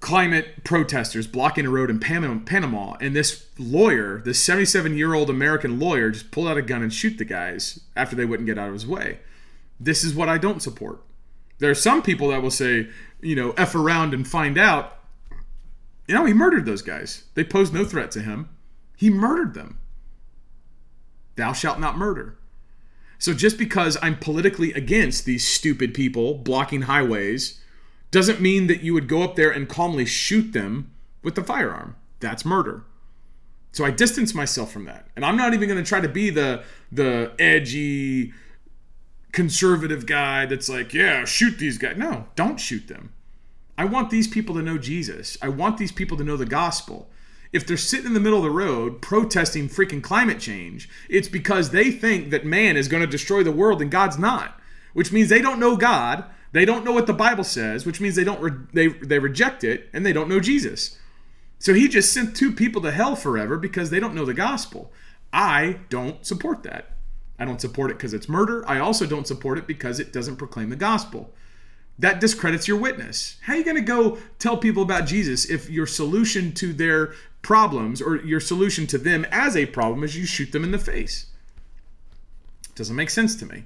climate 0.01 0.65
protesters 0.65 1.27
blocking 1.27 1.65
a 1.65 1.71
road 1.71 1.89
in 1.89 1.99
Panama, 1.99 2.95
and 3.01 3.17
this 3.17 3.47
lawyer, 3.59 4.21
this 4.25 4.43
77 4.43 4.97
year 4.97 5.15
old 5.15 5.31
American 5.31 5.79
lawyer, 5.79 6.11
just 6.11 6.31
pulled 6.31 6.49
out 6.49 6.59
a 6.59 6.63
gun 6.63 6.83
and 6.83 6.93
shoot 6.93 7.17
the 7.17 7.25
guys 7.25 7.81
after 7.97 8.15
they 8.15 8.25
wouldn't 8.25 8.47
get 8.47 8.59
out 8.59 8.69
of 8.69 8.75
his 8.75 8.87
way. 8.87 9.19
This 9.81 10.05
is 10.05 10.15
what 10.15 10.29
I 10.29 10.39
don't 10.39 10.63
support. 10.63 11.01
There 11.59 11.71
are 11.71 11.75
some 11.75 12.03
people 12.03 12.29
that 12.29 12.43
will 12.43 12.51
say, 12.51 12.89
you 13.21 13.35
know, 13.35 13.53
f 13.53 13.75
around 13.75 14.13
and 14.13 14.27
find 14.29 14.59
out 14.59 14.99
you 16.07 16.15
know, 16.15 16.25
he 16.25 16.35
murdered 16.35 16.67
those 16.67 16.83
guys. 16.83 17.25
They 17.35 17.45
posed 17.45 17.73
no 17.73 17.85
threat 17.85 18.11
to 18.13 18.21
him. 18.21 18.51
He 18.97 19.11
murdered 19.11 19.55
them. 19.55 19.79
Thou 21.37 21.53
shalt 21.53 21.81
not 21.81 21.97
murder. 21.97 22.37
So 23.19 23.33
just 23.33 23.59
because 23.59 23.97
I'm 24.03 24.19
politically 24.19 24.73
against 24.73 25.25
these 25.25 25.47
stupid 25.47 25.95
people 25.95 26.35
blocking 26.35 26.83
highways 26.83 27.61
doesn't 28.11 28.41
mean 28.41 28.67
that 28.69 28.83
you 28.83 28.95
would 28.95 29.09
go 29.09 29.23
up 29.23 29.37
there 29.37 29.51
and 29.51 29.69
calmly 29.69 30.07
shoot 30.07 30.53
them 30.53 30.91
with 31.23 31.35
the 31.35 31.43
firearm. 31.43 31.97
That's 32.21 32.45
murder. 32.45 32.85
So 33.73 33.85
I 33.85 33.91
distance 33.91 34.35
myself 34.35 34.73
from 34.73 34.85
that. 34.85 35.09
And 35.17 35.25
I'm 35.25 35.37
not 35.37 35.53
even 35.53 35.69
going 35.69 35.83
to 35.83 35.89
try 35.89 36.01
to 36.01 36.09
be 36.09 36.31
the 36.31 36.63
the 36.93 37.33
edgy 37.41 38.33
conservative 39.33 40.07
guy 40.07 40.47
that's 40.47 40.69
like, 40.69 40.95
"Yeah, 40.95 41.25
shoot 41.25 41.59
these 41.59 41.77
guys." 41.77 41.97
No, 41.97 42.29
don't 42.37 42.61
shoot 42.61 42.87
them. 42.87 43.13
I 43.77 43.85
want 43.85 44.11
these 44.11 44.29
people 44.29 44.55
to 44.55 44.63
know 44.63 44.79
Jesus. 44.79 45.37
I 45.43 45.49
want 45.49 45.79
these 45.79 45.91
people 45.91 46.17
to 46.19 46.25
know 46.25 46.37
the 46.37 46.47
gospel. 46.47 47.11
If 47.55 47.65
they're 47.65 47.77
sitting 47.77 48.07
in 48.07 48.15
the 48.15 48.21
middle 48.21 48.41
of 48.41 48.45
the 48.45 48.51
road 48.51 49.01
protesting 49.01 49.69
freaking 49.69 50.03
climate 50.03 50.41
change, 50.41 50.89
it's 51.09 51.29
because 51.29 51.71
they 51.71 51.93
think 51.93 52.31
that 52.31 52.45
man 52.45 52.77
is 52.77 52.89
going 52.89 53.01
to 53.01 53.07
destroy 53.07 53.45
the 53.45 53.53
world 53.53 53.81
and 53.81 53.93
God's 53.93 54.19
not, 54.19 54.61
which 54.93 55.13
means 55.13 55.29
they 55.29 55.41
don't 55.41 55.61
know 55.61 55.77
God. 55.77 56.25
They 56.51 56.65
don't 56.65 56.85
know 56.85 56.91
what 56.91 57.07
the 57.07 57.13
Bible 57.13 57.45
says, 57.45 57.87
which 57.87 58.01
means 58.01 58.17
they 58.17 58.25
don't 58.25 58.41
re- 58.41 58.67
they 58.73 58.89
they 58.89 59.21
reject 59.21 59.63
it 59.63 59.89
and 59.93 60.05
they 60.05 60.13
don't 60.13 60.29
know 60.29 60.41
Jesus. 60.41 60.99
So 61.61 61.75
he 61.75 61.87
just 61.87 62.13
sent 62.13 62.35
two 62.35 62.51
people 62.51 62.83
to 62.83 62.91
hell 62.91 63.15
forever 63.15 63.57
because 63.57 63.91
they 63.91 64.01
don't 64.01 64.17
know 64.17 64.25
the 64.25 64.35
gospel. 64.35 64.93
I 65.33 65.79
don't 65.91 66.27
support 66.27 66.65
that. 66.65 66.97
I 67.39 67.45
don't 67.45 67.61
support 67.61 67.93
it 67.93 67.99
because 67.99 68.15
it's 68.15 68.29
murder. 68.29 68.69
I 68.69 68.81
also 68.81 69.07
don't 69.07 69.29
support 69.29 69.59
it 69.59 69.69
because 69.69 70.01
it 70.01 70.13
doesn't 70.13 70.37
proclaim 70.37 70.71
the 70.71 70.77
gospel 70.77 71.33
that 71.99 72.21
discredits 72.21 72.67
your 72.67 72.77
witness. 72.77 73.37
How 73.43 73.53
are 73.53 73.57
you 73.57 73.65
going 73.65 73.77
to 73.77 73.83
go 73.83 74.19
tell 74.39 74.57
people 74.57 74.83
about 74.83 75.07
Jesus 75.07 75.49
if 75.49 75.71
your 75.71 75.87
solution 75.87 76.53
to 76.55 76.73
their 76.73 77.15
problems 77.45 78.03
or 78.03 78.17
your 78.17 78.41
solution 78.41 78.87
to 78.89 78.99
them 78.99 79.25
as 79.31 79.57
a 79.57 79.67
problem 79.67 80.03
is 80.03 80.17
you 80.17 80.27
shoot 80.27 80.51
them 80.51 80.65
in 80.65 80.73
the 80.73 80.79
face? 80.79 81.27
Doesn't 82.75 82.97
make 82.97 83.11
sense 83.11 83.37
to 83.37 83.47
me. 83.47 83.65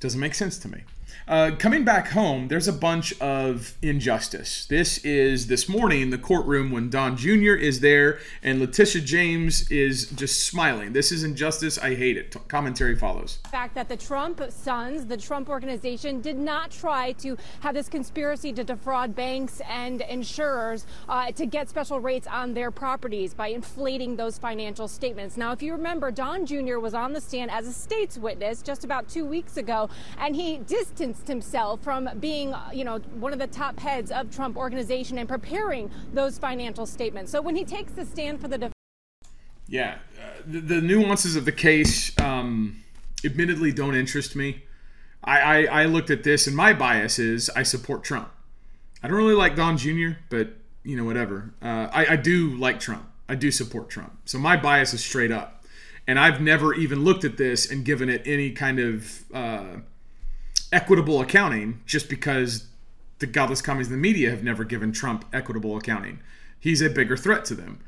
Doesn't 0.00 0.20
make 0.20 0.34
sense 0.34 0.58
to 0.58 0.68
me. 0.68 0.82
Uh, 1.28 1.50
coming 1.58 1.84
back 1.84 2.08
home, 2.08 2.48
there's 2.48 2.68
a 2.68 2.72
bunch 2.72 3.12
of 3.20 3.76
injustice. 3.82 4.64
This 4.64 4.96
is 5.04 5.48
this 5.48 5.68
morning 5.68 6.08
the 6.08 6.16
courtroom 6.16 6.70
when 6.70 6.88
Don 6.88 7.18
Jr. 7.18 7.52
is 7.52 7.80
there 7.80 8.18
and 8.42 8.58
Letitia 8.58 9.02
James 9.02 9.70
is 9.70 10.08
just 10.12 10.46
smiling. 10.46 10.94
This 10.94 11.12
is 11.12 11.24
injustice. 11.24 11.76
I 11.76 11.94
hate 11.96 12.16
it. 12.16 12.32
T- 12.32 12.40
commentary 12.48 12.96
follows. 12.96 13.40
The 13.42 13.50
fact 13.50 13.74
that 13.74 13.90
the 13.90 13.96
Trump 13.96 14.40
sons, 14.48 15.04
the 15.04 15.18
Trump 15.18 15.50
organization, 15.50 16.22
did 16.22 16.38
not 16.38 16.70
try 16.70 17.12
to 17.12 17.36
have 17.60 17.74
this 17.74 17.90
conspiracy 17.90 18.50
to 18.54 18.64
defraud 18.64 19.14
banks 19.14 19.60
and 19.68 20.00
insurers 20.00 20.86
uh, 21.10 21.30
to 21.32 21.44
get 21.44 21.68
special 21.68 22.00
rates 22.00 22.26
on 22.26 22.54
their 22.54 22.70
properties 22.70 23.34
by 23.34 23.48
inflating 23.48 24.16
those 24.16 24.38
financial 24.38 24.88
statements. 24.88 25.36
Now, 25.36 25.52
if 25.52 25.60
you 25.60 25.72
remember, 25.72 26.10
Don 26.10 26.46
Jr. 26.46 26.78
was 26.78 26.94
on 26.94 27.12
the 27.12 27.20
stand 27.20 27.50
as 27.50 27.66
a 27.66 27.72
state's 27.74 28.16
witness 28.16 28.62
just 28.62 28.82
about 28.82 29.10
two 29.10 29.26
weeks 29.26 29.58
ago, 29.58 29.90
and 30.16 30.34
he 30.34 30.56
distanced 30.56 31.17
distanced 31.18 31.28
himself 31.28 31.82
from 31.82 32.08
being, 32.20 32.54
you 32.72 32.84
know, 32.84 32.98
one 33.18 33.32
of 33.32 33.38
the 33.38 33.46
top 33.46 33.78
heads 33.80 34.10
of 34.10 34.30
Trump 34.34 34.56
organization 34.56 35.18
and 35.18 35.28
preparing 35.28 35.90
those 36.12 36.38
financial 36.38 36.86
statements. 36.86 37.30
So 37.30 37.42
when 37.42 37.56
he 37.56 37.64
takes 37.64 37.92
the 37.92 38.04
stand 38.04 38.40
for 38.40 38.48
the 38.48 38.58
defense. 38.58 38.74
yeah, 39.66 39.98
uh, 40.18 40.42
the, 40.46 40.60
the, 40.60 40.80
nuances 40.80 41.36
of 41.36 41.44
the 41.44 41.52
case, 41.52 42.18
um, 42.20 42.82
admittedly, 43.24 43.72
don't 43.72 43.94
interest 43.94 44.36
me. 44.36 44.62
I, 45.24 45.40
I, 45.40 45.82
I 45.82 45.84
looked 45.86 46.10
at 46.10 46.22
this, 46.22 46.46
and 46.46 46.56
my 46.56 46.72
bias 46.72 47.18
is 47.18 47.50
I 47.50 47.62
support 47.64 48.04
Trump. 48.04 48.30
I 49.02 49.08
don't 49.08 49.16
really 49.16 49.34
like 49.34 49.56
Don 49.56 49.76
Jr., 49.76 50.18
but 50.30 50.50
you 50.84 50.96
know, 50.96 51.04
whatever. 51.04 51.52
Uh, 51.60 51.88
I, 51.92 52.06
I 52.12 52.16
do 52.16 52.56
like 52.56 52.80
Trump. 52.80 53.08
I 53.28 53.34
do 53.34 53.50
support 53.50 53.90
Trump. 53.90 54.16
So 54.24 54.38
my 54.38 54.56
bias 54.56 54.94
is 54.94 55.04
straight 55.04 55.32
up. 55.32 55.64
And 56.06 56.18
I've 56.18 56.40
never 56.40 56.72
even 56.72 57.04
looked 57.04 57.24
at 57.24 57.36
this 57.36 57.70
and 57.70 57.84
given 57.84 58.08
it 58.08 58.22
any 58.24 58.52
kind 58.52 58.78
of 58.78 59.24
uh, 59.34 59.80
equitable 60.72 61.20
accounting 61.20 61.80
just 61.86 62.08
because 62.08 62.66
the 63.18 63.26
godless 63.26 63.62
commies 63.62 63.88
in 63.88 63.92
the 63.92 63.98
media 63.98 64.30
have 64.30 64.44
never 64.44 64.64
given 64.64 64.92
Trump 64.92 65.24
equitable 65.32 65.76
accounting. 65.76 66.20
He's 66.60 66.82
a 66.82 66.90
bigger 66.90 67.16
threat 67.16 67.44
to 67.46 67.54
them. 67.54 67.80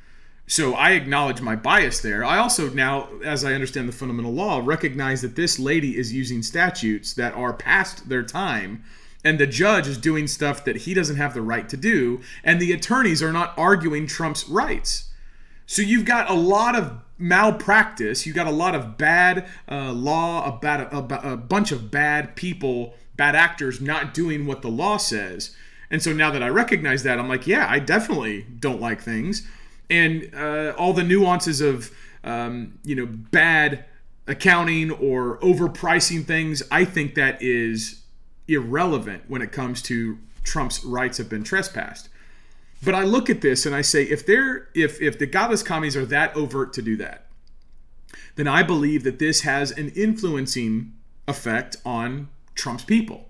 So 0.47 0.74
I 0.74 0.91
acknowledge 0.93 1.41
my 1.41 1.55
bias 1.55 2.01
there. 2.01 2.24
I 2.24 2.39
also 2.39 2.70
now, 2.70 3.09
as 3.24 3.45
I 3.45 3.53
understand 3.53 3.89
the 3.89 3.93
fundamental 3.93 4.33
law, 4.33 4.61
recognize 4.64 5.22
that 5.22 5.37
this 5.37 5.61
lady 5.61 5.97
is 5.97 6.12
using 6.12 6.43
statutes 6.43 7.14
that 7.14 7.35
are 7.35 7.53
past 7.53 8.09
their 8.09 8.24
time 8.24 8.83
and 9.22 9.39
the 9.39 9.47
judge 9.47 9.87
is 9.87 9.99
doing 9.99 10.26
stuff 10.26 10.64
that 10.64 10.76
he 10.76 10.95
doesn't 10.95 11.16
have 11.16 11.35
the 11.35 11.43
right 11.43 11.68
to 11.68 11.76
do 11.76 12.20
and 12.43 12.61
the 12.61 12.72
attorneys 12.72 13.22
are 13.22 13.33
not 13.33 13.55
arguing 13.57 14.07
Trump's 14.09 14.49
rights. 14.49 15.11
So 15.66 15.83
you've 15.83 16.05
got 16.05 16.28
a 16.28 16.35
lot 16.35 16.74
of 16.74 17.01
malpractice. 17.21 18.27
You 18.27 18.33
got 18.33 18.47
a 18.47 18.53
lot 18.53 18.75
of 18.75 18.97
bad 18.97 19.49
uh, 19.71 19.93
law, 19.93 20.47
a, 20.47 20.59
bad, 20.59 20.81
a, 20.81 21.33
a 21.33 21.37
bunch 21.37 21.71
of 21.71 21.91
bad 21.91 22.35
people, 22.35 22.95
bad 23.16 23.37
actors 23.37 23.81
not 23.81 24.14
doing 24.14 24.47
what 24.47 24.62
the 24.62 24.68
law 24.68 24.97
says. 24.97 25.55
And 25.91 26.03
so 26.03 26.12
now 26.12 26.31
that 26.31 26.43
I 26.43 26.49
recognize 26.49 27.03
that, 27.03 27.18
I'm 27.18 27.29
like, 27.29 27.47
yeah, 27.47 27.66
I 27.68 27.79
definitely 27.79 28.47
don't 28.59 28.81
like 28.81 29.03
things. 29.03 29.47
And 29.89 30.31
uh, 30.35 30.73
all 30.79 30.93
the 30.93 31.03
nuances 31.03 31.61
of, 31.61 31.91
um, 32.23 32.79
you 32.85 32.95
know, 32.95 33.07
bad 33.07 33.85
accounting 34.27 34.93
or 34.93 35.39
overpricing 35.39 36.25
things, 36.25 36.62
I 36.71 36.85
think 36.85 37.16
that 37.16 37.43
is 37.43 38.03
irrelevant 38.47 39.25
when 39.27 39.43
it 39.43 39.51
comes 39.51 39.83
to 39.83 40.18
Trump's 40.45 40.85
rights 40.85 41.18
have 41.18 41.29
been 41.29 41.43
trespassed. 41.43 42.09
But 42.83 42.95
I 42.95 43.03
look 43.03 43.28
at 43.28 43.43
this 43.43 43.66
and 43.66 43.74
I 43.74 43.83
say, 43.83 44.05
if 44.05 44.24
they're 44.24 44.68
if 44.74 45.01
if 45.01 45.18
the 45.18 45.26
godless 45.26 45.62
commies 45.62 45.97
are 45.97 46.07
that 46.07 46.35
overt 46.35 46.72
to 46.74 46.83
do 46.83 46.97
that, 46.97 47.26
then 48.37 48.49
I 48.49 48.62
believe 48.62 49.05
that 49.05 49.18
this 49.18 49.43
has 49.43 49.70
an 49.70 49.91
influencing 49.91 50.93
effect 51.28 51.76
on 51.85 52.28
Trump's 52.55 52.85
people. 52.85 53.28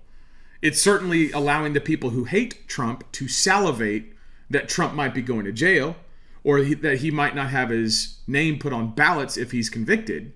It's 0.61 0.81
certainly 0.81 1.31
allowing 1.31 1.73
the 1.73 1.81
people 1.81 2.11
who 2.11 2.25
hate 2.25 2.67
Trump 2.67 3.11
to 3.13 3.27
salivate 3.27 4.13
that 4.49 4.69
Trump 4.69 4.93
might 4.93 5.13
be 5.13 5.21
going 5.21 5.45
to 5.45 5.51
jail 5.51 5.95
or 6.43 6.59
he, 6.59 6.73
that 6.75 6.99
he 6.99 7.11
might 7.11 7.35
not 7.35 7.49
have 7.49 7.69
his 7.69 8.19
name 8.27 8.59
put 8.59 8.73
on 8.73 8.93
ballots 8.93 9.37
if 9.37 9.51
he's 9.51 9.69
convicted. 9.69 10.33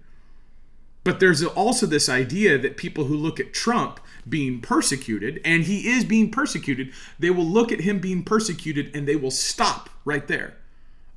But 1.03 1.19
there's 1.19 1.43
also 1.43 1.85
this 1.85 2.09
idea 2.09 2.57
that 2.57 2.77
people 2.77 3.05
who 3.05 3.15
look 3.15 3.39
at 3.39 3.53
Trump 3.53 3.99
being 4.27 4.61
persecuted, 4.61 5.39
and 5.45 5.63
he 5.63 5.89
is 5.89 6.03
being 6.03 6.31
persecuted, 6.31 6.91
they 7.19 7.29
will 7.29 7.45
look 7.45 7.71
at 7.71 7.81
him 7.81 7.99
being 7.99 8.23
persecuted 8.23 8.95
and 8.95 9.07
they 9.07 9.15
will 9.15 9.31
stop 9.31 9.89
right 10.03 10.27
there. 10.27 10.55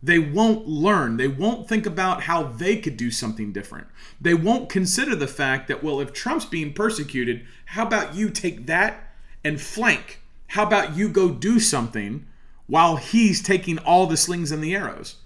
They 0.02 0.18
won't 0.18 0.68
learn. 0.68 1.16
They 1.16 1.26
won't 1.26 1.68
think 1.68 1.84
about 1.84 2.22
how 2.22 2.44
they 2.44 2.76
could 2.76 2.96
do 2.96 3.11
something 3.11 3.52
different. 3.52 3.88
They 4.20 4.34
won't 4.34 4.68
consider 4.68 5.16
the 5.16 5.26
fact 5.26 5.66
that, 5.68 5.82
well, 5.82 6.00
if 6.00 6.12
Trump's 6.12 6.44
being 6.44 6.72
persecuted, 6.72 7.44
how 7.66 7.86
about 7.86 8.14
you 8.14 8.30
take 8.30 8.66
that 8.66 9.12
and 9.42 9.61
flank? 9.61 10.20
How 10.48 10.64
about 10.64 10.96
you 10.96 11.09
go 11.09 11.30
do 11.30 11.59
something 11.59 12.26
while 12.66 12.96
he's 12.96 13.42
taking 13.42 13.78
all 13.78 14.06
the 14.06 14.16
slings 14.16 14.52
and 14.52 14.62
the 14.62 14.74
arrows? 14.74 15.16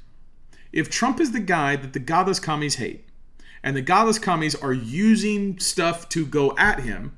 If 0.73 0.89
Trump 0.89 1.21
is 1.21 1.33
the 1.33 1.41
guy 1.41 1.77
that 1.77 1.93
the 1.93 1.99
godless 1.99 2.41
commies 2.41 2.77
hate, 2.77 3.05
and 3.63 3.77
the 3.77 3.83
godless 3.83 4.19
commies 4.19 4.55
are 4.55 4.73
using 4.73 5.59
stuff 5.59 6.09
to 6.09 6.25
go 6.25 6.57
at 6.57 6.81
him, 6.81 7.17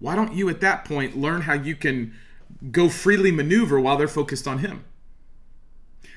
why 0.00 0.14
don't 0.14 0.32
you 0.32 0.48
at 0.48 0.60
that 0.60 0.84
point 0.84 1.16
learn 1.16 1.42
how 1.42 1.54
you 1.54 1.74
can 1.74 2.14
go 2.70 2.88
freely 2.88 3.30
maneuver 3.30 3.80
while 3.80 3.96
they're 3.96 4.08
focused 4.08 4.46
on 4.46 4.58
him? 4.58 4.84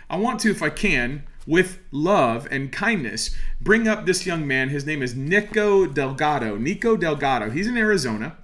I 0.09 0.17
want 0.17 0.39
to, 0.41 0.51
if 0.51 0.61
I 0.61 0.69
can, 0.69 1.23
with 1.47 1.79
love 1.91 2.47
and 2.51 2.71
kindness, 2.71 3.36
bring 3.59 3.88
up 3.88 4.05
this 4.05 4.25
young 4.25 4.45
man. 4.45 4.69
His 4.69 4.86
name 4.86 5.01
is 5.01 5.15
Nico 5.15 5.86
Delgado. 5.86 6.57
Nico 6.57 6.97
Delgado. 6.97 7.49
He's 7.49 7.67
in 7.67 7.77
Arizona. 7.77 8.38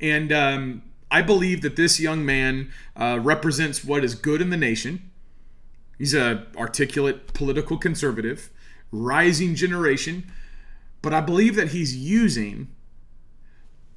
And 0.00 0.32
um, 0.32 0.82
I 1.10 1.22
believe 1.22 1.62
that 1.62 1.76
this 1.76 1.98
young 2.00 2.24
man 2.24 2.70
uh, 2.96 3.18
represents 3.22 3.84
what 3.84 4.04
is 4.04 4.14
good 4.14 4.40
in 4.40 4.50
the 4.50 4.56
nation. 4.56 5.10
He's 5.98 6.14
a 6.14 6.46
articulate 6.56 7.32
political 7.32 7.78
conservative, 7.78 8.50
rising 8.92 9.54
generation, 9.54 10.30
but 11.02 11.14
I 11.14 11.20
believe 11.20 11.56
that 11.56 11.68
he's 11.68 11.96
using 11.96 12.68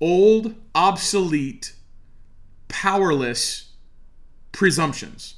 old, 0.02 0.56
obsolete, 0.76 1.74
powerless 2.68 3.72
presumptions 4.52 5.36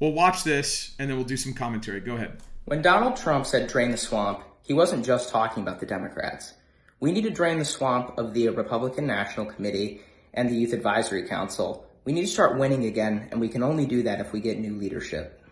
We'll 0.00 0.12
watch 0.12 0.44
this 0.44 0.94
and 0.98 1.10
then 1.10 1.18
we'll 1.18 1.26
do 1.26 1.36
some 1.36 1.52
commentary. 1.52 2.00
Go 2.00 2.16
ahead. 2.16 2.38
When 2.64 2.80
Donald 2.80 3.16
Trump 3.16 3.44
said 3.44 3.68
drain 3.68 3.90
the 3.90 3.98
swamp, 3.98 4.42
he 4.66 4.72
wasn't 4.72 5.04
just 5.04 5.28
talking 5.28 5.62
about 5.62 5.78
the 5.78 5.86
Democrats. 5.86 6.54
We 7.00 7.12
need 7.12 7.24
to 7.24 7.30
drain 7.30 7.58
the 7.58 7.66
swamp 7.66 8.16
of 8.16 8.32
the 8.32 8.48
Republican 8.48 9.06
National 9.06 9.44
Committee 9.44 10.00
and 10.32 10.48
the 10.48 10.54
Youth 10.54 10.72
Advisory 10.72 11.28
Council. 11.28 11.86
We 12.04 12.14
need 12.14 12.22
to 12.22 12.28
start 12.28 12.58
winning 12.58 12.86
again, 12.86 13.28
and 13.30 13.40
we 13.40 13.48
can 13.48 13.62
only 13.62 13.84
do 13.84 14.02
that 14.04 14.20
if 14.20 14.32
we 14.32 14.40
get 14.40 14.58
new 14.58 14.74
leadership. 14.74 15.42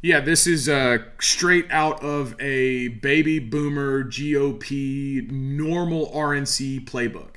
Yeah, 0.00 0.20
this 0.20 0.46
is 0.46 0.68
uh, 0.68 0.98
straight 1.20 1.66
out 1.70 2.02
of 2.02 2.34
a 2.40 2.88
baby 2.88 3.38
boomer 3.38 4.04
GOP 4.04 5.30
normal 5.30 6.10
RNC 6.12 6.88
playbook. 6.88 7.35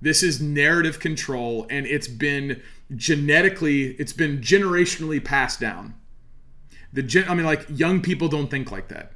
This 0.00 0.22
is 0.22 0.40
narrative 0.40 1.00
control, 1.00 1.66
and 1.70 1.86
it's 1.86 2.08
been 2.08 2.62
genetically, 2.94 3.92
it's 3.92 4.12
been 4.12 4.40
generationally 4.40 5.24
passed 5.24 5.60
down. 5.60 5.94
The 6.92 7.02
gen, 7.02 7.28
I 7.28 7.34
mean, 7.34 7.46
like 7.46 7.66
young 7.68 8.00
people 8.00 8.28
don't 8.28 8.50
think 8.50 8.70
like 8.70 8.88
that. 8.88 9.12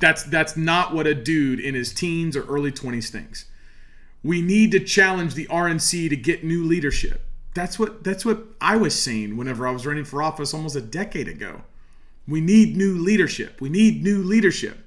That's 0.00 0.22
that's 0.24 0.56
not 0.56 0.94
what 0.94 1.06
a 1.06 1.14
dude 1.14 1.60
in 1.60 1.74
his 1.74 1.92
teens 1.92 2.36
or 2.36 2.44
early 2.46 2.72
20s 2.72 3.10
thinks. 3.10 3.46
We 4.22 4.42
need 4.42 4.72
to 4.72 4.80
challenge 4.80 5.34
the 5.34 5.46
RNC 5.46 6.08
to 6.08 6.16
get 6.16 6.44
new 6.44 6.64
leadership. 6.64 7.26
That's 7.54 7.78
what 7.78 8.04
that's 8.04 8.24
what 8.24 8.44
I 8.60 8.76
was 8.76 8.98
saying 8.98 9.36
whenever 9.36 9.66
I 9.66 9.70
was 9.70 9.86
running 9.86 10.04
for 10.04 10.22
office 10.22 10.54
almost 10.54 10.76
a 10.76 10.80
decade 10.80 11.28
ago. 11.28 11.62
We 12.26 12.40
need 12.40 12.76
new 12.76 12.96
leadership. 12.96 13.60
We 13.60 13.68
need 13.68 14.02
new 14.02 14.22
leadership. 14.22 14.78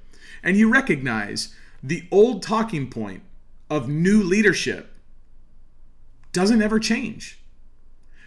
And 0.43 0.57
you 0.57 0.69
recognize 0.69 1.53
the 1.82 2.07
old 2.11 2.41
talking 2.41 2.89
point 2.89 3.24
of 3.69 3.89
new 3.89 4.24
leadership 4.24 4.93
doesn't 6.34 6.62
ever 6.62 6.80
change. 6.80 7.40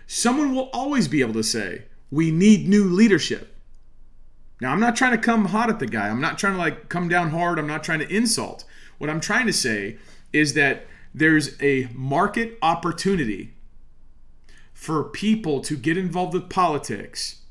Someone 0.07 0.55
will 0.55 0.71
always 0.73 1.09
be 1.09 1.21
able 1.21 1.35
to 1.35 1.43
say, 1.43 1.85
we 2.11 2.31
need 2.31 2.69
new 2.69 2.85
leadership. 2.85 3.55
Now, 4.61 4.73
I'm 4.73 4.81
not 4.81 4.97
trying 4.97 5.13
to 5.13 5.19
come 5.19 5.47
hot 5.47 5.69
at 5.69 5.81
the 5.81 5.87
guy. 5.87 6.09
I'm 6.09 6.21
not 6.21 6.39
trying 6.39 6.55
to 6.55 6.59
like 6.59 6.89
come 6.89 7.09
down 7.09 7.31
hard. 7.31 7.59
I'm 7.59 7.67
not 7.67 7.85
trying 7.85 7.99
to 7.99 8.09
insult. 8.09 8.65
What 8.99 9.11
I'm 9.11 9.21
trying 9.21 9.47
to 9.47 9.53
say 9.53 9.99
is 10.33 10.55
that 10.55 10.87
there's 11.13 11.61
a 11.61 11.89
market 11.93 12.57
opportunity 12.63 13.55
for 14.73 15.05
people 15.05 15.61
to 15.63 15.77
get 15.77 15.99
involved 15.99 16.35
with 16.35 16.49
politics 16.49 17.43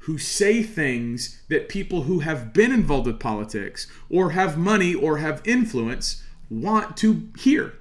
who 0.00 0.18
say 0.18 0.62
things 0.62 1.42
that 1.48 1.68
people 1.68 2.02
who 2.02 2.20
have 2.20 2.52
been 2.52 2.70
involved 2.70 3.06
with 3.06 3.18
politics 3.18 3.86
or 4.08 4.30
have 4.30 4.56
money 4.56 4.94
or 4.94 5.18
have 5.18 5.42
influence 5.44 6.22
want 6.48 6.96
to 6.96 7.28
hear. 7.38 7.74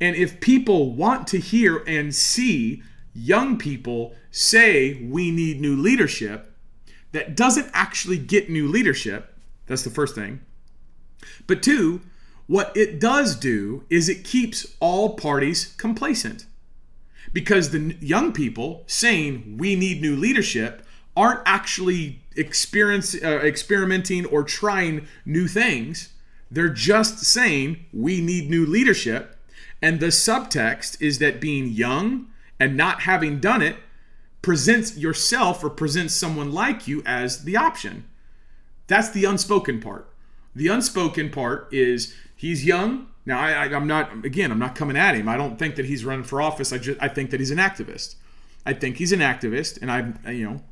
And 0.00 0.16
if 0.16 0.40
people 0.40 0.94
want 0.94 1.26
to 1.28 1.38
hear 1.38 1.78
and 1.86 2.14
see 2.14 2.82
young 3.14 3.56
people 3.56 4.14
say 4.30 5.02
we 5.02 5.30
need 5.30 5.60
new 5.60 5.74
leadership 5.74 6.52
that 7.12 7.34
doesn't 7.34 7.70
actually 7.72 8.18
get 8.18 8.50
new 8.50 8.68
leadership, 8.68 9.34
that's 9.66 9.82
the 9.82 9.90
first 9.90 10.14
thing. 10.14 10.40
But 11.46 11.62
two, 11.62 12.02
what 12.46 12.76
it 12.76 13.00
does 13.00 13.36
do 13.36 13.84
is 13.88 14.08
it 14.08 14.24
keeps 14.24 14.76
all 14.80 15.16
parties 15.16 15.74
complacent. 15.78 16.46
Because 17.32 17.70
the 17.70 17.96
young 18.00 18.32
people 18.32 18.84
saying 18.86 19.56
we 19.58 19.74
need 19.74 20.00
new 20.00 20.14
leadership 20.14 20.86
aren't 21.16 21.40
actually 21.46 22.20
experience, 22.36 23.14
uh, 23.14 23.40
experimenting 23.42 24.26
or 24.26 24.44
trying 24.44 25.08
new 25.24 25.48
things. 25.48 26.10
They're 26.50 26.68
just 26.68 27.24
saying 27.24 27.86
we 27.92 28.20
need 28.20 28.48
new 28.48 28.64
leadership 28.64 29.35
and 29.82 30.00
the 30.00 30.06
subtext 30.06 31.00
is 31.00 31.18
that 31.18 31.40
being 31.40 31.68
young 31.68 32.28
and 32.58 32.76
not 32.76 33.02
having 33.02 33.40
done 33.40 33.62
it 33.62 33.76
presents 34.42 34.96
yourself 34.96 35.62
or 35.64 35.70
presents 35.70 36.14
someone 36.14 36.52
like 36.52 36.86
you 36.86 37.02
as 37.04 37.44
the 37.44 37.56
option. 37.56 38.04
That's 38.86 39.10
the 39.10 39.24
unspoken 39.24 39.80
part. 39.80 40.08
The 40.54 40.68
unspoken 40.68 41.30
part 41.30 41.68
is 41.72 42.14
he's 42.34 42.64
young. 42.64 43.08
Now 43.26 43.40
I, 43.40 43.66
am 43.66 43.86
not 43.86 44.24
again. 44.24 44.52
I'm 44.52 44.58
not 44.58 44.74
coming 44.74 44.96
at 44.96 45.16
him. 45.16 45.28
I 45.28 45.36
don't 45.36 45.58
think 45.58 45.74
that 45.76 45.86
he's 45.86 46.04
running 46.04 46.24
for 46.24 46.40
office. 46.40 46.72
I 46.72 46.78
just 46.78 47.02
I 47.02 47.08
think 47.08 47.30
that 47.30 47.40
he's 47.40 47.50
an 47.50 47.58
activist. 47.58 48.14
I 48.64 48.72
think 48.72 48.96
he's 48.96 49.12
an 49.12 49.20
activist, 49.20 49.80
and 49.82 49.90
I 49.90 50.30
you 50.30 50.48
know, 50.48 50.62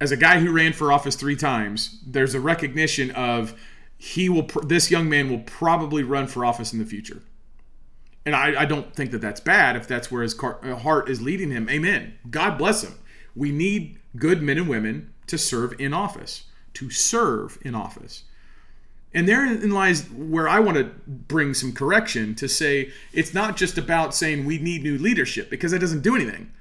as 0.00 0.12
a 0.12 0.16
guy 0.16 0.40
who 0.40 0.52
ran 0.52 0.72
for 0.72 0.92
office 0.92 1.14
three 1.14 1.36
times, 1.36 2.00
there's 2.06 2.34
a 2.34 2.40
recognition 2.40 3.10
of 3.12 3.54
he 3.96 4.28
will. 4.28 4.48
This 4.64 4.90
young 4.90 5.08
man 5.08 5.30
will 5.30 5.40
probably 5.40 6.02
run 6.02 6.26
for 6.26 6.44
office 6.44 6.72
in 6.72 6.78
the 6.78 6.84
future. 6.84 7.22
And 8.26 8.36
I, 8.36 8.62
I 8.62 8.64
don't 8.64 8.94
think 8.94 9.12
that 9.12 9.20
that's 9.20 9.40
bad 9.40 9.76
if 9.76 9.88
that's 9.88 10.10
where 10.10 10.22
his 10.22 10.34
car, 10.34 10.58
uh, 10.62 10.76
heart 10.76 11.08
is 11.08 11.22
leading 11.22 11.50
him. 11.50 11.68
Amen. 11.70 12.14
God 12.30 12.58
bless 12.58 12.82
him. 12.82 12.94
We 13.34 13.50
need 13.50 13.98
good 14.16 14.42
men 14.42 14.58
and 14.58 14.68
women 14.68 15.12
to 15.28 15.38
serve 15.38 15.78
in 15.80 15.94
office, 15.94 16.44
to 16.74 16.90
serve 16.90 17.58
in 17.62 17.74
office. 17.74 18.24
And 19.12 19.28
therein 19.28 19.70
lies 19.70 20.08
where 20.10 20.48
I 20.48 20.60
want 20.60 20.76
to 20.76 20.84
bring 21.06 21.54
some 21.54 21.72
correction 21.72 22.34
to 22.36 22.48
say 22.48 22.92
it's 23.12 23.34
not 23.34 23.56
just 23.56 23.76
about 23.76 24.14
saying 24.14 24.44
we 24.44 24.58
need 24.58 24.82
new 24.82 24.98
leadership 24.98 25.50
because 25.50 25.72
that 25.72 25.80
doesn't 25.80 26.02
do 26.02 26.14
anything. 26.14 26.52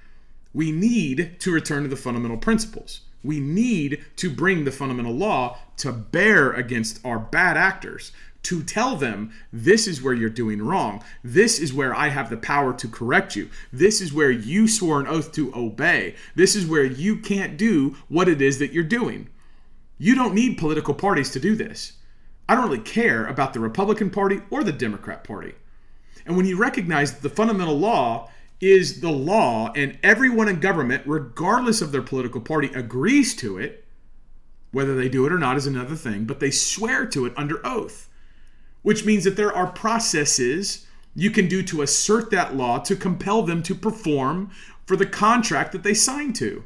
We 0.54 0.72
need 0.72 1.40
to 1.40 1.52
return 1.52 1.84
to 1.84 1.90
the 1.90 1.96
fundamental 1.96 2.38
principles. 2.38 3.02
We 3.24 3.40
need 3.40 4.04
to 4.16 4.30
bring 4.30 4.64
the 4.64 4.72
fundamental 4.72 5.14
law 5.14 5.60
to 5.78 5.92
bear 5.92 6.52
against 6.54 7.06
our 7.06 7.20
bad 7.20 7.58
actors 7.58 8.12
to 8.44 8.64
tell 8.64 8.96
them 8.96 9.32
this 9.52 9.88
is 9.88 10.02
where 10.02 10.14
you're 10.14 10.30
doing 10.30 10.62
wrong. 10.62 11.04
This 11.24 11.60
is 11.60 11.74
where 11.74 11.94
I 11.94 12.10
have 12.10 12.30
the 12.30 12.38
power 12.38 12.74
to 12.74 12.88
correct 12.88 13.36
you. 13.36 13.50
This 13.72 14.02
is 14.02 14.14
where 14.14 14.32
you 14.32 14.68
swore 14.68 15.00
an 15.00 15.08
oath 15.08 15.32
to 15.34 15.54
obey. 15.56 16.16
This 16.36 16.56
is 16.56 16.66
where 16.66 16.86
you 16.86 17.18
can't 17.18 17.58
do 17.58 17.98
what 18.08 18.30
it 18.30 18.42
is 18.42 18.60
that 18.60 18.72
you're 18.72 18.84
doing. 18.84 19.30
You 19.98 20.16
don't 20.16 20.34
need 20.34 20.58
political 20.58 20.94
parties 20.94 21.30
to 21.32 21.40
do 21.40 21.56
this. 21.56 21.94
I 22.48 22.56
don't 22.56 22.66
really 22.66 22.80
care 22.80 23.26
about 23.28 23.54
the 23.54 23.60
Republican 23.60 24.10
Party 24.10 24.42
or 24.50 24.64
the 24.64 24.72
Democrat 24.72 25.24
Party. 25.24 25.54
And 26.26 26.36
when 26.38 26.46
you 26.46 26.58
recognize 26.58 27.14
that 27.14 27.22
the 27.22 27.36
fundamental 27.36 27.78
law 27.78 28.32
is 28.62 29.02
the 29.02 29.12
law 29.12 29.72
and 29.76 29.98
everyone 30.04 30.48
in 30.48 30.60
government, 30.60 31.04
regardless 31.06 31.82
of 31.82 31.92
their 31.92 32.02
political 32.02 32.42
party, 32.42 32.72
agrees 32.74 33.36
to 33.36 33.58
it, 33.58 33.86
whether 34.72 34.96
they 34.96 35.10
do 35.10 35.26
it 35.26 35.32
or 35.32 35.40
not 35.40 35.58
is 35.58 35.68
another 35.68 35.96
thing, 35.96 36.26
but 36.26 36.40
they 36.40 36.52
swear 36.52 37.06
to 37.08 37.26
it 37.26 37.34
under 37.36 37.66
oath 37.66 38.09
which 38.82 39.06
means 39.06 39.24
that 39.24 39.36
there 39.36 39.54
are 39.54 39.68
processes 39.68 40.86
you 41.16 41.32
can 41.32 41.48
do 41.48 41.62
to 41.64 41.82
assert 41.82 42.32
that 42.32 42.56
law 42.56 42.80
to 42.80 42.96
compel 42.96 43.42
them 43.42 43.62
to 43.64 43.76
perform 43.76 44.52
for 44.86 44.96
the 44.96 45.06
contract 45.06 45.72
that 45.72 45.84
they 45.84 45.94
signed 45.94 46.36
to. 46.36 46.64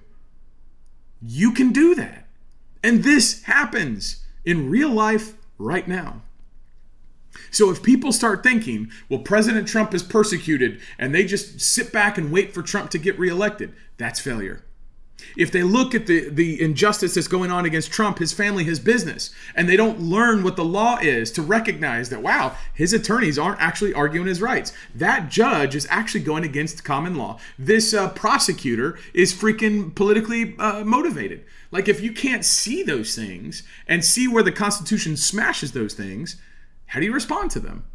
You 1.21 1.51
can 1.51 1.71
do 1.71 1.95
that. 1.95 2.27
And 2.83 3.03
this 3.03 3.43
happens 3.43 4.23
in 4.45 4.69
real 4.69 4.89
life 4.89 5.33
right 5.57 5.87
now. 5.87 6.21
So 7.49 7.71
if 7.71 7.81
people 7.81 8.11
start 8.11 8.43
thinking, 8.43 8.91
well, 9.09 9.19
President 9.19 9.67
Trump 9.67 9.93
is 9.93 10.03
persecuted 10.03 10.79
and 10.99 11.13
they 11.13 11.23
just 11.23 11.61
sit 11.61 11.91
back 11.91 12.17
and 12.17 12.31
wait 12.31 12.53
for 12.53 12.61
Trump 12.61 12.89
to 12.91 12.97
get 12.97 13.17
reelected, 13.17 13.73
that's 13.97 14.19
failure. 14.19 14.63
If 15.37 15.51
they 15.51 15.63
look 15.63 15.95
at 15.95 16.07
the, 16.07 16.29
the 16.29 16.61
injustice 16.61 17.15
that's 17.15 17.27
going 17.27 17.51
on 17.51 17.65
against 17.65 17.91
Trump, 17.91 18.19
his 18.19 18.33
family, 18.33 18.63
his 18.63 18.79
business, 18.79 19.31
and 19.55 19.67
they 19.67 19.77
don't 19.77 19.99
learn 19.99 20.43
what 20.43 20.55
the 20.55 20.65
law 20.65 20.97
is 20.97 21.31
to 21.33 21.41
recognize 21.41 22.09
that, 22.09 22.21
wow, 22.21 22.55
his 22.73 22.93
attorneys 22.93 23.39
aren't 23.39 23.61
actually 23.61 23.93
arguing 23.93 24.27
his 24.27 24.41
rights. 24.41 24.73
That 24.93 25.29
judge 25.29 25.75
is 25.75 25.87
actually 25.89 26.23
going 26.23 26.43
against 26.43 26.83
common 26.83 27.15
law. 27.15 27.39
This 27.57 27.93
uh, 27.93 28.09
prosecutor 28.09 28.97
is 29.13 29.33
freaking 29.33 29.95
politically 29.95 30.55
uh, 30.59 30.83
motivated. 30.83 31.45
Like, 31.71 31.87
if 31.87 32.01
you 32.01 32.13
can't 32.13 32.45
see 32.45 32.83
those 32.83 33.15
things 33.15 33.63
and 33.87 34.05
see 34.05 34.27
where 34.27 34.43
the 34.43 34.51
Constitution 34.51 35.17
smashes 35.17 35.71
those 35.71 35.93
things, 35.93 36.35
how 36.87 36.99
do 36.99 37.05
you 37.05 37.13
respond 37.13 37.49
to 37.51 37.59
them? 37.59 37.85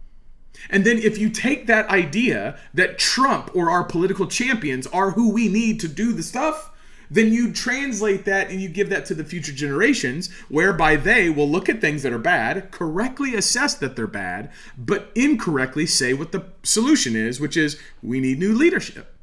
And 0.70 0.84
then 0.84 0.98
if 0.98 1.18
you 1.18 1.30
take 1.30 1.66
that 1.66 1.88
idea 1.88 2.58
that 2.74 2.98
Trump 2.98 3.50
or 3.54 3.70
our 3.70 3.84
political 3.84 4.26
champions 4.26 4.86
are 4.88 5.12
who 5.12 5.30
we 5.30 5.48
need 5.48 5.80
to 5.80 5.88
do 5.88 6.12
the 6.12 6.22
stuff, 6.22 6.72
then 7.10 7.32
you 7.32 7.52
translate 7.52 8.24
that 8.24 8.50
and 8.50 8.60
you 8.60 8.68
give 8.68 8.90
that 8.90 9.06
to 9.06 9.14
the 9.14 9.24
future 9.24 9.52
generations, 9.52 10.30
whereby 10.48 10.96
they 10.96 11.30
will 11.30 11.48
look 11.48 11.68
at 11.68 11.80
things 11.80 12.02
that 12.02 12.12
are 12.12 12.18
bad, 12.18 12.70
correctly 12.70 13.34
assess 13.34 13.74
that 13.74 13.96
they're 13.96 14.06
bad, 14.06 14.50
but 14.76 15.10
incorrectly 15.14 15.86
say 15.86 16.12
what 16.12 16.32
the 16.32 16.44
solution 16.62 17.16
is, 17.16 17.40
which 17.40 17.56
is 17.56 17.78
we 18.02 18.20
need 18.20 18.38
new 18.38 18.54
leadership. 18.54 19.14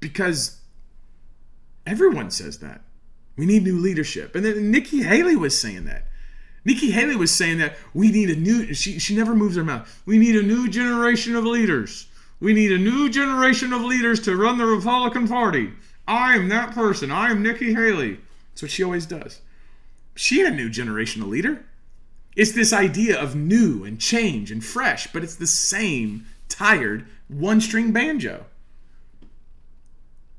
Because 0.00 0.60
everyone 1.86 2.30
says 2.30 2.58
that. 2.60 2.82
We 3.36 3.46
need 3.46 3.64
new 3.64 3.78
leadership. 3.78 4.34
And 4.34 4.44
then 4.44 4.70
Nikki 4.70 5.02
Haley 5.02 5.36
was 5.36 5.58
saying 5.58 5.84
that. 5.84 6.04
Nikki 6.64 6.90
Haley 6.90 7.16
was 7.16 7.30
saying 7.30 7.58
that 7.58 7.76
we 7.94 8.10
need 8.10 8.30
a 8.30 8.36
new 8.36 8.74
she 8.74 8.98
she 8.98 9.16
never 9.16 9.34
moves 9.34 9.56
her 9.56 9.64
mouth. 9.64 10.02
We 10.04 10.18
need 10.18 10.36
a 10.36 10.42
new 10.42 10.68
generation 10.68 11.34
of 11.34 11.44
leaders. 11.44 12.08
We 12.40 12.52
need 12.52 12.72
a 12.72 12.78
new 12.78 13.08
generation 13.08 13.72
of 13.72 13.82
leaders 13.82 14.20
to 14.20 14.36
run 14.36 14.58
the 14.58 14.66
Republican 14.66 15.26
Party. 15.28 15.72
I 16.08 16.34
am 16.34 16.48
that 16.48 16.74
person. 16.74 17.12
I 17.12 17.30
am 17.30 17.42
Nikki 17.42 17.74
Haley. 17.74 18.18
That's 18.50 18.62
what 18.62 18.70
she 18.70 18.82
always 18.82 19.04
does. 19.04 19.40
She 20.14 20.40
ain't 20.40 20.54
a 20.54 20.56
new 20.56 20.70
generation 20.70 21.22
of 21.22 21.28
leader. 21.28 21.64
It's 22.34 22.52
this 22.52 22.72
idea 22.72 23.20
of 23.20 23.36
new 23.36 23.84
and 23.84 24.00
change 24.00 24.50
and 24.50 24.64
fresh, 24.64 25.12
but 25.12 25.22
it's 25.22 25.36
the 25.36 25.46
same 25.46 26.26
tired 26.48 27.06
one 27.28 27.60
string 27.60 27.92
banjo. 27.92 28.46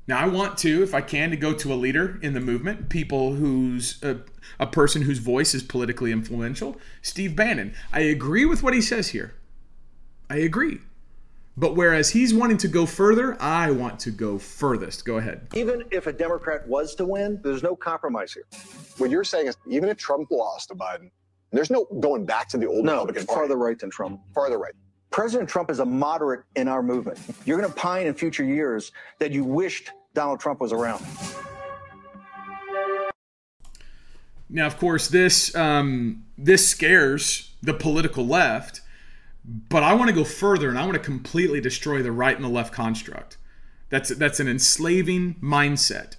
Now, 0.08 0.18
I 0.18 0.26
want 0.26 0.58
to, 0.58 0.82
if 0.82 0.92
I 0.92 1.02
can, 1.02 1.30
to 1.30 1.36
go 1.36 1.54
to 1.54 1.72
a 1.72 1.76
leader 1.76 2.18
in 2.20 2.34
the 2.34 2.40
movement, 2.40 2.88
people 2.88 3.34
who's 3.34 4.02
a, 4.02 4.10
uh, 4.10 4.18
a 4.58 4.66
person 4.66 5.02
whose 5.02 5.18
voice 5.18 5.54
is 5.54 5.62
politically 5.62 6.10
influential, 6.10 6.76
Steve 7.00 7.36
Bannon. 7.36 7.74
I 7.92 8.00
agree 8.00 8.44
with 8.44 8.62
what 8.62 8.74
he 8.74 8.80
says 8.80 9.08
here. 9.08 9.34
I 10.28 10.38
agree. 10.38 10.80
But 11.56 11.76
whereas 11.76 12.08
he's 12.10 12.32
wanting 12.32 12.56
to 12.58 12.68
go 12.68 12.86
further, 12.86 13.36
I 13.40 13.70
want 13.70 13.98
to 14.00 14.10
go 14.10 14.38
furthest. 14.38 15.04
Go 15.04 15.18
ahead. 15.18 15.48
Even 15.54 15.84
if 15.90 16.06
a 16.06 16.12
Democrat 16.12 16.66
was 16.66 16.94
to 16.94 17.04
win, 17.04 17.40
there's 17.42 17.62
no 17.62 17.76
compromise 17.76 18.32
here. 18.32 18.46
What 18.98 19.10
you're 19.10 19.24
saying 19.24 19.48
is 19.48 19.56
even 19.68 19.88
if 19.88 19.98
Trump 19.98 20.30
lost 20.30 20.68
to 20.68 20.74
Biden, 20.74 21.10
there's 21.52 21.70
no 21.70 21.86
going 22.00 22.24
back 22.24 22.48
to 22.50 22.58
the 22.58 22.66
old 22.66 22.84
no, 22.84 23.00
Republican 23.00 23.26
Party. 23.26 23.38
farther 23.38 23.56
right 23.56 23.78
than 23.78 23.90
Trump. 23.90 24.20
Farther 24.34 24.58
right. 24.58 24.72
President 25.10 25.48
Trump 25.48 25.70
is 25.70 25.80
a 25.80 25.84
moderate 25.84 26.44
in 26.54 26.68
our 26.68 26.82
movement. 26.82 27.18
You're 27.44 27.58
going 27.58 27.68
to 27.68 27.76
pine 27.76 28.06
in 28.06 28.14
future 28.14 28.44
years 28.44 28.92
that 29.18 29.32
you 29.32 29.42
wished 29.42 29.90
Donald 30.14 30.38
Trump 30.38 30.60
was 30.60 30.72
around. 30.72 31.04
Now, 34.48 34.66
of 34.66 34.78
course, 34.78 35.08
this 35.08 35.54
um, 35.54 36.24
this 36.38 36.68
scares 36.68 37.54
the 37.62 37.74
political 37.74 38.26
left 38.26 38.80
but 39.44 39.82
I 39.82 39.94
want 39.94 40.08
to 40.08 40.14
go 40.14 40.24
further 40.24 40.68
and 40.68 40.78
I 40.78 40.84
want 40.84 40.94
to 40.94 41.02
completely 41.02 41.60
destroy 41.60 42.02
the 42.02 42.12
right 42.12 42.36
and 42.36 42.44
the 42.44 42.48
left 42.48 42.72
construct. 42.72 43.38
That's 43.88 44.10
that's 44.10 44.40
an 44.40 44.48
enslaving 44.48 45.36
mindset. 45.42 46.16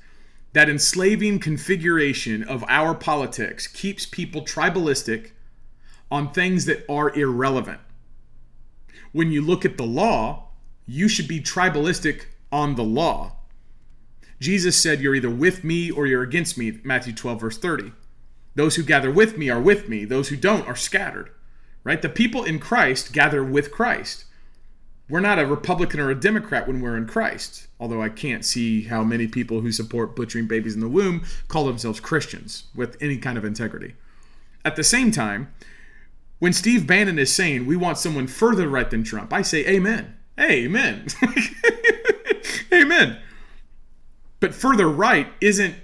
That 0.54 0.70
enslaving 0.70 1.40
configuration 1.40 2.44
of 2.44 2.66
our 2.68 2.94
politics 2.94 3.68
keeps 3.68 4.06
people 4.06 4.42
tribalistic 4.42 5.32
on 6.10 6.32
things 6.34 6.66
that 6.66 6.84
are 6.90 7.16
irrelevant. 7.18 7.80
When 9.14 9.32
you 9.32 9.42
look 9.42 9.64
at 9.64 9.78
the 9.78 9.86
law, 9.86 10.50
you 10.86 11.08
should 11.08 11.28
be 11.28 11.40
tribalistic 11.40 12.26
on 12.52 12.76
the 12.76 12.84
law. 12.84 13.38
Jesus 14.42 14.76
said, 14.76 15.00
You're 15.00 15.16
either 15.16 15.30
with 15.30 15.64
me 15.64 15.90
or 15.90 16.06
you're 16.06 16.24
against 16.24 16.58
me, 16.58 16.80
Matthew 16.84 17.14
12, 17.14 17.40
verse 17.40 17.58
30. 17.58 17.94
Those 18.56 18.76
who 18.76 18.84
gather 18.84 19.12
with 19.12 19.38
me 19.38 19.50
are 19.50 19.62
with 19.62 19.88
me, 19.88 20.04
those 20.04 20.28
who 20.28 20.36
don't 20.36 20.68
are 20.68 20.76
scattered 20.76 21.30
right? 21.84 22.02
The 22.02 22.10
people 22.10 22.44
in 22.44 22.60
Christ 22.60 23.14
gather 23.14 23.44
with 23.44 23.72
Christ. 23.72 24.26
We're 25.10 25.20
not 25.20 25.40
a 25.40 25.46
Republican 25.46 26.00
or 26.00 26.10
a 26.10 26.16
Democrat 26.16 26.68
when 26.68 26.80
we're 26.80 26.96
in 26.96 27.06
Christ, 27.06 27.68
although 27.80 28.02
I 28.02 28.10
can't 28.10 28.46
see 28.46 28.84
how 28.84 29.04
many 29.04 29.28
people 29.28 29.60
who 29.60 29.72
support 29.72 30.16
butchering 30.16 30.48
babies 30.48 30.74
in 30.74 30.80
the 30.80 30.88
womb 30.88 31.24
call 31.50 31.66
themselves 31.66 32.00
Christians 32.00 32.66
with 32.74 32.96
any 33.02 33.18
kind 33.18 33.38
of 33.38 33.44
integrity. 33.44 33.96
At 34.64 34.78
the 34.78 34.84
same 34.84 35.12
time, 35.12 35.52
when 36.40 36.54
Steve 36.54 36.88
Bannon 36.88 37.20
is 37.20 37.34
saying 37.34 37.66
we 37.66 37.76
want 37.76 37.98
someone 37.98 38.28
further 38.28 38.70
right 38.70 38.90
than 38.90 39.04
Trump, 39.04 39.34
I 39.34 39.42
say 39.42 39.66
amen. 39.68 40.16
Amen. 40.40 41.08
amen. 42.74 43.20
But 44.40 44.56
further 44.56 44.88
right 44.88 45.28
isn't 45.42 45.76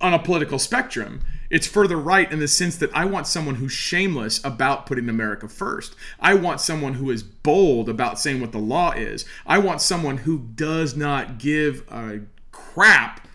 on 0.00 0.12
a 0.12 0.18
political 0.18 0.58
spectrum. 0.58 1.20
It's 1.52 1.66
further 1.66 1.98
right 1.98 2.32
in 2.32 2.38
the 2.38 2.48
sense 2.48 2.78
that 2.78 2.88
I 2.96 3.04
want 3.04 3.26
someone 3.26 3.56
who's 3.56 3.72
shameless 3.72 4.42
about 4.42 4.86
putting 4.86 5.10
America 5.10 5.48
first. 5.48 5.94
I 6.18 6.32
want 6.32 6.62
someone 6.62 6.94
who 6.94 7.10
is 7.10 7.22
bold 7.22 7.90
about 7.90 8.18
saying 8.18 8.40
what 8.40 8.52
the 8.52 8.58
law 8.58 8.92
is. 8.92 9.26
I 9.46 9.58
want 9.58 9.82
someone 9.82 10.16
who 10.16 10.38
does 10.38 10.96
not 10.96 11.36
give 11.36 11.86
a 11.92 12.20
crap 12.52 13.28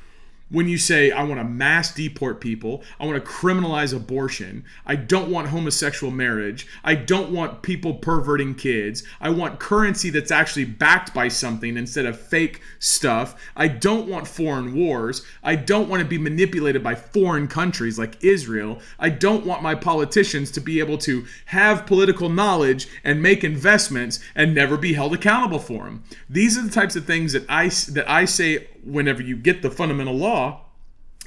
when 0.50 0.68
you 0.70 0.78
say, 0.78 1.12
I 1.12 1.24
want 1.24 1.42
to 1.42 1.44
mass 1.44 1.94
deport 1.94 2.40
people, 2.40 2.84
I 3.00 3.06
want 3.06 3.24
to 3.24 3.30
criminalize 3.30 3.94
abortion, 3.94 4.64
I 4.86 4.96
don't 4.96 5.30
want 5.30 5.50
homosexual 5.50 6.12
marriage, 6.12 6.68
I 6.84 6.96
don't 6.96 7.32
want 7.32 7.62
people 7.62 7.96
perverting 7.96 8.56
kids, 8.56 9.04
I 9.20 9.30
want 9.30 9.60
currency 9.60 10.10
that's 10.10 10.32
actually 10.32 10.66
backed 10.66 11.14
by 11.14 11.28
something 11.28 11.76
instead 11.76 12.06
of 12.06 12.20
fake 12.20 12.62
stuff, 12.80 13.36
I 13.58 13.68
don't 13.68 14.08
want 14.08 14.28
foreign 14.28 14.74
wars, 14.74 15.26
I 15.44 15.56
don't 15.56 15.90
want 15.90 16.02
to 16.02 16.08
be 16.08 16.18
manipulated 16.18 16.82
by 16.82 16.96
foreign 16.96 17.48
countries 17.48 18.00
like 18.00 18.24
Israel, 18.24 18.80
I 19.00 19.10
don't 19.10 19.46
want 19.46 19.64
my 19.64 19.76
politicians 19.76 20.50
to 20.52 20.62
be 20.62 20.80
able 20.80 20.98
to 21.00 21.26
have 21.48 21.86
political 21.86 22.30
knowledge 22.30 22.88
and 23.04 23.22
make 23.22 23.44
investments 23.44 24.22
and 24.34 24.56
never 24.56 24.78
be 24.78 24.94
held 24.94 25.14
accountable 25.14 25.60
for 25.60 25.86
them. 25.86 26.04
These 26.30 26.58
are 26.58 26.62
the 26.62 26.72
types 26.72 26.96
of 26.96 27.06
things 27.06 27.34
that 27.34 27.46
I, 27.50 27.68
that 27.68 28.06
I 28.08 28.24
say 28.26 28.68
whenever 28.88 29.22
you 29.22 29.36
get 29.36 29.62
the 29.62 29.72
fundamental 29.72 30.16
law, 30.16 30.66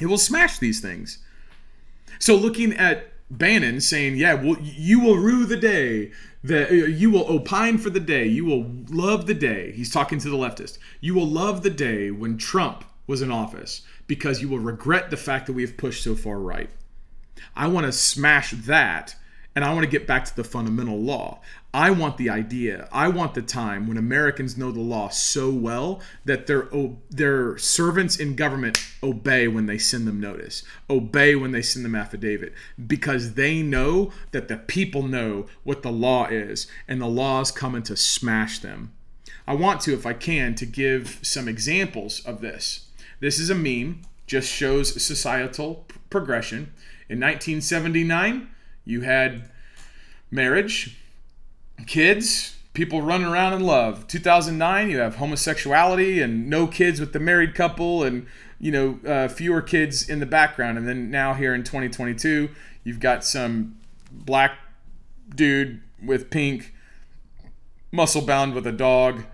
it 0.00 0.06
will 0.06 0.18
smash 0.18 0.58
these 0.58 0.80
things. 0.80 1.18
So 2.18 2.34
looking 2.34 2.72
at 2.72 3.12
Bannon 3.30 3.80
saying, 3.80 4.16
"Yeah, 4.16 4.34
well, 4.34 4.56
you 4.60 5.00
will 5.00 5.16
rue 5.16 5.46
the 5.46 5.56
day 5.56 6.12
that 6.42 6.70
uh, 6.70 6.74
you 6.74 7.10
will 7.10 7.30
opine 7.30 7.78
for 7.78 7.90
the 7.90 8.00
day, 8.00 8.26
you 8.26 8.44
will 8.44 8.70
love 8.88 9.26
the 9.26 9.34
day." 9.34 9.72
He's 9.72 9.92
talking 9.92 10.18
to 10.18 10.30
the 10.30 10.36
leftist. 10.36 10.78
You 11.00 11.14
will 11.14 11.28
love 11.28 11.62
the 11.62 11.70
day 11.70 12.10
when 12.10 12.38
Trump 12.38 12.84
was 13.06 13.22
in 13.22 13.30
office 13.30 13.82
because 14.06 14.40
you 14.40 14.48
will 14.48 14.58
regret 14.58 15.10
the 15.10 15.16
fact 15.16 15.46
that 15.46 15.52
we 15.52 15.62
have 15.62 15.76
pushed 15.76 16.02
so 16.02 16.14
far 16.14 16.38
right. 16.38 16.70
I 17.54 17.68
want 17.68 17.86
to 17.86 17.92
smash 17.92 18.50
that 18.52 19.14
and 19.54 19.64
I 19.64 19.72
want 19.72 19.84
to 19.84 19.90
get 19.90 20.06
back 20.06 20.24
to 20.26 20.36
the 20.36 20.44
fundamental 20.44 20.98
law. 20.98 21.40
I 21.72 21.92
want 21.92 22.16
the 22.16 22.30
idea. 22.30 22.88
I 22.90 23.08
want 23.08 23.34
the 23.34 23.42
time 23.42 23.86
when 23.86 23.96
Americans 23.96 24.56
know 24.56 24.72
the 24.72 24.80
law 24.80 25.08
so 25.08 25.50
well 25.50 26.00
that 26.24 26.48
their 26.48 26.68
their 27.10 27.56
servants 27.58 28.16
in 28.16 28.34
government 28.34 28.84
obey 29.04 29.46
when 29.46 29.66
they 29.66 29.78
send 29.78 30.06
them 30.06 30.18
notice, 30.18 30.64
obey 30.88 31.36
when 31.36 31.52
they 31.52 31.62
send 31.62 31.84
them 31.84 31.94
affidavit, 31.94 32.52
because 32.88 33.34
they 33.34 33.62
know 33.62 34.10
that 34.32 34.48
the 34.48 34.56
people 34.56 35.02
know 35.02 35.46
what 35.62 35.82
the 35.82 35.92
law 35.92 36.26
is, 36.26 36.66
and 36.88 37.00
the 37.00 37.06
law 37.06 37.40
is 37.40 37.52
coming 37.52 37.84
to 37.84 37.96
smash 37.96 38.58
them. 38.58 38.92
I 39.46 39.54
want 39.54 39.80
to, 39.82 39.94
if 39.94 40.06
I 40.06 40.12
can, 40.12 40.56
to 40.56 40.66
give 40.66 41.20
some 41.22 41.46
examples 41.46 42.20
of 42.24 42.40
this. 42.40 42.88
This 43.20 43.38
is 43.38 43.48
a 43.48 43.54
meme, 43.54 44.02
just 44.26 44.50
shows 44.50 45.00
societal 45.02 45.86
progression. 46.08 46.72
In 47.08 47.20
1979, 47.20 48.48
you 48.84 49.02
had 49.02 49.50
marriage 50.30 50.99
kids, 51.86 52.56
people 52.74 53.02
running 53.02 53.26
around 53.26 53.52
in 53.52 53.62
love. 53.62 54.06
2009, 54.06 54.90
you 54.90 54.98
have 54.98 55.16
homosexuality 55.16 56.20
and 56.20 56.48
no 56.48 56.66
kids 56.66 57.00
with 57.00 57.12
the 57.12 57.20
married 57.20 57.54
couple 57.54 58.02
and 58.02 58.26
you 58.58 58.70
know 58.70 59.00
uh, 59.06 59.28
fewer 59.28 59.62
kids 59.62 60.08
in 60.08 60.20
the 60.20 60.26
background. 60.26 60.78
And 60.78 60.86
then 60.86 61.10
now 61.10 61.34
here 61.34 61.54
in 61.54 61.64
2022, 61.64 62.50
you've 62.84 63.00
got 63.00 63.24
some 63.24 63.78
black 64.10 64.52
dude 65.34 65.80
with 66.04 66.30
pink 66.30 66.74
muscle 67.92 68.22
bound 68.22 68.54
with 68.54 68.66
a 68.66 68.72
dog 68.72 69.24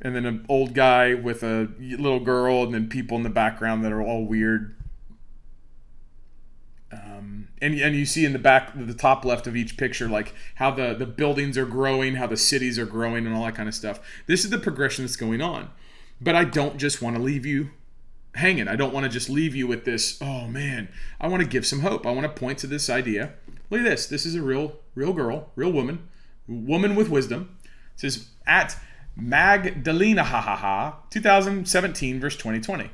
and 0.00 0.14
then 0.14 0.26
an 0.26 0.44
old 0.48 0.74
guy 0.74 1.14
with 1.14 1.42
a 1.42 1.68
little 1.78 2.20
girl 2.20 2.62
and 2.62 2.74
then 2.74 2.88
people 2.88 3.16
in 3.16 3.22
the 3.22 3.30
background 3.30 3.84
that 3.84 3.92
are 3.92 4.02
all 4.02 4.24
weird 4.24 4.74
um, 6.92 7.48
and 7.60 7.74
and 7.74 7.96
you 7.96 8.04
see 8.04 8.24
in 8.24 8.32
the 8.32 8.38
back, 8.38 8.72
the 8.74 8.94
top 8.94 9.24
left 9.24 9.46
of 9.46 9.56
each 9.56 9.76
picture, 9.76 10.08
like 10.08 10.34
how 10.56 10.70
the 10.70 10.94
the 10.94 11.06
buildings 11.06 11.56
are 11.56 11.66
growing, 11.66 12.16
how 12.16 12.26
the 12.26 12.36
cities 12.36 12.78
are 12.78 12.86
growing, 12.86 13.26
and 13.26 13.34
all 13.34 13.44
that 13.44 13.54
kind 13.54 13.68
of 13.68 13.74
stuff. 13.74 14.00
This 14.26 14.44
is 14.44 14.50
the 14.50 14.58
progression 14.58 15.04
that's 15.04 15.16
going 15.16 15.40
on. 15.40 15.70
But 16.20 16.36
I 16.36 16.44
don't 16.44 16.76
just 16.76 17.02
want 17.02 17.16
to 17.16 17.22
leave 17.22 17.44
you 17.44 17.70
hanging. 18.34 18.68
I 18.68 18.76
don't 18.76 18.94
want 18.94 19.04
to 19.04 19.10
just 19.10 19.28
leave 19.28 19.54
you 19.54 19.66
with 19.66 19.84
this, 19.84 20.18
oh 20.22 20.46
man. 20.46 20.88
I 21.20 21.28
want 21.28 21.42
to 21.42 21.48
give 21.48 21.66
some 21.66 21.80
hope. 21.80 22.06
I 22.06 22.12
want 22.12 22.24
to 22.24 22.40
point 22.40 22.58
to 22.58 22.66
this 22.66 22.88
idea. 22.88 23.32
Look 23.70 23.80
at 23.80 23.84
this. 23.84 24.06
This 24.06 24.26
is 24.26 24.34
a 24.34 24.42
real, 24.42 24.76
real 24.94 25.12
girl, 25.12 25.50
real 25.56 25.72
woman, 25.72 26.08
woman 26.46 26.94
with 26.94 27.08
wisdom. 27.08 27.56
It 27.94 28.00
says 28.00 28.28
at 28.46 28.76
Magdalena, 29.16 30.24
ha 30.24 30.40
ha 30.40 30.56
ha, 30.56 30.98
2017, 31.10 32.20
verse 32.20 32.36
2020. 32.36 32.90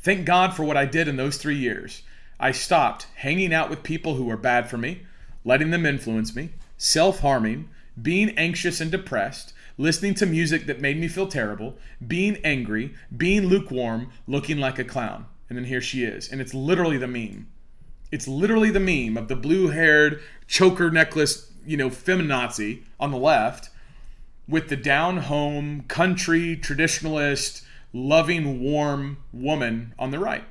Thank 0.00 0.24
God 0.24 0.54
for 0.54 0.64
what 0.64 0.76
I 0.76 0.86
did 0.86 1.08
in 1.08 1.16
those 1.16 1.36
three 1.36 1.56
years. 1.56 2.02
I 2.42 2.52
stopped 2.52 3.06
hanging 3.16 3.52
out 3.52 3.68
with 3.68 3.82
people 3.82 4.14
who 4.14 4.24
were 4.24 4.38
bad 4.38 4.70
for 4.70 4.78
me, 4.78 5.02
letting 5.44 5.70
them 5.70 5.84
influence 5.84 6.34
me, 6.34 6.50
self 6.78 7.20
harming, 7.20 7.68
being 8.00 8.30
anxious 8.30 8.80
and 8.80 8.90
depressed, 8.90 9.52
listening 9.76 10.14
to 10.14 10.26
music 10.26 10.64
that 10.64 10.80
made 10.80 10.98
me 10.98 11.06
feel 11.06 11.26
terrible, 11.26 11.76
being 12.04 12.38
angry, 12.42 12.94
being 13.14 13.46
lukewarm, 13.46 14.10
looking 14.26 14.58
like 14.58 14.78
a 14.78 14.84
clown. 14.84 15.26
And 15.50 15.58
then 15.58 15.66
here 15.66 15.82
she 15.82 16.02
is. 16.02 16.32
And 16.32 16.40
it's 16.40 16.54
literally 16.54 16.96
the 16.96 17.06
meme. 17.06 17.48
It's 18.10 18.26
literally 18.26 18.70
the 18.70 18.80
meme 18.80 19.18
of 19.18 19.28
the 19.28 19.36
blue 19.36 19.68
haired 19.68 20.22
choker 20.46 20.90
necklace, 20.90 21.52
you 21.66 21.76
know, 21.76 21.90
feminazi 21.90 22.84
on 22.98 23.10
the 23.10 23.18
left 23.18 23.68
with 24.48 24.68
the 24.68 24.76
down 24.76 25.18
home, 25.18 25.82
country, 25.88 26.56
traditionalist, 26.56 27.64
loving, 27.92 28.60
warm 28.62 29.18
woman 29.30 29.94
on 29.98 30.10
the 30.10 30.18
right. 30.18 30.44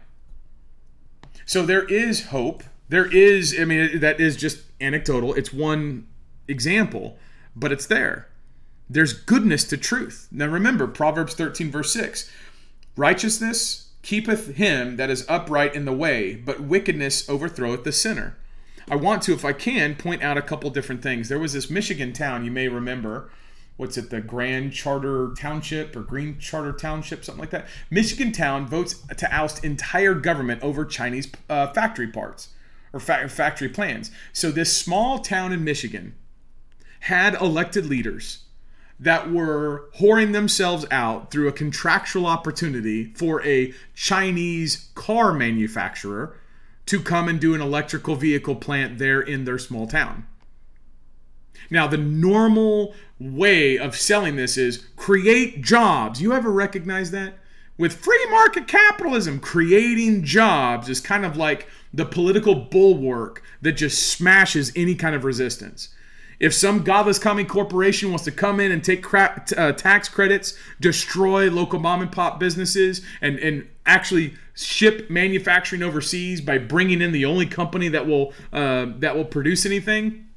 So 1.49 1.65
there 1.65 1.85
is 1.85 2.27
hope. 2.27 2.63
There 2.89 3.11
is, 3.11 3.55
I 3.59 3.65
mean, 3.65 4.01
that 4.01 4.19
is 4.19 4.37
just 4.37 4.61
anecdotal. 4.79 5.33
It's 5.33 5.51
one 5.51 6.05
example, 6.47 7.17
but 7.55 7.71
it's 7.71 7.87
there. 7.87 8.27
There's 8.87 9.13
goodness 9.13 9.63
to 9.69 9.77
truth. 9.77 10.27
Now 10.31 10.45
remember, 10.45 10.85
Proverbs 10.85 11.33
13, 11.33 11.71
verse 11.71 11.91
6 11.91 12.31
Righteousness 12.95 13.89
keepeth 14.03 14.57
him 14.57 14.97
that 14.97 15.09
is 15.09 15.25
upright 15.27 15.73
in 15.73 15.85
the 15.85 15.91
way, 15.91 16.35
but 16.35 16.59
wickedness 16.59 17.27
overthroweth 17.27 17.83
the 17.83 17.91
sinner. 17.91 18.37
I 18.87 18.95
want 18.95 19.23
to, 19.23 19.33
if 19.33 19.43
I 19.43 19.53
can, 19.53 19.95
point 19.95 20.21
out 20.21 20.37
a 20.37 20.43
couple 20.43 20.69
different 20.69 21.01
things. 21.01 21.29
There 21.29 21.39
was 21.39 21.53
this 21.53 21.67
Michigan 21.67 22.13
town, 22.13 22.45
you 22.45 22.51
may 22.51 22.67
remember. 22.67 23.31
What's 23.79 23.97
it, 23.97 24.09
the 24.09 24.19
Grand 24.19 24.73
Charter 24.73 25.33
Township 25.37 25.95
or 25.95 26.01
Green 26.01 26.37
Charter 26.37 26.73
Township, 26.73 27.23
something 27.23 27.39
like 27.39 27.51
that? 27.51 27.65
Michigan 27.89 28.33
Town 28.33 28.67
votes 28.67 28.95
to 29.15 29.33
oust 29.33 29.63
entire 29.63 30.15
government 30.15 30.61
over 30.61 30.83
Chinese 30.83 31.31
uh, 31.49 31.67
factory 31.67 32.07
parts 32.07 32.49
or 32.91 32.99
fa- 32.99 33.29
factory 33.29 33.69
plans. 33.69 34.11
So, 34.33 34.51
this 34.51 34.75
small 34.75 35.19
town 35.19 35.53
in 35.53 35.63
Michigan 35.63 36.13
had 36.99 37.35
elected 37.35 37.85
leaders 37.85 38.39
that 38.99 39.31
were 39.31 39.85
whoring 39.97 40.33
themselves 40.33 40.85
out 40.91 41.31
through 41.31 41.47
a 41.47 41.53
contractual 41.53 42.25
opportunity 42.25 43.13
for 43.13 43.41
a 43.45 43.73
Chinese 43.95 44.89
car 44.93 45.31
manufacturer 45.31 46.35
to 46.85 46.99
come 46.99 47.29
and 47.29 47.39
do 47.39 47.55
an 47.55 47.61
electrical 47.61 48.17
vehicle 48.17 48.57
plant 48.57 48.97
there 48.97 49.21
in 49.21 49.45
their 49.45 49.57
small 49.57 49.87
town. 49.87 50.27
Now, 51.69 51.87
the 51.87 51.97
normal 51.97 52.93
way 53.19 53.77
of 53.77 53.95
selling 53.95 54.35
this 54.35 54.57
is 54.57 54.87
create 54.95 55.61
jobs. 55.61 56.21
You 56.21 56.33
ever 56.33 56.51
recognize 56.51 57.11
that? 57.11 57.33
With 57.77 57.93
free 57.93 58.25
market 58.29 58.67
capitalism, 58.67 59.39
creating 59.39 60.23
jobs 60.23 60.89
is 60.89 60.99
kind 60.99 61.25
of 61.25 61.37
like 61.37 61.67
the 61.93 62.05
political 62.05 62.55
bulwark 62.55 63.41
that 63.61 63.73
just 63.73 64.11
smashes 64.11 64.71
any 64.75 64.95
kind 64.95 65.15
of 65.15 65.23
resistance. 65.23 65.89
If 66.39 66.53
some 66.53 66.83
godless 66.83 67.19
commie 67.19 67.43
corporation 67.43 68.09
wants 68.09 68.23
to 68.25 68.31
come 68.31 68.59
in 68.59 68.71
and 68.71 68.81
take 68.81 69.03
crap, 69.03 69.49
uh, 69.57 69.73
tax 69.73 70.07
credits, 70.07 70.57
destroy 70.79 71.49
local 71.49 71.79
mom 71.79 72.01
and 72.01 72.11
pop 72.11 72.39
businesses, 72.39 73.01
and, 73.21 73.37
and 73.39 73.67
actually 73.85 74.35
ship 74.55 75.09
manufacturing 75.09 75.83
overseas 75.83 76.39
by 76.39 76.57
bringing 76.57 77.01
in 77.01 77.11
the 77.11 77.25
only 77.25 77.45
company 77.45 77.89
that 77.89 78.07
will 78.07 78.33
uh, 78.53 78.87
that 78.99 79.17
will 79.17 79.25
produce 79.25 79.65
anything, 79.65 80.27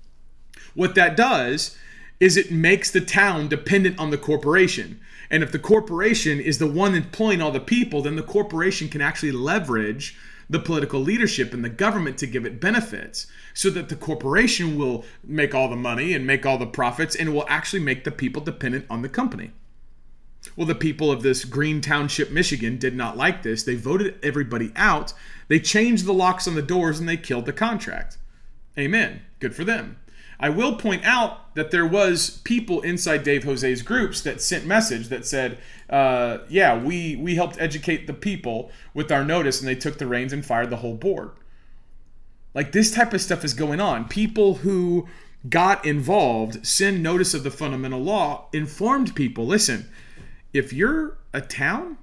what 0.74 0.97
that 0.97 1.16
does 1.16 1.76
is 2.20 2.36
it 2.36 2.50
makes 2.50 2.90
the 2.90 3.00
town 3.00 3.48
dependent 3.48 3.98
on 3.98 4.10
the 4.10 4.18
corporation. 4.18 5.00
And 5.30 5.42
if 5.42 5.50
the 5.50 5.58
corporation 5.58 6.40
is 6.40 6.58
the 6.58 6.66
one 6.66 6.94
employing 6.94 7.40
all 7.40 7.50
the 7.50 7.60
people, 7.60 8.02
then 8.02 8.16
the 8.16 8.22
corporation 8.22 8.88
can 8.88 9.00
actually 9.00 9.32
leverage 9.32 10.16
the 10.48 10.58
political 10.58 11.00
leadership 11.00 11.54
and 11.54 11.64
the 11.64 11.70
government 11.70 12.18
to 12.18 12.26
give 12.26 12.44
it 12.44 12.60
benefits 12.60 13.26
so 13.54 13.70
that 13.70 13.88
the 13.88 13.96
corporation 13.96 14.78
will 14.78 15.04
make 15.24 15.54
all 15.54 15.68
the 15.68 15.76
money 15.76 16.12
and 16.12 16.26
make 16.26 16.44
all 16.44 16.58
the 16.58 16.66
profits 16.66 17.16
and 17.16 17.34
will 17.34 17.46
actually 17.48 17.80
make 17.80 18.04
the 18.04 18.10
people 18.10 18.42
dependent 18.42 18.84
on 18.90 19.02
the 19.02 19.08
company. 19.08 19.52
Well, 20.56 20.66
the 20.66 20.74
people 20.74 21.10
of 21.10 21.22
this 21.22 21.44
Green 21.44 21.80
Township, 21.80 22.30
Michigan 22.30 22.76
did 22.76 22.94
not 22.94 23.16
like 23.16 23.42
this. 23.42 23.62
They 23.62 23.76
voted 23.76 24.18
everybody 24.22 24.72
out. 24.76 25.14
They 25.48 25.60
changed 25.60 26.04
the 26.04 26.12
locks 26.12 26.46
on 26.46 26.54
the 26.54 26.62
doors 26.62 26.98
and 26.98 27.08
they 27.08 27.16
killed 27.16 27.46
the 27.46 27.52
contract. 27.52 28.18
Amen. 28.76 29.22
Good 29.38 29.54
for 29.54 29.64
them. 29.64 29.98
I 30.40 30.48
will 30.48 30.76
point 30.76 31.04
out 31.04 31.38
that 31.55 31.70
there 31.70 31.86
was 31.86 32.40
people 32.44 32.80
inside 32.82 33.22
Dave 33.22 33.44
Jose's 33.44 33.82
groups 33.82 34.20
that 34.22 34.40
sent 34.40 34.66
message 34.66 35.09
that 35.09 35.26
said, 35.26 35.59
uh, 35.90 36.38
"Yeah, 36.48 36.82
we 36.82 37.16
we 37.16 37.34
helped 37.34 37.61
educate 37.61 38.07
the 38.07 38.14
people 38.14 38.70
with 38.94 39.12
our 39.12 39.24
notice, 39.24 39.61
and 39.61 39.68
they 39.68 39.74
took 39.74 39.98
the 39.98 40.07
reins 40.07 40.32
and 40.32 40.44
fired 40.44 40.70
the 40.70 40.76
whole 40.76 40.94
board." 40.94 41.30
Like 42.55 42.72
this 42.72 42.90
type 42.90 43.12
of 43.14 43.20
stuff 43.20 43.44
is 43.44 43.55
going 43.55 43.80
on. 43.80 44.09
People 44.09 44.57
who 44.57 45.09
got 45.48 45.84
involved, 45.84 46.66
send 46.66 47.03
notice 47.03 47.34
of 47.34 47.42
the 47.42 47.50
fundamental 47.50 48.00
law, 48.00 48.48
informed 48.53 49.14
people. 49.14 49.46
Listen, 49.46 49.90
if 50.53 50.72
you're 50.72 51.18
a 51.32 51.40
town, 51.40 51.98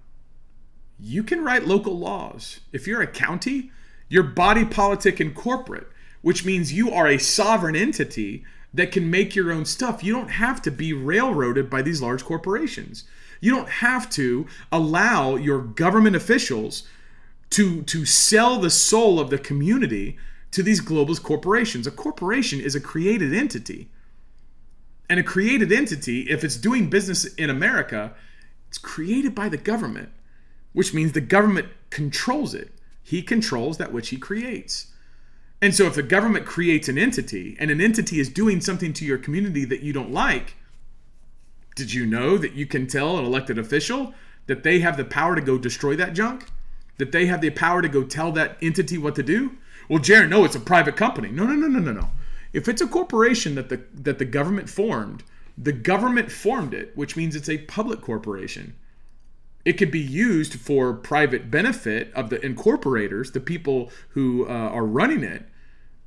you 1.00 1.24
can 1.24 1.44
write 1.44 1.68
local 1.68 1.98
laws. 1.98 2.62
If 2.74 2.88
you're 2.88 3.02
a 3.02 3.08
county, 3.08 3.72
you're 4.10 4.24
body 4.24 4.66
politic 4.66 5.20
and 5.20 5.34
corporate 5.34 5.88
which 6.22 6.46
means 6.46 6.74
you 6.74 6.92
are 6.92 7.08
a 7.08 7.18
sovereign 7.18 7.76
entity 7.76 8.44
that 8.74 8.92
can 8.92 9.10
make 9.10 9.36
your 9.36 9.52
own 9.52 9.66
stuff. 9.66 10.04
You 10.04 10.14
don't 10.14 10.30
have 10.30 10.62
to 10.64 10.72
be 10.72 10.94
railroaded 10.94 11.70
by 11.70 11.82
these 11.82 12.02
large 12.02 12.24
corporations. 12.24 13.04
You 13.42 13.52
don't 13.52 13.70
have 13.70 14.10
to 14.12 14.48
allow 14.72 15.36
your 15.36 15.62
government 15.62 16.16
officials 16.16 16.84
to, 17.52 17.82
to 17.84 18.06
sell 18.06 18.60
the 18.60 18.70
soul 18.70 19.20
of 19.20 19.30
the 19.30 19.38
community 19.38 20.18
to 20.52 20.62
these 20.62 20.82
globalist 20.82 21.24
corporations. 21.24 21.88
A 21.88 21.92
corporation 21.92 22.60
is 22.60 22.76
a 22.76 22.82
created 22.82 23.34
entity. 23.34 23.90
And 25.10 25.20
a 25.20 25.24
created 25.24 25.72
entity, 25.72 26.22
if 26.30 26.44
it's 26.44 26.58
doing 26.58 26.90
business 26.90 27.26
in 27.26 27.50
America, 27.50 28.14
it's 28.68 28.78
created 28.78 29.34
by 29.34 29.50
the 29.50 29.58
government, 29.58 30.10
which 30.74 30.94
means 30.94 31.14
the 31.14 31.22
government 31.22 31.70
controls 31.90 32.54
it. 32.54 32.72
He 33.02 33.24
controls 33.24 33.78
that 33.78 33.92
which 33.92 34.10
he 34.10 34.18
creates. 34.18 34.89
And 35.62 35.76
so 35.76 35.86
if 35.86 35.96
the 35.96 36.04
government 36.04 36.46
creates 36.46 36.88
an 36.88 36.98
entity 36.98 37.58
and 37.60 37.70
an 37.70 37.82
entity 37.82 38.20
is 38.20 38.30
doing 38.30 38.62
something 38.62 38.94
to 38.94 39.06
your 39.06 39.18
community 39.18 39.66
that 39.66 39.82
you 39.82 39.92
don't 39.92 40.12
like, 40.12 40.56
did 41.76 41.94
you 41.94 42.06
know 42.06 42.38
that 42.38 42.54
you 42.54 42.66
can 42.66 42.88
tell 42.88 43.18
an 43.18 43.26
elected 43.26 43.58
official 43.58 44.14
that 44.48 44.64
they 44.64 44.80
have 44.80 44.98
the 44.98 45.06
power 45.06 45.36
to 45.36 45.42
go 45.42 45.58
destroy 45.58 45.96
that 45.96 46.14
junk? 46.14 46.46
That 46.98 47.12
they 47.12 47.26
have 47.28 47.42
the 47.42 47.50
power 47.50 47.82
to 47.82 47.90
go 47.90 48.04
tell 48.04 48.32
that 48.34 48.58
entity 48.62 48.98
what 48.98 49.16
to 49.16 49.24
do? 49.24 49.58
Well, 49.88 50.00
Jarrin, 50.00 50.30
no, 50.30 50.44
it's 50.46 50.56
a 50.56 50.60
private 50.60 50.96
company. 50.96 51.30
No, 51.30 51.46
no, 51.46 51.54
no, 51.54 51.68
no, 51.68 51.80
no, 51.80 51.94
no. 51.94 52.10
If 52.52 52.68
it's 52.68 52.82
a 52.82 52.88
corporation 52.88 53.56
that 53.56 53.70
the 53.70 53.82
that 53.94 54.18
the 54.18 54.26
government 54.26 54.70
formed, 54.70 55.24
the 55.58 55.72
government 55.72 56.32
formed 56.32 56.74
it, 56.74 56.96
which 56.96 57.16
means 57.16 57.36
it's 57.36 57.50
a 57.50 57.60
public 57.60 58.02
corporation. 58.02 58.76
It 59.70 59.78
could 59.78 59.92
be 59.92 60.00
used 60.00 60.56
for 60.56 60.96
private 60.96 61.52
benefit 61.52 62.12
of 62.16 62.32
the 62.32 62.44
incorporators, 62.44 63.34
the 63.34 63.40
people 63.40 63.92
who 64.16 64.48
uh, 64.48 64.52
are 64.52 64.84
running 64.84 65.22
it. 65.22 65.46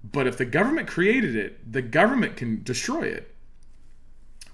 But 0.03 0.27
if 0.27 0.37
the 0.37 0.45
government 0.45 0.89
created 0.89 1.37
it, 1.37 1.73
the 1.73 1.81
government 1.81 2.35
can 2.35 2.65
destroy 2.65 3.03
it. 3.03 3.33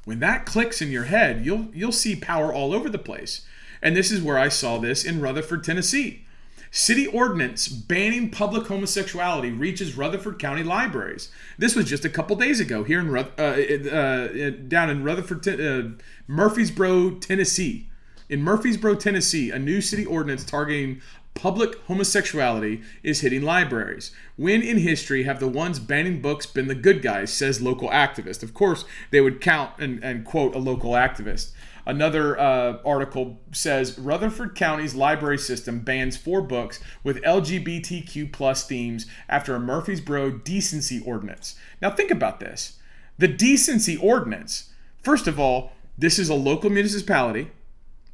When 0.05 0.21
that 0.21 0.45
clicks 0.45 0.83
in 0.83 0.91
your 0.91 1.05
head, 1.05 1.47
you'll 1.47 1.69
you'll 1.73 1.91
see 1.91 2.17
power 2.17 2.53
all 2.53 2.75
over 2.75 2.91
the 2.91 2.99
place. 2.99 3.47
And 3.81 3.97
this 3.97 4.13
is 4.13 4.21
where 4.21 4.39
I 4.39 4.51
saw 4.51 4.77
this 4.77 5.07
in 5.07 5.23
Rutherford, 5.23 5.65
Tennessee. 5.65 6.27
City 6.71 7.07
ordinance 7.07 7.67
banning 7.67 8.29
public 8.29 8.67
homosexuality 8.67 9.53
reaches 9.53 9.97
Rutherford 9.97 10.39
County 10.39 10.63
libraries. 10.63 11.31
This 11.57 11.75
was 11.75 11.87
just 11.87 12.05
a 12.05 12.11
couple 12.11 12.37
days 12.37 12.61
ago 12.61 12.85
here 12.85 13.01
in 13.01 13.09
uh, 13.17 13.43
uh, 13.91 14.51
down 14.69 14.91
in 14.91 15.03
Rutherford, 15.03 15.49
uh, 15.49 15.97
Murfreesboro, 16.27 17.13
Tennessee. 17.21 17.88
In 18.29 18.43
Murfreesboro, 18.43 18.97
Tennessee, 18.97 19.51
a 19.51 19.59
new 19.59 19.81
city 19.81 20.05
ordinance 20.05 20.45
targeting 20.45 21.01
public 21.33 21.83
homosexuality 21.87 22.83
is 23.03 23.21
hitting 23.21 23.43
libraries. 23.43 24.11
When 24.37 24.61
in 24.61 24.79
history 24.79 25.23
have 25.23 25.41
the 25.41 25.49
ones 25.49 25.79
banning 25.79 26.21
books 26.21 26.45
been 26.45 26.67
the 26.69 26.75
good 26.75 27.01
guys, 27.01 27.33
says 27.33 27.63
local 27.63 27.89
activist. 27.89 28.43
Of 28.43 28.53
course, 28.53 28.85
they 29.11 29.23
would 29.23 29.41
count 29.41 29.73
and, 29.79 30.03
and 30.05 30.27
quote 30.27 30.55
a 30.55 30.59
local 30.59 30.93
activist. 30.93 31.53
Another 31.87 32.39
uh, 32.39 32.79
article 32.85 33.41
says 33.53 33.99
Rutherford 33.99 34.55
County's 34.55 34.95
library 34.95 35.39
system 35.39 35.79
bans 35.79 36.19
four 36.19 36.43
books 36.43 36.81
with 37.03 37.23
LGBTQ 37.23 38.31
plus 38.31 38.67
themes 38.67 39.07
after 39.27 39.55
a 39.55 39.61
Murfreesboro 39.61 40.33
decency 40.33 41.01
ordinance. 41.01 41.55
Now 41.81 41.91
think 41.91 42.11
about 42.11 42.41
this. 42.41 42.79
The 43.17 43.29
decency 43.29 43.97
ordinance, 43.97 44.71
first 45.03 45.27
of 45.27 45.41
all, 45.41 45.73
this 45.97 46.19
is 46.19 46.29
a 46.29 46.35
local 46.35 46.69
municipality 46.69 47.51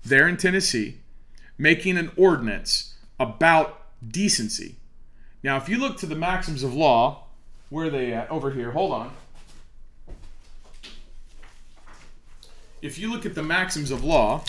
there 0.05 0.29
in 0.29 0.37
Tennessee. 0.37 0.99
making 1.57 1.97
an 1.97 2.11
ordinance 2.17 2.95
about 3.19 3.81
decency. 4.07 4.75
Now, 5.43 5.57
if 5.57 5.69
you 5.69 5.79
look 5.79 5.97
to 5.99 6.07
the 6.07 6.17
maxims 6.17 6.63
of 6.63 6.75
law, 6.75 7.27
where 7.71 7.87
are 7.87 7.91
they 7.91 8.13
at? 8.13 8.31
Over 8.31 8.51
here. 8.51 8.73
Hold 8.73 8.93
on. 8.93 9.13
If 12.83 12.99
you 12.99 13.11
look 13.11 13.25
at 13.25 13.35
the 13.35 13.43
maxims 13.43 13.91
of 13.91 14.05
law, 14.05 14.45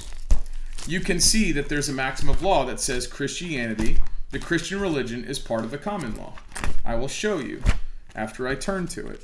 you 0.88 1.00
can 1.00 1.20
see 1.20 1.52
that 1.54 1.70
there's 1.70 1.90
a 1.90 1.94
maxim 1.94 2.28
of 2.28 2.42
law 2.42 2.66
that 2.66 2.80
says 2.80 3.08
Christianity, 3.08 4.00
the 4.32 4.40
Christian 4.40 4.82
religion, 4.82 5.24
is 5.24 5.40
part 5.40 5.64
of 5.64 5.72
the 5.72 5.78
common 5.78 6.16
law. 6.18 6.34
I 6.84 6.96
will 6.96 7.08
show 7.08 7.38
you 7.40 7.62
after 8.14 8.48
I 8.48 8.56
turn 8.56 8.88
to 8.88 9.08
it. 9.08 9.22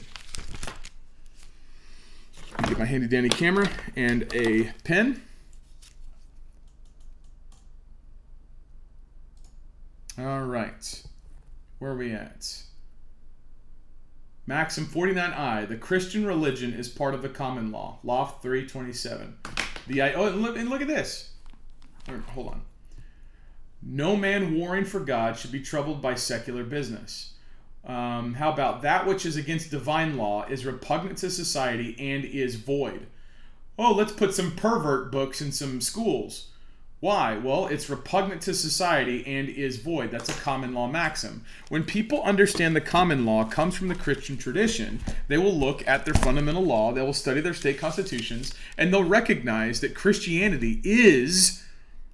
Get 2.68 2.78
my 2.78 2.86
handy 2.86 3.08
dandy 3.08 3.30
camera 3.30 3.70
and 3.96 4.32
a 4.34 4.72
pen. 4.84 5.22
All 10.18 10.42
right. 10.42 11.04
Where 11.80 11.92
are 11.92 11.98
we 11.98 12.12
at? 12.12 12.64
Maxim 14.46 14.86
49i. 14.86 15.68
The 15.68 15.78
Christian 15.78 16.26
religion 16.26 16.74
is 16.74 16.90
part 16.90 17.14
of 17.14 17.22
the 17.22 17.30
common 17.30 17.72
law. 17.72 18.00
Law 18.04 18.26
327. 18.26 19.38
The 19.88 20.02
oh, 20.02 20.28
and 20.28 20.42
look, 20.42 20.58
and 20.58 20.70
look 20.70 20.82
at 20.82 20.88
this. 20.88 21.34
Hold 22.34 22.48
on. 22.48 22.62
No 23.82 24.16
man 24.16 24.56
warring 24.56 24.86
for 24.86 25.00
God 25.00 25.38
should 25.38 25.52
be 25.52 25.62
troubled 25.62 26.02
by 26.02 26.16
secular 26.16 26.64
business. 26.64 27.34
Um, 27.86 28.36
how 28.36 28.52
about 28.52 28.84
that 28.84 29.08
which 29.08 29.26
is 29.26 29.38
against 29.38 29.72
divine 29.72 30.18
law 30.18 30.46
is 30.48 30.66
repugnant 30.66 31.18
to 31.20 31.32
society 31.32 31.96
and 31.98 32.24
is 32.26 32.56
void? 32.56 33.08
Oh, 33.80 33.94
let's 33.94 34.12
put 34.12 34.36
some 34.36 34.52
pervert 34.52 35.12
books 35.12 35.42
in 35.42 35.52
some 35.52 35.82
schools. 35.82 36.51
Why? 37.02 37.36
Well, 37.36 37.66
it's 37.66 37.90
repugnant 37.90 38.44
to 38.44 38.54
society 38.54 39.26
and 39.26 39.50
is 39.50 39.78
void. 39.78 40.12
That's 40.12 40.30
a 40.30 40.40
common 40.40 40.76
law 40.76 40.88
maxim. 40.88 41.44
When 41.68 41.84
people 41.84 42.22
understand 42.22 42.76
the 42.76 42.82
common 42.82 43.26
law 43.26 43.44
comes 43.44 43.76
from 43.76 43.88
the 43.88 43.96
Christian 43.96 44.38
tradition, 44.38 45.00
they 45.28 45.40
will 45.40 45.54
look 45.54 45.86
at 45.88 46.06
their 46.06 46.14
fundamental 46.14 46.64
law, 46.64 46.94
they 46.94 47.02
will 47.02 47.12
study 47.12 47.42
their 47.42 47.56
state 47.56 47.80
constitutions, 47.80 48.54
and 48.78 48.94
they'll 48.94 49.04
recognize 49.04 49.82
that 49.82 49.96
Christianity 49.96 50.80
is 50.84 51.64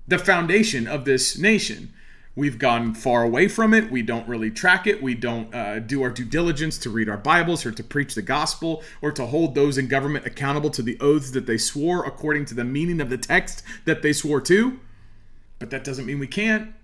the 0.07 0.17
foundation 0.17 0.87
of 0.87 1.03
this 1.03 1.37
nation. 1.37 1.91
We've 2.37 2.59
gone 2.59 2.93
far 2.93 3.23
away 3.23 3.47
from 3.47 3.73
it. 3.73 3.89
We 3.89 4.03
don't 4.03 4.27
really 4.27 4.51
track 4.51 4.85
it. 4.85 5.01
We 5.01 5.15
don't 5.15 5.51
uh, 5.55 5.79
do 5.79 6.03
our 6.03 6.11
due 6.11 6.23
diligence 6.23 6.77
to 6.77 6.91
read 6.91 7.09
our 7.09 7.17
Bibles 7.17 7.65
or 7.65 7.71
to 7.71 7.83
preach 7.83 8.13
the 8.13 8.21
gospel 8.21 8.83
or 9.01 9.11
to 9.13 9.25
hold 9.25 9.55
those 9.55 9.79
in 9.79 9.87
government 9.87 10.27
accountable 10.27 10.69
to 10.69 10.83
the 10.83 10.99
oaths 10.99 11.31
that 11.31 11.47
they 11.47 11.57
swore 11.57 12.05
according 12.05 12.45
to 12.45 12.53
the 12.53 12.63
meaning 12.63 13.01
of 13.01 13.09
the 13.09 13.17
text 13.17 13.63
that 13.85 14.03
they 14.03 14.13
swore 14.13 14.39
to. 14.41 14.79
But 15.57 15.71
that 15.71 15.83
doesn't 15.83 16.05
mean 16.05 16.19
we 16.19 16.27
can't. 16.27 16.75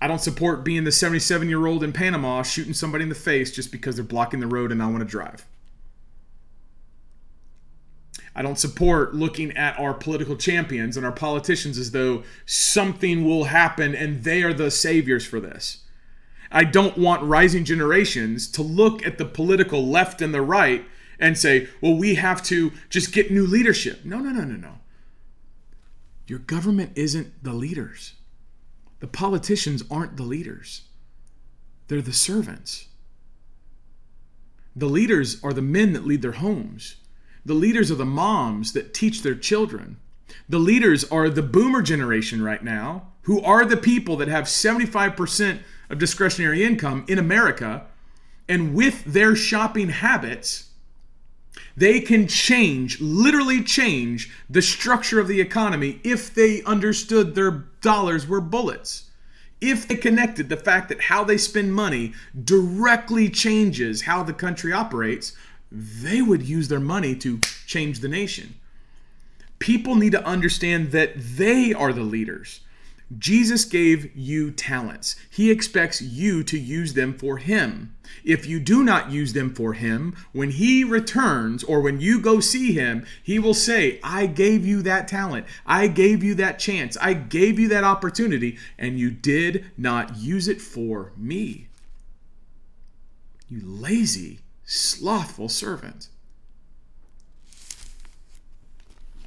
I 0.00 0.08
don't 0.08 0.22
support 0.22 0.64
being 0.64 0.84
the 0.84 0.92
77 0.92 1.50
year 1.50 1.66
old 1.66 1.84
in 1.84 1.92
Panama 1.92 2.42
shooting 2.42 2.72
somebody 2.72 3.02
in 3.02 3.10
the 3.10 3.14
face 3.14 3.50
just 3.50 3.70
because 3.70 3.96
they're 3.96 4.04
blocking 4.04 4.40
the 4.40 4.46
road 4.46 4.72
and 4.72 4.82
I 4.82 4.86
want 4.86 5.00
to 5.00 5.04
drive. 5.04 5.44
I 8.40 8.42
don't 8.42 8.58
support 8.58 9.14
looking 9.14 9.54
at 9.54 9.78
our 9.78 9.92
political 9.92 10.34
champions 10.34 10.96
and 10.96 11.04
our 11.04 11.12
politicians 11.12 11.76
as 11.76 11.90
though 11.90 12.22
something 12.46 13.22
will 13.22 13.44
happen 13.44 13.94
and 13.94 14.24
they 14.24 14.42
are 14.42 14.54
the 14.54 14.70
saviors 14.70 15.26
for 15.26 15.40
this. 15.40 15.82
I 16.50 16.64
don't 16.64 16.96
want 16.96 17.22
rising 17.22 17.66
generations 17.66 18.50
to 18.52 18.62
look 18.62 19.04
at 19.04 19.18
the 19.18 19.26
political 19.26 19.86
left 19.86 20.22
and 20.22 20.32
the 20.32 20.40
right 20.40 20.86
and 21.18 21.36
say, 21.36 21.68
well, 21.82 21.94
we 21.94 22.14
have 22.14 22.42
to 22.44 22.72
just 22.88 23.12
get 23.12 23.30
new 23.30 23.46
leadership. 23.46 24.06
No, 24.06 24.20
no, 24.20 24.30
no, 24.30 24.44
no, 24.44 24.56
no. 24.56 24.78
Your 26.26 26.38
government 26.38 26.92
isn't 26.94 27.44
the 27.44 27.52
leaders. 27.52 28.14
The 29.00 29.06
politicians 29.06 29.84
aren't 29.90 30.16
the 30.16 30.22
leaders, 30.22 30.84
they're 31.88 32.00
the 32.00 32.14
servants. 32.14 32.86
The 34.74 34.88
leaders 34.88 35.44
are 35.44 35.52
the 35.52 35.60
men 35.60 35.92
that 35.92 36.06
lead 36.06 36.22
their 36.22 36.32
homes. 36.32 36.96
The 37.44 37.54
leaders 37.54 37.90
are 37.90 37.96
the 37.96 38.04
moms 38.04 38.72
that 38.72 38.94
teach 38.94 39.22
their 39.22 39.34
children. 39.34 39.96
The 40.48 40.58
leaders 40.58 41.04
are 41.04 41.28
the 41.28 41.42
boomer 41.42 41.82
generation 41.82 42.42
right 42.42 42.62
now, 42.62 43.08
who 43.22 43.40
are 43.42 43.64
the 43.64 43.76
people 43.76 44.16
that 44.16 44.28
have 44.28 44.44
75% 44.44 45.60
of 45.88 45.98
discretionary 45.98 46.64
income 46.64 47.04
in 47.08 47.18
America. 47.18 47.86
And 48.48 48.74
with 48.74 49.04
their 49.04 49.36
shopping 49.36 49.88
habits, 49.88 50.70
they 51.76 52.00
can 52.00 52.26
change, 52.26 53.00
literally 53.00 53.62
change, 53.62 54.30
the 54.48 54.62
structure 54.62 55.20
of 55.20 55.28
the 55.28 55.40
economy 55.40 56.00
if 56.04 56.34
they 56.34 56.62
understood 56.64 57.34
their 57.34 57.66
dollars 57.80 58.26
were 58.26 58.40
bullets. 58.40 59.10
If 59.60 59.86
they 59.86 59.96
connected 59.96 60.48
the 60.48 60.56
fact 60.56 60.88
that 60.88 61.02
how 61.02 61.22
they 61.22 61.36
spend 61.36 61.74
money 61.74 62.14
directly 62.44 63.28
changes 63.28 64.02
how 64.02 64.22
the 64.22 64.32
country 64.32 64.72
operates, 64.72 65.34
they 65.70 66.20
would 66.20 66.42
use 66.42 66.68
their 66.68 66.80
money 66.80 67.14
to 67.16 67.40
change 67.66 68.00
the 68.00 68.08
nation. 68.08 68.54
People 69.58 69.94
need 69.94 70.12
to 70.12 70.24
understand 70.24 70.90
that 70.92 71.12
they 71.16 71.72
are 71.72 71.92
the 71.92 72.02
leaders. 72.02 72.60
Jesus 73.18 73.64
gave 73.64 74.16
you 74.16 74.52
talents. 74.52 75.16
He 75.28 75.50
expects 75.50 76.00
you 76.00 76.44
to 76.44 76.58
use 76.58 76.94
them 76.94 77.12
for 77.12 77.38
Him. 77.38 77.94
If 78.24 78.46
you 78.46 78.60
do 78.60 78.84
not 78.84 79.10
use 79.10 79.32
them 79.32 79.52
for 79.52 79.72
Him, 79.72 80.16
when 80.32 80.50
He 80.50 80.84
returns 80.84 81.64
or 81.64 81.80
when 81.80 82.00
you 82.00 82.20
go 82.20 82.38
see 82.38 82.72
Him, 82.72 83.04
He 83.22 83.40
will 83.40 83.54
say, 83.54 83.98
I 84.04 84.26
gave 84.26 84.64
you 84.64 84.80
that 84.82 85.08
talent. 85.08 85.46
I 85.66 85.88
gave 85.88 86.22
you 86.22 86.36
that 86.36 86.60
chance. 86.60 86.96
I 87.00 87.14
gave 87.14 87.58
you 87.58 87.66
that 87.68 87.84
opportunity, 87.84 88.58
and 88.78 88.98
you 88.98 89.10
did 89.10 89.66
not 89.76 90.16
use 90.16 90.46
it 90.46 90.60
for 90.60 91.12
me. 91.16 91.66
You 93.48 93.60
lazy 93.64 94.38
slothful 94.70 95.48
servant. 95.48 96.08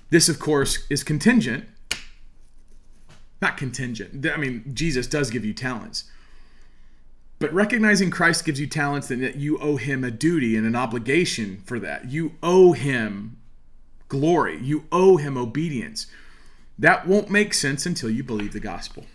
This, 0.09 0.29
of 0.29 0.39
course, 0.39 0.85
is 0.89 1.03
contingent. 1.03 1.65
Not 3.41 3.57
contingent. 3.57 4.25
I 4.25 4.37
mean, 4.37 4.63
Jesus 4.73 5.05
does 5.05 5.29
give 5.29 5.43
you 5.43 5.53
talents. 5.53 6.05
But 7.39 7.51
recognizing 7.53 8.09
Christ 8.09 8.45
gives 8.45 8.57
you 8.57 8.67
talents, 8.67 9.11
and 9.11 9.21
that 9.21 9.35
you 9.35 9.57
owe 9.57 9.75
him 9.75 10.05
a 10.05 10.11
duty 10.11 10.55
and 10.55 10.65
an 10.65 10.77
obligation 10.77 11.61
for 11.65 11.77
that. 11.77 12.09
You 12.09 12.35
owe 12.41 12.71
him 12.71 13.37
glory. 14.07 14.59
You 14.61 14.85
owe 14.93 15.17
him 15.17 15.37
obedience. 15.37 16.07
That 16.79 17.05
won't 17.05 17.29
make 17.29 17.53
sense 17.53 17.85
until 17.85 18.09
you 18.09 18.23
believe 18.23 18.53
the 18.53 18.61
gospel. 18.61 19.05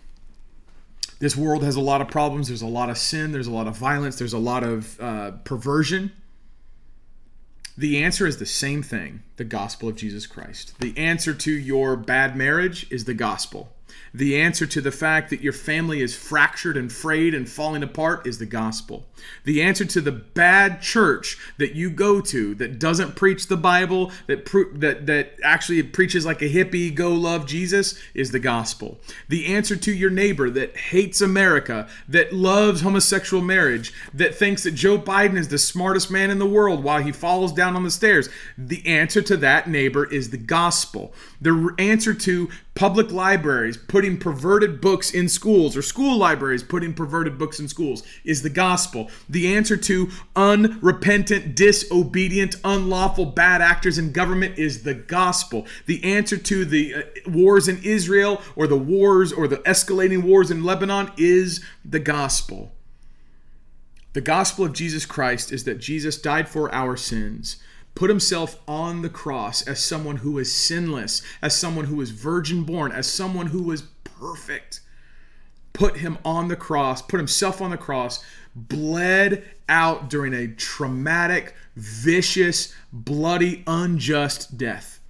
This 1.17 1.35
world 1.35 1.63
has 1.63 1.75
a 1.75 1.81
lot 1.81 2.01
of 2.01 2.07
problems. 2.07 2.49
There's 2.49 2.61
a 2.61 2.67
lot 2.67 2.91
of 2.91 2.99
sin. 2.99 3.31
There's 3.31 3.47
a 3.47 3.51
lot 3.51 3.65
of 3.65 3.75
violence. 3.75 4.19
There's 4.19 4.33
a 4.33 4.37
lot 4.37 4.63
of 4.63 4.99
uh, 5.01 5.31
perversion. 5.43 6.11
The 7.79 8.03
answer 8.03 8.27
is 8.27 8.39
the 8.39 8.45
same 8.45 8.83
thing 8.83 9.23
the 9.37 9.45
gospel 9.45 9.87
of 9.87 9.95
Jesus 9.95 10.27
Christ. 10.27 10.77
The 10.81 10.97
answer 10.97 11.33
to 11.33 11.49
your 11.49 11.95
bad 11.95 12.35
marriage 12.35 12.85
is 12.91 13.05
the 13.05 13.13
gospel. 13.13 13.73
The 14.13 14.39
answer 14.39 14.65
to 14.65 14.81
the 14.81 14.91
fact 14.91 15.29
that 15.29 15.41
your 15.41 15.53
family 15.53 16.01
is 16.01 16.15
fractured 16.15 16.77
and 16.77 16.91
frayed 16.91 17.33
and 17.33 17.47
falling 17.47 17.83
apart 17.83 18.25
is 18.25 18.39
the 18.39 18.45
gospel. 18.45 19.05
The 19.43 19.61
answer 19.61 19.85
to 19.85 20.01
the 20.01 20.11
bad 20.11 20.81
church 20.81 21.37
that 21.57 21.75
you 21.75 21.89
go 21.89 22.21
to 22.21 22.55
that 22.55 22.79
doesn't 22.79 23.15
preach 23.15 23.47
the 23.47 23.57
Bible, 23.57 24.11
that 24.27 24.45
that 24.75 25.05
that 25.07 25.33
actually 25.43 25.83
preaches 25.83 26.25
like 26.25 26.41
a 26.41 26.49
hippie, 26.49 26.93
go 26.93 27.13
love 27.13 27.45
Jesus 27.45 27.99
is 28.13 28.31
the 28.31 28.39
gospel. 28.39 28.99
The 29.27 29.47
answer 29.47 29.75
to 29.75 29.91
your 29.91 30.09
neighbor 30.09 30.49
that 30.49 30.77
hates 30.77 31.21
America, 31.21 31.87
that 32.07 32.33
loves 32.33 32.81
homosexual 32.81 33.43
marriage, 33.43 33.93
that 34.13 34.35
thinks 34.35 34.63
that 34.63 34.71
Joe 34.71 34.97
Biden 34.97 35.37
is 35.37 35.49
the 35.49 35.57
smartest 35.57 36.09
man 36.09 36.29
in 36.29 36.39
the 36.39 36.45
world 36.45 36.83
while 36.83 37.01
he 37.01 37.11
falls 37.11 37.51
down 37.51 37.75
on 37.75 37.83
the 37.83 37.91
stairs, 37.91 38.29
the 38.57 38.85
answer 38.85 39.21
to 39.21 39.37
that 39.37 39.67
neighbor 39.67 40.05
is 40.05 40.29
the 40.29 40.37
gospel. 40.37 41.13
The 41.41 41.73
answer 41.77 42.13
to 42.13 42.49
public 42.75 43.11
libraries 43.11 43.78
putting 43.87 44.17
perverted 44.17 44.81
books 44.81 45.11
in 45.11 45.29
schools 45.29 45.75
or 45.75 45.81
school 45.81 46.17
libraries 46.17 46.63
putting 46.63 46.93
perverted 46.93 47.37
books 47.37 47.59
in 47.59 47.67
schools 47.67 48.03
is 48.23 48.41
the 48.41 48.49
gospel. 48.49 49.09
The 49.29 49.55
answer 49.55 49.77
to 49.77 50.09
unrepentant, 50.35 51.55
disobedient, 51.55 52.55
unlawful 52.63 53.25
bad 53.25 53.61
actors 53.61 53.97
in 53.97 54.11
government 54.11 54.57
is 54.57 54.83
the 54.83 54.93
gospel. 54.93 55.65
The 55.85 56.03
answer 56.03 56.37
to 56.37 56.65
the 56.65 56.95
uh, 56.95 57.01
wars 57.27 57.67
in 57.67 57.81
Israel 57.83 58.41
or 58.55 58.67
the 58.67 58.77
wars 58.77 59.31
or 59.33 59.47
the 59.47 59.57
escalating 59.57 60.23
wars 60.23 60.51
in 60.51 60.63
Lebanon 60.63 61.11
is 61.17 61.63
the 61.83 61.99
gospel. 61.99 62.71
The 64.13 64.21
gospel 64.21 64.65
of 64.65 64.73
Jesus 64.73 65.05
Christ 65.05 65.51
is 65.51 65.63
that 65.65 65.79
Jesus 65.79 66.19
died 66.19 66.49
for 66.49 66.73
our 66.73 66.97
sins 66.97 67.57
put 67.99 68.09
himself 68.09 68.57
on 68.65 69.01
the 69.01 69.09
cross 69.09 69.61
as 69.67 69.77
someone 69.77 70.15
who 70.15 70.39
is 70.39 70.55
sinless, 70.55 71.21
as 71.41 71.53
someone 71.53 71.83
who 71.83 71.99
is 71.99 72.11
virgin 72.11 72.63
born, 72.63 72.93
as 72.93 73.05
someone 73.05 73.47
who 73.47 73.61
was 73.61 73.81
perfect. 74.05 74.79
Put 75.73 75.97
him 75.97 76.17
on 76.23 76.47
the 76.47 76.55
cross, 76.55 77.01
put 77.01 77.17
himself 77.17 77.61
on 77.61 77.71
the 77.71 77.77
cross, 77.77 78.23
bled 78.55 79.43
out 79.67 80.09
during 80.09 80.33
a 80.33 80.47
traumatic, 80.47 81.53
vicious, 81.75 82.73
bloody, 82.93 83.65
unjust 83.67 84.57
death. 84.57 85.01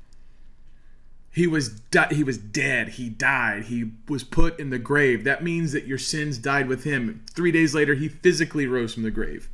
He 1.29 1.45
was 1.45 1.69
di- 1.69 2.11
he 2.11 2.23
was 2.23 2.39
dead. 2.39 2.89
He 2.89 3.07
died. 3.07 3.65
He 3.65 3.91
was 4.07 4.23
put 4.23 4.59
in 4.59 4.71
the 4.71 4.79
grave. 4.79 5.25
That 5.25 5.43
means 5.43 5.73
that 5.73 5.85
your 5.85 5.99
sins 5.99 6.39
died 6.39 6.67
with 6.67 6.85
him. 6.85 7.23
3 7.35 7.51
days 7.51 7.75
later 7.75 7.93
he 7.93 8.07
physically 8.07 8.65
rose 8.65 8.95
from 8.95 9.03
the 9.03 9.11
grave. 9.11 9.47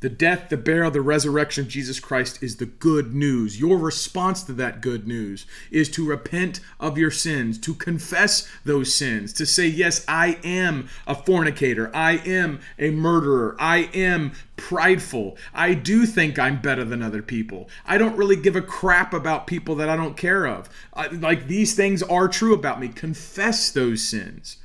The 0.00 0.08
death, 0.08 0.48
the 0.48 0.56
burial, 0.56 0.90
the 0.90 1.02
resurrection 1.02 1.64
of 1.64 1.68
Jesus 1.68 2.00
Christ 2.00 2.42
is 2.42 2.56
the 2.56 2.64
good 2.64 3.14
news. 3.14 3.60
Your 3.60 3.76
response 3.76 4.42
to 4.44 4.52
that 4.54 4.80
good 4.80 5.06
news 5.06 5.44
is 5.70 5.90
to 5.90 6.08
repent 6.08 6.60
of 6.78 6.96
your 6.96 7.10
sins, 7.10 7.58
to 7.58 7.74
confess 7.74 8.48
those 8.64 8.94
sins, 8.94 9.34
to 9.34 9.44
say, 9.44 9.66
Yes, 9.66 10.02
I 10.08 10.38
am 10.42 10.88
a 11.06 11.14
fornicator. 11.14 11.94
I 11.94 12.12
am 12.18 12.60
a 12.78 12.90
murderer. 12.90 13.56
I 13.60 13.90
am 13.92 14.32
prideful. 14.56 15.36
I 15.52 15.74
do 15.74 16.06
think 16.06 16.38
I'm 16.38 16.62
better 16.62 16.84
than 16.84 17.02
other 17.02 17.22
people. 17.22 17.68
I 17.86 17.98
don't 17.98 18.16
really 18.16 18.36
give 18.36 18.56
a 18.56 18.62
crap 18.62 19.12
about 19.12 19.46
people 19.46 19.74
that 19.76 19.90
I 19.90 19.96
don't 19.96 20.16
care 20.16 20.46
of. 20.46 20.70
Uh, 20.94 21.08
like 21.12 21.46
these 21.46 21.74
things 21.74 22.02
are 22.02 22.26
true 22.26 22.54
about 22.54 22.80
me. 22.80 22.88
Confess 22.88 23.70
those 23.70 24.02
sins. 24.02 24.56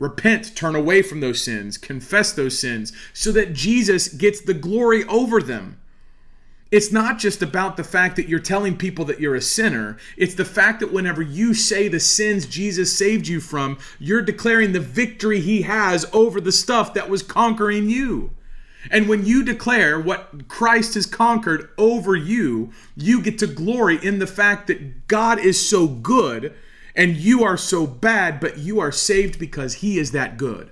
Repent, 0.00 0.56
turn 0.56 0.74
away 0.74 1.02
from 1.02 1.20
those 1.20 1.44
sins, 1.44 1.76
confess 1.78 2.32
those 2.32 2.58
sins, 2.58 2.92
so 3.12 3.30
that 3.32 3.52
Jesus 3.52 4.08
gets 4.08 4.40
the 4.40 4.54
glory 4.54 5.04
over 5.04 5.40
them. 5.40 5.78
It's 6.70 6.90
not 6.90 7.18
just 7.18 7.42
about 7.42 7.76
the 7.76 7.84
fact 7.84 8.16
that 8.16 8.28
you're 8.28 8.38
telling 8.38 8.76
people 8.76 9.04
that 9.06 9.20
you're 9.20 9.34
a 9.34 9.42
sinner. 9.42 9.98
It's 10.16 10.34
the 10.34 10.44
fact 10.44 10.80
that 10.80 10.92
whenever 10.92 11.20
you 11.20 11.52
say 11.52 11.86
the 11.88 12.00
sins 12.00 12.46
Jesus 12.46 12.96
saved 12.96 13.28
you 13.28 13.40
from, 13.40 13.76
you're 13.98 14.22
declaring 14.22 14.72
the 14.72 14.80
victory 14.80 15.40
he 15.40 15.62
has 15.62 16.06
over 16.12 16.40
the 16.40 16.52
stuff 16.52 16.94
that 16.94 17.10
was 17.10 17.22
conquering 17.22 17.90
you. 17.90 18.30
And 18.90 19.08
when 19.08 19.26
you 19.26 19.44
declare 19.44 20.00
what 20.00 20.48
Christ 20.48 20.94
has 20.94 21.04
conquered 21.04 21.68
over 21.76 22.16
you, 22.16 22.72
you 22.96 23.20
get 23.20 23.38
to 23.40 23.46
glory 23.46 23.98
in 24.02 24.18
the 24.18 24.26
fact 24.26 24.68
that 24.68 25.08
God 25.08 25.38
is 25.38 25.68
so 25.68 25.86
good 25.86 26.54
and 26.94 27.16
you 27.16 27.44
are 27.44 27.56
so 27.56 27.86
bad, 27.86 28.40
but 28.40 28.58
you 28.58 28.80
are 28.80 28.92
saved 28.92 29.38
because 29.38 29.74
he 29.74 29.98
is 29.98 30.12
that 30.12 30.36
good. 30.36 30.70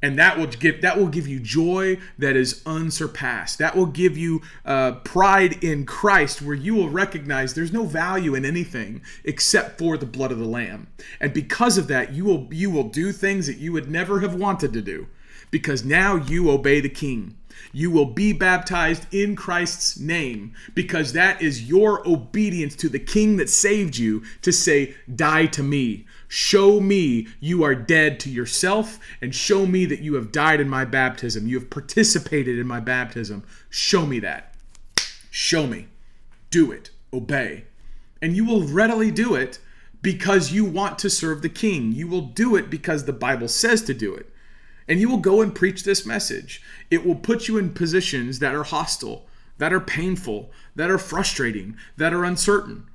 And 0.00 0.16
that 0.16 0.38
will 0.38 0.46
give 0.46 0.80
that 0.82 0.96
will 0.96 1.08
give 1.08 1.26
you 1.26 1.40
joy 1.40 1.98
that 2.18 2.36
is 2.36 2.62
unsurpassed. 2.64 3.58
That 3.58 3.74
will 3.74 3.86
give 3.86 4.16
you 4.16 4.42
uh, 4.64 4.92
pride 4.92 5.62
in 5.64 5.86
Christ, 5.86 6.40
where 6.40 6.54
you 6.54 6.76
will 6.76 6.88
recognize 6.88 7.54
there's 7.54 7.72
no 7.72 7.82
value 7.84 8.36
in 8.36 8.44
anything 8.44 9.02
except 9.24 9.76
for 9.76 9.96
the 9.96 10.06
blood 10.06 10.30
of 10.30 10.38
the 10.38 10.44
Lamb. 10.44 10.86
And 11.20 11.32
because 11.34 11.78
of 11.78 11.88
that, 11.88 12.12
you 12.12 12.24
will 12.24 12.46
you 12.52 12.70
will 12.70 12.88
do 12.88 13.10
things 13.10 13.48
that 13.48 13.58
you 13.58 13.72
would 13.72 13.90
never 13.90 14.20
have 14.20 14.36
wanted 14.36 14.72
to 14.74 14.82
do, 14.82 15.08
because 15.50 15.84
now 15.84 16.14
you 16.14 16.48
obey 16.50 16.80
the 16.80 16.88
King. 16.88 17.37
You 17.78 17.92
will 17.92 18.06
be 18.06 18.32
baptized 18.32 19.06
in 19.14 19.36
Christ's 19.36 20.00
name 20.00 20.52
because 20.74 21.12
that 21.12 21.40
is 21.40 21.68
your 21.68 22.02
obedience 22.08 22.74
to 22.74 22.88
the 22.88 22.98
King 22.98 23.36
that 23.36 23.48
saved 23.48 23.96
you 23.96 24.24
to 24.42 24.50
say, 24.50 24.96
Die 25.14 25.46
to 25.46 25.62
me. 25.62 26.04
Show 26.26 26.80
me 26.80 27.28
you 27.38 27.62
are 27.62 27.76
dead 27.76 28.18
to 28.18 28.30
yourself 28.30 28.98
and 29.22 29.32
show 29.32 29.64
me 29.64 29.84
that 29.84 30.00
you 30.00 30.14
have 30.14 30.32
died 30.32 30.60
in 30.60 30.68
my 30.68 30.84
baptism. 30.84 31.46
You 31.46 31.60
have 31.60 31.70
participated 31.70 32.58
in 32.58 32.66
my 32.66 32.80
baptism. 32.80 33.44
Show 33.70 34.04
me 34.06 34.18
that. 34.18 34.56
Show 35.30 35.68
me. 35.68 35.86
Do 36.50 36.72
it. 36.72 36.90
Obey. 37.12 37.66
And 38.20 38.34
you 38.34 38.44
will 38.44 38.66
readily 38.66 39.12
do 39.12 39.36
it 39.36 39.60
because 40.02 40.50
you 40.50 40.64
want 40.64 40.98
to 40.98 41.08
serve 41.08 41.42
the 41.42 41.48
king. 41.48 41.92
You 41.92 42.08
will 42.08 42.22
do 42.22 42.56
it 42.56 42.70
because 42.70 43.04
the 43.04 43.12
Bible 43.12 43.46
says 43.46 43.82
to 43.82 43.94
do 43.94 44.16
it 44.16 44.28
and 44.88 45.00
you 45.00 45.08
will 45.08 45.18
go 45.18 45.40
and 45.40 45.54
preach 45.54 45.84
this 45.84 46.06
message. 46.06 46.62
It 46.90 47.04
will 47.04 47.14
put 47.14 47.48
you 47.48 47.58
in 47.58 47.74
positions 47.74 48.38
that 48.38 48.54
are 48.54 48.64
hostile, 48.64 49.26
that 49.58 49.72
are 49.72 49.80
painful, 49.80 50.50
that 50.74 50.90
are 50.90 50.98
frustrating, 50.98 51.76
that 51.96 52.14
are 52.14 52.24
uncertain 52.24 52.88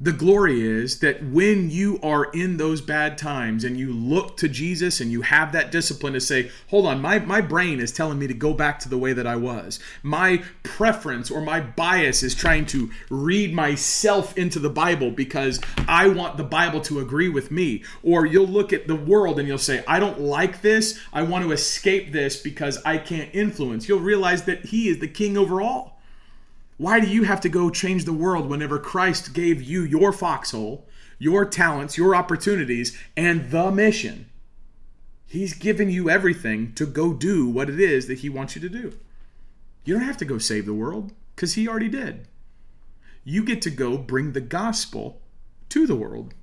the 0.00 0.12
glory 0.12 0.60
is 0.60 0.98
that 0.98 1.22
when 1.22 1.70
you 1.70 2.00
are 2.02 2.24
in 2.32 2.56
those 2.56 2.80
bad 2.80 3.16
times 3.16 3.62
and 3.62 3.78
you 3.78 3.92
look 3.92 4.36
to 4.38 4.48
Jesus 4.48 5.00
and 5.00 5.12
you 5.12 5.22
have 5.22 5.52
that 5.52 5.70
discipline 5.70 6.14
to 6.14 6.20
say, 6.20 6.50
hold 6.66 6.86
on, 6.86 7.00
my, 7.00 7.20
my 7.20 7.40
brain 7.40 7.78
is 7.78 7.92
telling 7.92 8.18
me 8.18 8.26
to 8.26 8.34
go 8.34 8.52
back 8.52 8.80
to 8.80 8.88
the 8.88 8.98
way 8.98 9.12
that 9.12 9.26
I 9.26 9.36
was. 9.36 9.78
My 10.02 10.42
preference 10.64 11.30
or 11.30 11.40
my 11.40 11.60
bias 11.60 12.24
is 12.24 12.34
trying 12.34 12.66
to 12.66 12.90
read 13.08 13.54
myself 13.54 14.36
into 14.36 14.58
the 14.58 14.68
Bible 14.68 15.12
because 15.12 15.60
I 15.86 16.08
want 16.08 16.38
the 16.38 16.44
Bible 16.44 16.80
to 16.82 16.98
agree 16.98 17.28
with 17.28 17.52
me. 17.52 17.84
Or 18.02 18.26
you'll 18.26 18.48
look 18.48 18.72
at 18.72 18.88
the 18.88 18.96
world 18.96 19.38
and 19.38 19.46
you'll 19.46 19.58
say, 19.58 19.84
I 19.86 20.00
don't 20.00 20.20
like 20.20 20.60
this. 20.60 21.00
I 21.12 21.22
want 21.22 21.44
to 21.44 21.52
escape 21.52 22.10
this 22.12 22.36
because 22.36 22.82
I 22.84 22.98
can't 22.98 23.30
influence. 23.32 23.88
You'll 23.88 24.00
realize 24.00 24.42
that 24.46 24.66
He 24.66 24.88
is 24.88 24.98
the 24.98 25.08
king 25.08 25.38
over 25.38 25.62
all. 25.62 25.93
Why 26.76 26.98
do 26.98 27.06
you 27.06 27.22
have 27.22 27.40
to 27.42 27.48
go 27.48 27.70
change 27.70 28.04
the 28.04 28.12
world 28.12 28.48
whenever 28.48 28.78
Christ 28.78 29.32
gave 29.32 29.62
you 29.62 29.82
your 29.84 30.12
foxhole, 30.12 30.88
your 31.18 31.44
talents, 31.44 31.96
your 31.96 32.16
opportunities, 32.16 32.98
and 33.16 33.50
the 33.50 33.70
mission? 33.70 34.28
He's 35.24 35.54
given 35.54 35.88
you 35.88 36.10
everything 36.10 36.72
to 36.74 36.86
go 36.86 37.12
do 37.12 37.48
what 37.48 37.70
it 37.70 37.78
is 37.78 38.08
that 38.08 38.18
He 38.18 38.28
wants 38.28 38.56
you 38.56 38.62
to 38.62 38.68
do. 38.68 38.98
You 39.84 39.94
don't 39.94 40.06
have 40.06 40.16
to 40.18 40.24
go 40.24 40.38
save 40.38 40.66
the 40.66 40.74
world 40.74 41.12
because 41.34 41.54
He 41.54 41.68
already 41.68 41.88
did. 41.88 42.26
You 43.22 43.44
get 43.44 43.62
to 43.62 43.70
go 43.70 43.96
bring 43.96 44.32
the 44.32 44.40
gospel 44.40 45.22
to 45.70 45.86
the 45.86 45.96
world, 45.96 46.34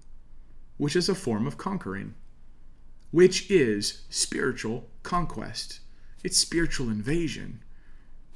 which 0.77 0.95
is 0.95 1.09
a 1.09 1.15
form 1.15 1.45
of 1.45 1.57
conquering, 1.57 2.15
which 3.11 3.51
is 3.51 4.03
spiritual 4.09 4.89
conquest. 5.03 5.81
It's 6.23 6.37
spiritual 6.37 6.89
invasion. 6.89 7.63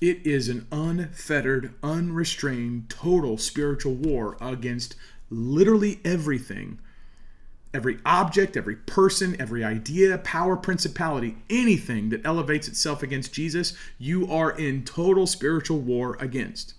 It 0.01 0.25
is 0.25 0.49
an 0.49 0.67
unfettered, 0.71 1.73
unrestrained, 1.81 2.89
total 2.89 3.37
spiritual 3.37 3.93
war 3.93 4.37
against 4.41 4.95
literally 5.29 5.99
everything. 6.03 6.79
Every 7.73 7.99
object, 8.05 8.55
every 8.55 8.75
person, 8.75 9.35
every 9.39 9.63
idea, 9.63 10.17
power, 10.19 10.55
principality, 10.55 11.37
anything 11.49 12.09
that 12.09 12.25
elevates 12.25 12.67
itself 12.67 13.03
against 13.03 13.33
Jesus, 13.33 13.73
you 13.97 14.31
are 14.31 14.51
in 14.51 14.83
total 14.85 15.27
spiritual 15.27 15.79
war 15.79 16.17
against. 16.19 16.73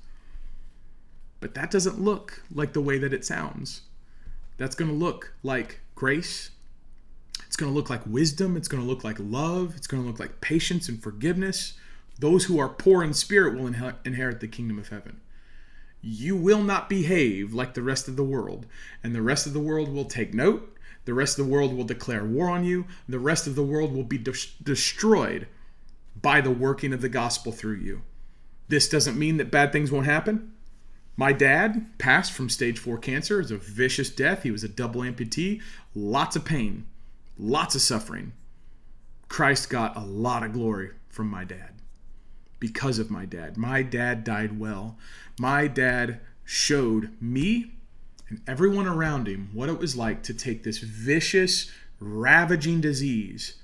But 1.40 1.54
that 1.54 1.70
doesn't 1.70 2.00
look 2.00 2.42
like 2.54 2.72
the 2.72 2.80
way 2.80 2.98
that 2.98 3.12
it 3.12 3.24
sounds. 3.24 3.82
That's 4.56 4.74
going 4.74 4.90
to 4.90 4.96
look 4.96 5.34
like 5.42 5.80
grace. 5.94 6.50
It's 7.46 7.56
going 7.56 7.70
to 7.70 7.76
look 7.76 7.90
like 7.90 8.06
wisdom. 8.06 8.56
It's 8.56 8.68
going 8.68 8.82
to 8.82 8.88
look 8.88 9.04
like 9.04 9.16
love. 9.18 9.74
It's 9.76 9.86
going 9.86 10.02
to 10.02 10.08
look 10.08 10.18
like 10.18 10.40
patience 10.40 10.88
and 10.88 11.02
forgiveness. 11.02 11.74
Those 12.18 12.44
who 12.44 12.58
are 12.58 12.68
poor 12.68 13.02
in 13.02 13.12
spirit 13.12 13.58
will 13.58 13.66
inherit 13.66 14.40
the 14.40 14.48
kingdom 14.48 14.78
of 14.78 14.88
heaven. 14.88 15.20
You 16.00 16.36
will 16.36 16.62
not 16.62 16.88
behave 16.88 17.52
like 17.52 17.74
the 17.74 17.82
rest 17.82 18.08
of 18.08 18.16
the 18.16 18.24
world, 18.24 18.66
and 19.02 19.14
the 19.14 19.22
rest 19.22 19.46
of 19.46 19.52
the 19.52 19.60
world 19.60 19.92
will 19.92 20.04
take 20.04 20.32
note. 20.32 20.76
The 21.04 21.14
rest 21.14 21.38
of 21.38 21.44
the 21.44 21.52
world 21.52 21.76
will 21.76 21.84
declare 21.84 22.24
war 22.24 22.48
on 22.48 22.64
you. 22.64 22.86
The 23.08 23.18
rest 23.18 23.46
of 23.46 23.54
the 23.54 23.62
world 23.62 23.92
will 23.92 24.04
be 24.04 24.18
de- 24.18 24.32
destroyed 24.62 25.46
by 26.20 26.40
the 26.40 26.50
working 26.50 26.92
of 26.92 27.00
the 27.00 27.08
gospel 27.08 27.52
through 27.52 27.76
you. 27.76 28.02
This 28.68 28.88
doesn't 28.88 29.18
mean 29.18 29.36
that 29.36 29.50
bad 29.50 29.70
things 29.70 29.92
won't 29.92 30.06
happen. 30.06 30.52
My 31.16 31.32
dad 31.32 31.98
passed 31.98 32.32
from 32.32 32.48
stage 32.48 32.78
four 32.78 32.98
cancer. 32.98 33.36
It 33.36 33.44
was 33.44 33.50
a 33.50 33.56
vicious 33.56 34.10
death. 34.10 34.42
He 34.42 34.50
was 34.50 34.64
a 34.64 34.68
double 34.68 35.02
amputee. 35.02 35.62
Lots 35.94 36.34
of 36.34 36.44
pain, 36.44 36.86
lots 37.38 37.74
of 37.74 37.82
suffering. 37.82 38.32
Christ 39.28 39.70
got 39.70 39.96
a 39.96 40.00
lot 40.00 40.42
of 40.42 40.52
glory 40.52 40.90
from 41.08 41.28
my 41.28 41.44
dad 41.44 41.76
because 42.59 42.98
of 42.98 43.11
my 43.11 43.24
dad. 43.24 43.57
My 43.57 43.82
dad 43.82 44.24
died 44.24 44.59
well. 44.59 44.96
My 45.38 45.66
dad 45.66 46.20
showed 46.44 47.11
me 47.20 47.72
and 48.28 48.40
everyone 48.46 48.86
around 48.86 49.28
him 49.28 49.50
what 49.52 49.68
it 49.68 49.78
was 49.78 49.96
like 49.96 50.22
to 50.24 50.34
take 50.34 50.62
this 50.62 50.78
vicious, 50.78 51.70
ravaging 52.00 52.80
disease 52.80 53.54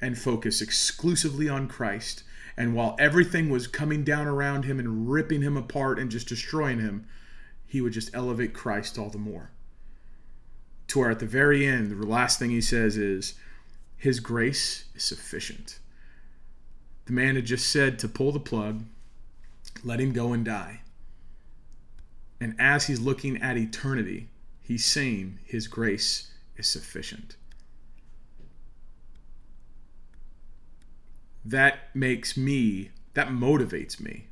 and 0.00 0.18
focus 0.18 0.60
exclusively 0.60 1.48
on 1.48 1.68
Christ. 1.68 2.24
And 2.56 2.74
while 2.74 2.96
everything 2.98 3.50
was 3.50 3.68
coming 3.68 4.02
down 4.02 4.26
around 4.26 4.64
him 4.64 4.78
and 4.78 5.08
ripping 5.08 5.42
him 5.42 5.56
apart 5.56 5.98
and 5.98 6.10
just 6.10 6.28
destroying 6.28 6.80
him, 6.80 7.06
he 7.66 7.80
would 7.80 7.92
just 7.92 8.14
elevate 8.14 8.54
Christ 8.54 8.98
all 8.98 9.10
the 9.10 9.18
more. 9.18 9.50
To 10.88 11.00
where 11.00 11.10
at 11.10 11.20
the 11.20 11.26
very 11.26 11.66
end, 11.66 11.90
the 11.90 12.06
last 12.06 12.38
thing 12.38 12.50
he 12.50 12.60
says 12.60 12.96
is, 12.96 13.34
His 13.96 14.20
grace 14.20 14.86
is 14.94 15.04
sufficient. 15.04 15.77
The 17.08 17.14
man 17.14 17.36
had 17.36 17.46
just 17.46 17.70
said 17.70 17.98
to 18.00 18.08
pull 18.08 18.32
the 18.32 18.38
plug, 18.38 18.84
let 19.82 19.98
him 19.98 20.12
go 20.12 20.34
and 20.34 20.44
die. 20.44 20.82
And 22.38 22.54
as 22.58 22.86
he's 22.86 23.00
looking 23.00 23.40
at 23.40 23.56
eternity, 23.56 24.28
he's 24.60 24.84
saying 24.84 25.38
his 25.42 25.68
grace 25.68 26.30
is 26.58 26.66
sufficient. 26.66 27.36
That 31.46 31.78
makes 31.94 32.36
me, 32.36 32.90
that 33.14 33.28
motivates 33.28 33.98
me. 33.98 34.26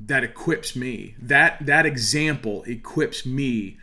That 0.00 0.24
equips 0.24 0.74
me. 0.74 1.14
That 1.22 1.66
that 1.66 1.86
example 1.86 2.64
equips 2.64 3.24
me 3.24 3.78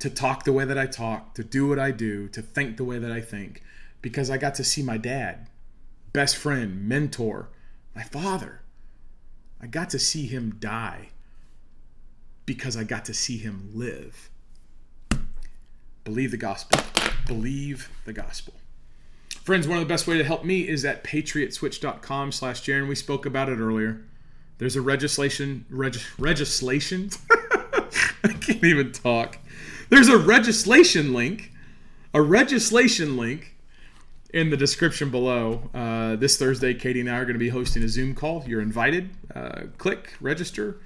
to 0.00 0.10
talk 0.10 0.42
the 0.42 0.52
way 0.52 0.64
that 0.64 0.76
I 0.76 0.86
talk, 0.86 1.34
to 1.34 1.44
do 1.44 1.68
what 1.68 1.78
I 1.78 1.92
do, 1.92 2.26
to 2.30 2.42
think 2.42 2.76
the 2.76 2.84
way 2.84 2.98
that 2.98 3.12
I 3.12 3.20
think 3.20 3.62
because 4.02 4.30
I 4.30 4.36
got 4.36 4.56
to 4.56 4.64
see 4.64 4.82
my 4.82 4.98
dad 4.98 5.48
best 6.16 6.38
friend, 6.38 6.88
mentor, 6.88 7.50
my 7.94 8.02
father. 8.02 8.62
I 9.60 9.66
got 9.66 9.90
to 9.90 9.98
see 9.98 10.26
him 10.26 10.56
die 10.58 11.10
because 12.46 12.74
I 12.74 12.84
got 12.84 13.04
to 13.04 13.12
see 13.12 13.36
him 13.36 13.68
live. 13.74 14.30
Believe 16.04 16.30
the 16.30 16.38
gospel. 16.38 16.80
Believe 17.26 17.90
the 18.06 18.14
gospel. 18.14 18.54
Friends, 19.42 19.68
one 19.68 19.76
of 19.76 19.84
the 19.84 19.92
best 19.92 20.06
way 20.06 20.16
to 20.16 20.24
help 20.24 20.42
me 20.42 20.66
is 20.66 20.86
at 20.86 21.04
patriotswitch.com 21.04 22.32
slash 22.32 22.62
Jarrin. 22.62 22.88
We 22.88 22.94
spoke 22.94 23.26
about 23.26 23.50
it 23.50 23.58
earlier. 23.58 24.02
There's 24.56 24.74
a 24.74 24.80
legislation, 24.80 25.66
reg, 25.68 25.98
legislation. 26.18 27.10
I 28.24 28.32
can't 28.40 28.64
even 28.64 28.92
talk. 28.92 29.36
There's 29.90 30.08
a 30.08 30.16
legislation 30.16 31.12
link, 31.12 31.52
a 32.14 32.22
legislation 32.22 33.18
link 33.18 33.55
in 34.36 34.50
the 34.50 34.56
description 34.56 35.10
below. 35.10 35.70
Uh, 35.72 36.14
this 36.16 36.36
Thursday, 36.36 36.74
Katie 36.74 37.00
and 37.00 37.08
I 37.08 37.16
are 37.16 37.24
going 37.24 37.36
to 37.36 37.38
be 37.38 37.48
hosting 37.48 37.82
a 37.82 37.88
Zoom 37.88 38.14
call. 38.14 38.44
You're 38.46 38.60
invited. 38.60 39.08
Uh, 39.34 39.62
click, 39.78 40.12
register, 40.20 40.76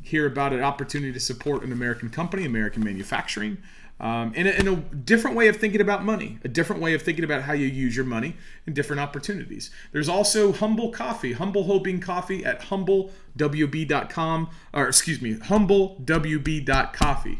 hear 0.00 0.24
about 0.24 0.52
an 0.52 0.62
opportunity 0.62 1.12
to 1.12 1.18
support 1.18 1.64
an 1.64 1.72
American 1.72 2.10
company, 2.10 2.44
American 2.44 2.84
manufacturing, 2.84 3.58
um, 3.98 4.32
in, 4.34 4.46
a, 4.46 4.72
a 4.72 4.76
different 4.76 5.36
way 5.36 5.48
of 5.48 5.56
thinking 5.56 5.80
about 5.80 6.04
money, 6.04 6.38
a 6.44 6.48
different 6.48 6.80
way 6.80 6.94
of 6.94 7.02
thinking 7.02 7.24
about 7.24 7.42
how 7.42 7.52
you 7.52 7.66
use 7.66 7.96
your 7.96 8.04
money 8.04 8.36
and 8.66 8.76
different 8.76 9.00
opportunities. 9.00 9.72
There's 9.90 10.08
also 10.08 10.52
Humble 10.52 10.92
Coffee, 10.92 11.32
Humble 11.32 11.64
Hoping 11.64 11.98
Coffee 11.98 12.44
at 12.44 12.60
humblewb.com, 12.62 14.50
or 14.72 14.86
excuse 14.86 15.20
me, 15.20 15.34
humblewb.coffee. 15.34 17.38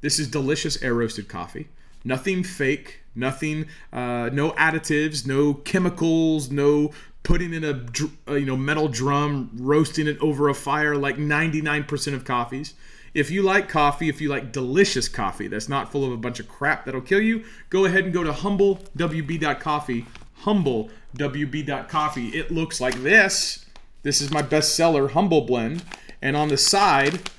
This 0.00 0.18
is 0.18 0.28
delicious 0.28 0.82
air 0.82 0.94
roasted 0.94 1.28
coffee. 1.28 1.68
Nothing 2.04 2.42
fake, 2.42 3.01
nothing, 3.14 3.66
uh, 3.92 4.30
no 4.32 4.52
additives, 4.52 5.26
no 5.26 5.54
chemicals, 5.54 6.50
no 6.50 6.92
putting 7.22 7.54
in 7.54 7.64
a, 7.64 7.86
a 8.32 8.38
you 8.38 8.46
know 8.46 8.56
metal 8.56 8.88
drum, 8.88 9.50
roasting 9.54 10.06
it 10.06 10.18
over 10.20 10.48
a 10.48 10.54
fire 10.54 10.96
like 10.96 11.16
99% 11.16 12.14
of 12.14 12.24
coffees. 12.24 12.74
If 13.14 13.30
you 13.30 13.42
like 13.42 13.68
coffee, 13.68 14.08
if 14.08 14.20
you 14.20 14.28
like 14.28 14.52
delicious 14.52 15.08
coffee 15.08 15.46
that's 15.46 15.68
not 15.68 15.92
full 15.92 16.04
of 16.04 16.12
a 16.12 16.16
bunch 16.16 16.40
of 16.40 16.48
crap 16.48 16.86
that'll 16.86 17.02
kill 17.02 17.20
you, 17.20 17.44
go 17.68 17.84
ahead 17.84 18.04
and 18.04 18.12
go 18.12 18.24
to 18.24 18.32
humblewb.coffee. 18.32 20.06
Humblewb.coffee. 20.44 22.28
It 22.28 22.50
looks 22.50 22.80
like 22.80 22.94
this. 23.02 23.66
This 24.02 24.20
is 24.20 24.32
my 24.32 24.42
bestseller, 24.42 25.10
Humble 25.10 25.42
Blend. 25.42 25.84
And 26.22 26.36
on 26.36 26.48
the 26.48 26.56
side, 26.56 27.30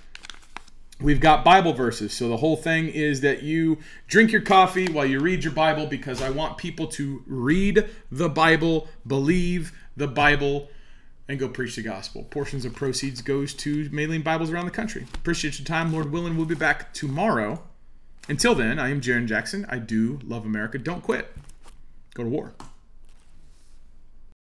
we've 1.03 1.19
got 1.19 1.43
Bible 1.43 1.73
verses. 1.73 2.13
So 2.13 2.29
the 2.29 2.37
whole 2.37 2.55
thing 2.55 2.87
is 2.87 3.21
that 3.21 3.43
you 3.43 3.77
drink 4.07 4.31
your 4.31 4.41
coffee 4.41 4.87
while 4.91 5.05
you 5.05 5.19
read 5.19 5.43
your 5.43 5.53
Bible 5.53 5.85
because 5.85 6.21
I 6.21 6.29
want 6.29 6.57
people 6.57 6.87
to 6.87 7.21
read 7.27 7.87
the 8.11 8.29
Bible, 8.29 8.87
believe 9.05 9.73
the 9.95 10.07
Bible, 10.07 10.69
and 11.27 11.37
go 11.37 11.47
preach 11.47 11.75
the 11.75 11.83
gospel. 11.83 12.23
Portions 12.23 12.65
of 12.65 12.73
proceeds 12.73 13.21
goes 13.21 13.53
to 13.55 13.89
mailing 13.91 14.21
Bibles 14.21 14.49
around 14.49 14.65
the 14.65 14.71
country. 14.71 15.05
Appreciate 15.13 15.59
your 15.59 15.65
time. 15.65 15.93
Lord 15.93 16.11
willing, 16.11 16.37
we'll 16.37 16.45
be 16.45 16.55
back 16.55 16.93
tomorrow. 16.93 17.61
Until 18.29 18.55
then, 18.55 18.79
I 18.79 18.89
am 18.89 19.01
Jarrin 19.01 19.27
Jackson. 19.27 19.65
I 19.69 19.79
do 19.79 20.19
love 20.23 20.45
America. 20.45 20.77
Don't 20.77 21.03
quit. 21.03 21.33
Go 22.13 22.23
to 22.23 22.29
war. 22.29 22.53